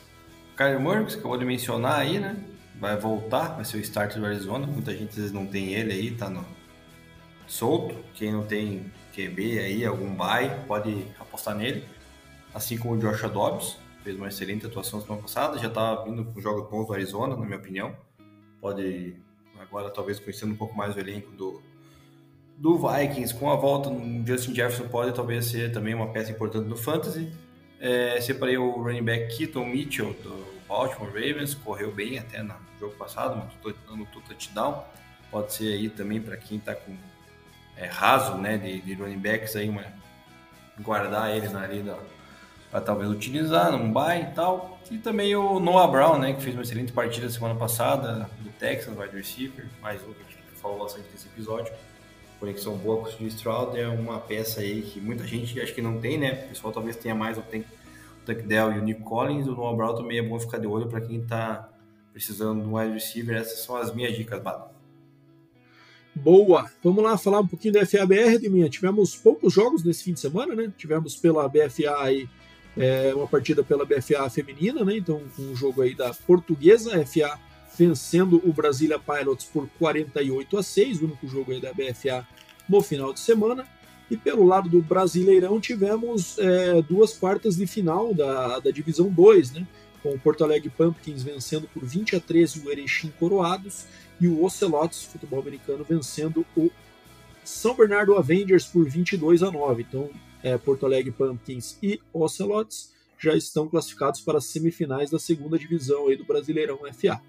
[0.57, 2.35] Kyler Murray, que você acabou de mencionar aí, né?
[2.81, 4.67] Vai voltar, vai ser o starter do Arizona.
[4.67, 6.47] Muita gente às vezes não tem ele aí, tá no
[7.47, 7.95] solto.
[8.15, 11.85] Quem não tem QB aí, algum buy, pode apostar nele.
[12.55, 16.41] Assim como o Joshua Dobbs, fez uma excelente atuação semana passada, já tá vindo com
[16.41, 17.95] jogos bons do Arizona, na minha opinião.
[18.63, 19.15] Pode,
[19.61, 21.61] agora talvez conhecendo um pouco mais o elenco do,
[22.57, 26.67] do Vikings com a volta no Justin Jefferson pode talvez ser também uma peça importante
[26.67, 27.31] no fantasy.
[27.79, 32.95] É, separei o running back Keaton Mitchell do Baltimore Ravens, correu bem até no jogo
[32.97, 33.43] passado,
[33.91, 34.85] no touchdown.
[35.31, 36.97] Pode ser aí também para quem está com
[37.77, 39.85] é, raso né, de, de, running backs aí, uma,
[40.81, 41.99] guardar eles na lida
[42.71, 44.81] para talvez utilizar num buy e tal.
[44.91, 48.97] E também o Noah Brown, né, que fez uma excelente partida semana passada do Texans,
[48.99, 51.73] wide receiver, mais um que falou bastante nesse episódio
[52.39, 55.83] conexão boa com o Steve Stroud é uma peça aí que muita gente acho que
[55.83, 56.45] não tem, né?
[56.45, 57.65] O pessoal talvez tenha mais o Tank,
[58.23, 59.47] o Tank Dell e o Nick Collins.
[59.47, 61.69] O Noah Brown também é bom ficar de olho para quem está
[62.13, 63.37] precisando de um wide receiver.
[63.37, 64.65] Essas são as minhas dicas, Bado.
[66.15, 66.71] Boa!
[66.83, 68.71] Vamos lá falar um pouquinho da FABR, de minha.
[68.71, 70.73] Tivemos poucos jogos nesse fim de semana, né?
[70.77, 72.29] Tivemos pela BFA aí
[72.77, 74.97] é, uma partida pela BFA feminina, né?
[74.97, 77.39] Então, um jogo aí da portuguesa, FA
[77.77, 82.27] vencendo o Brasília Pilots por 48 a 6, o único jogo aí da BFA
[82.69, 83.67] no final de semana.
[84.11, 89.53] E pelo lado do Brasileirão tivemos é, duas quartas de final da, da Divisão 2,
[89.53, 89.67] né?
[90.07, 93.87] com o Porto Alegre Pumpkins vencendo por 20 a 13 o Erechim Coroados
[94.21, 96.71] e o Ocelotes, futebol americano, vencendo o
[97.45, 99.83] São Bernardo Avengers por 22 a 9.
[99.89, 100.09] Então,
[100.45, 106.07] é, Porto Alegre Pumpkins e Ocelotes já estão classificados para as semifinais da segunda divisão
[106.07, 107.21] aí do Brasileirão FA.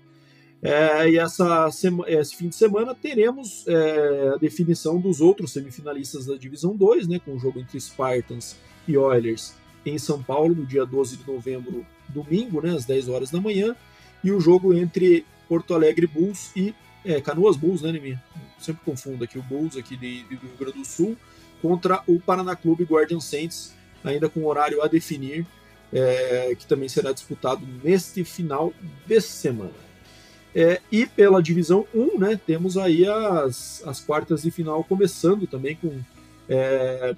[0.61, 1.69] É, e essa
[2.07, 7.19] esse fim de semana teremos é, a definição dos outros semifinalistas da Divisão 2, né,
[7.23, 8.57] com o jogo entre Spartans
[8.87, 9.53] e Oilers
[9.85, 13.75] em São Paulo, no dia 12 de novembro, domingo, né, às 10 horas da manhã,
[14.23, 16.73] e o jogo entre Porto Alegre Bulls e
[17.05, 18.19] é, Canoas Bulls, né, Nemi?
[18.59, 21.15] Sempre confundo aqui o Bulls aqui de, de, do Rio Grande do Sul
[21.61, 23.73] contra o Paraná Clube Guardian Saints,
[24.03, 25.45] ainda com horário a definir,
[25.93, 28.73] é, que também será disputado neste final
[29.05, 29.86] de semana.
[30.59, 35.75] É, e pela divisão 1, né, temos aí as, as quartas de final começando também
[35.75, 35.99] com
[36.49, 37.15] é,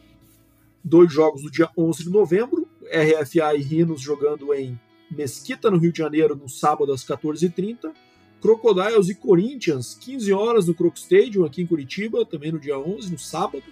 [0.83, 4.77] dois jogos no dia 11 de novembro, RFA e Rinos jogando em
[5.09, 7.93] Mesquita, no Rio de Janeiro, no sábado às 14h30,
[8.41, 13.09] Crocodiles e Corinthians, 15 horas no Croc Stadium, aqui em Curitiba, também no dia 11,
[13.09, 13.63] no sábado.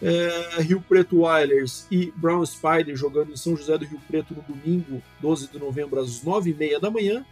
[0.00, 4.42] É, Rio Preto Wilders e Brown Spider jogando em São José do Rio Preto no
[4.42, 7.26] domingo, 12 de novembro, às 9h30 da manhã.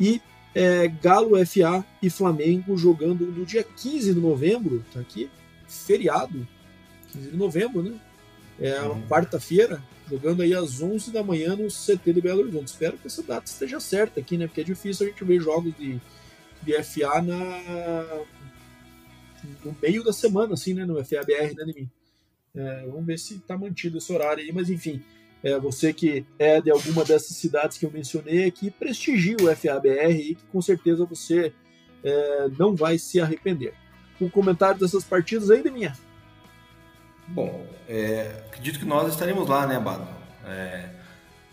[0.00, 0.20] E
[0.54, 5.30] é, Galo FA e Flamengo jogando no dia 15 de novembro, tá aqui,
[5.66, 6.46] feriado,
[7.12, 7.98] 15 de novembro, né?
[8.60, 9.08] É uma uhum.
[9.08, 12.68] quarta-feira, jogando aí às 11 da manhã no CT de Belo Horizonte.
[12.68, 14.46] Espero que essa data esteja certa aqui, né?
[14.46, 15.98] Porque é difícil a gente ver jogos de,
[16.62, 18.24] de FA na,
[19.64, 20.84] no meio da semana, assim, né?
[20.84, 21.90] No FABR, né, Nimi?
[22.54, 25.02] É, vamos ver se tá mantido esse horário aí, mas enfim.
[25.42, 30.12] É, você que é de alguma dessas cidades que eu mencionei aqui, prestigie o FABR
[30.12, 31.52] e que com certeza você
[32.04, 33.74] é, não vai se arrepender.
[34.20, 35.96] Um comentário dessas partidas aí, minha.
[37.26, 40.06] Bom, é, acredito que nós estaremos lá, né, Bado?
[40.44, 40.90] É,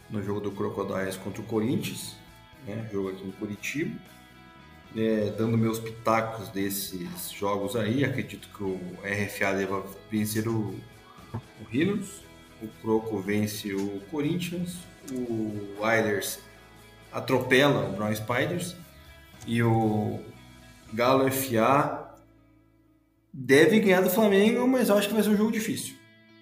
[0.09, 2.15] no jogo do Crocodiles contra o Corinthians,
[2.67, 3.99] né, jogo aqui em Curitiba.
[4.95, 10.75] É, dando meus pitacos desses jogos aí, acredito que o RFA deva vencer o,
[11.33, 11.65] o
[12.61, 14.77] o Croco vence o Corinthians,
[15.11, 16.39] o Oilers
[17.11, 18.75] atropela o Brown Spiders
[19.47, 20.19] e o
[20.93, 22.15] Galo FA
[23.33, 25.95] deve ganhar do Flamengo, mas eu acho que vai ser um jogo difícil.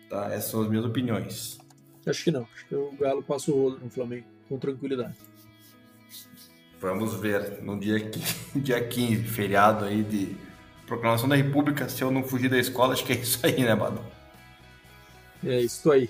[0.09, 0.27] Tá?
[0.33, 1.57] Essas são as minhas opiniões.
[2.05, 2.47] Acho que não.
[2.53, 5.15] Acho que o Galo passa o rolo no Flamengo com tranquilidade.
[6.79, 7.99] Vamos ver no dia,
[8.55, 10.35] dia 15, feriado aí de
[10.85, 13.75] proclamação da República, se eu não fugir da escola, acho que é isso aí, né,
[13.75, 13.99] Bado?
[15.47, 16.09] É isso aí.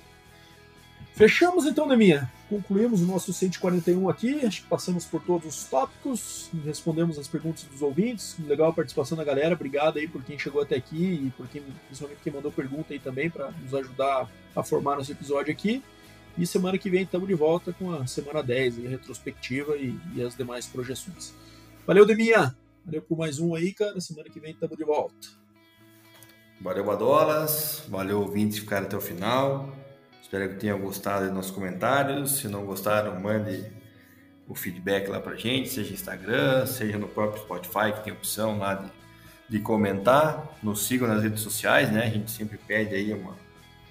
[1.14, 2.32] Fechamos então, Neminha.
[2.48, 4.46] Concluímos o nosso 141 aqui.
[4.46, 8.36] Acho que passamos por todos os tópicos, respondemos as perguntas dos ouvintes.
[8.48, 9.56] Legal a participação da galera.
[9.56, 13.00] Obrigado aí por quem chegou até aqui e por quem, principalmente quem mandou pergunta aí
[13.00, 15.84] também para nos ajudar a formar nosso episódio aqui.
[16.38, 20.22] E semana que vem estamos de volta com a semana 10, a retrospectiva e, e
[20.22, 21.34] as demais projeções.
[21.86, 22.56] Valeu, Deminha!
[22.86, 24.00] Valeu por mais um aí, cara.
[24.00, 25.47] Semana que vem estamos de volta.
[26.60, 27.84] Valeu, Badolas.
[27.88, 29.70] Valeu, ouvintes que ficaram até o final.
[30.22, 32.40] Espero que tenham gostado dos nossos comentários.
[32.40, 33.72] Se não gostaram, mande
[34.48, 38.74] o feedback lá pra gente, seja Instagram, seja no próprio Spotify, que tem opção lá
[38.74, 38.90] de,
[39.50, 40.58] de comentar.
[40.64, 42.06] Nos sigam nas redes sociais, né?
[42.06, 43.36] A gente sempre pede aí uma,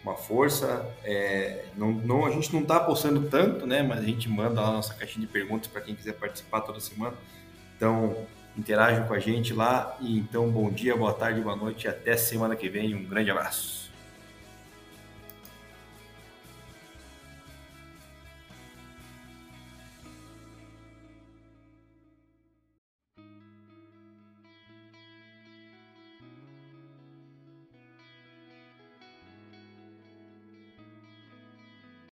[0.03, 0.85] uma força.
[1.05, 3.83] É, não, não, a gente não está apostando tanto, né?
[3.83, 6.81] Mas a gente manda lá a nossa caixinha de perguntas para quem quiser participar toda
[6.81, 7.15] semana.
[7.77, 8.27] Então,
[8.57, 9.97] interajam com a gente lá.
[10.01, 11.89] E então, bom dia, boa tarde, boa noite.
[11.89, 12.95] Até semana que vem.
[12.95, 13.86] Um grande abraço.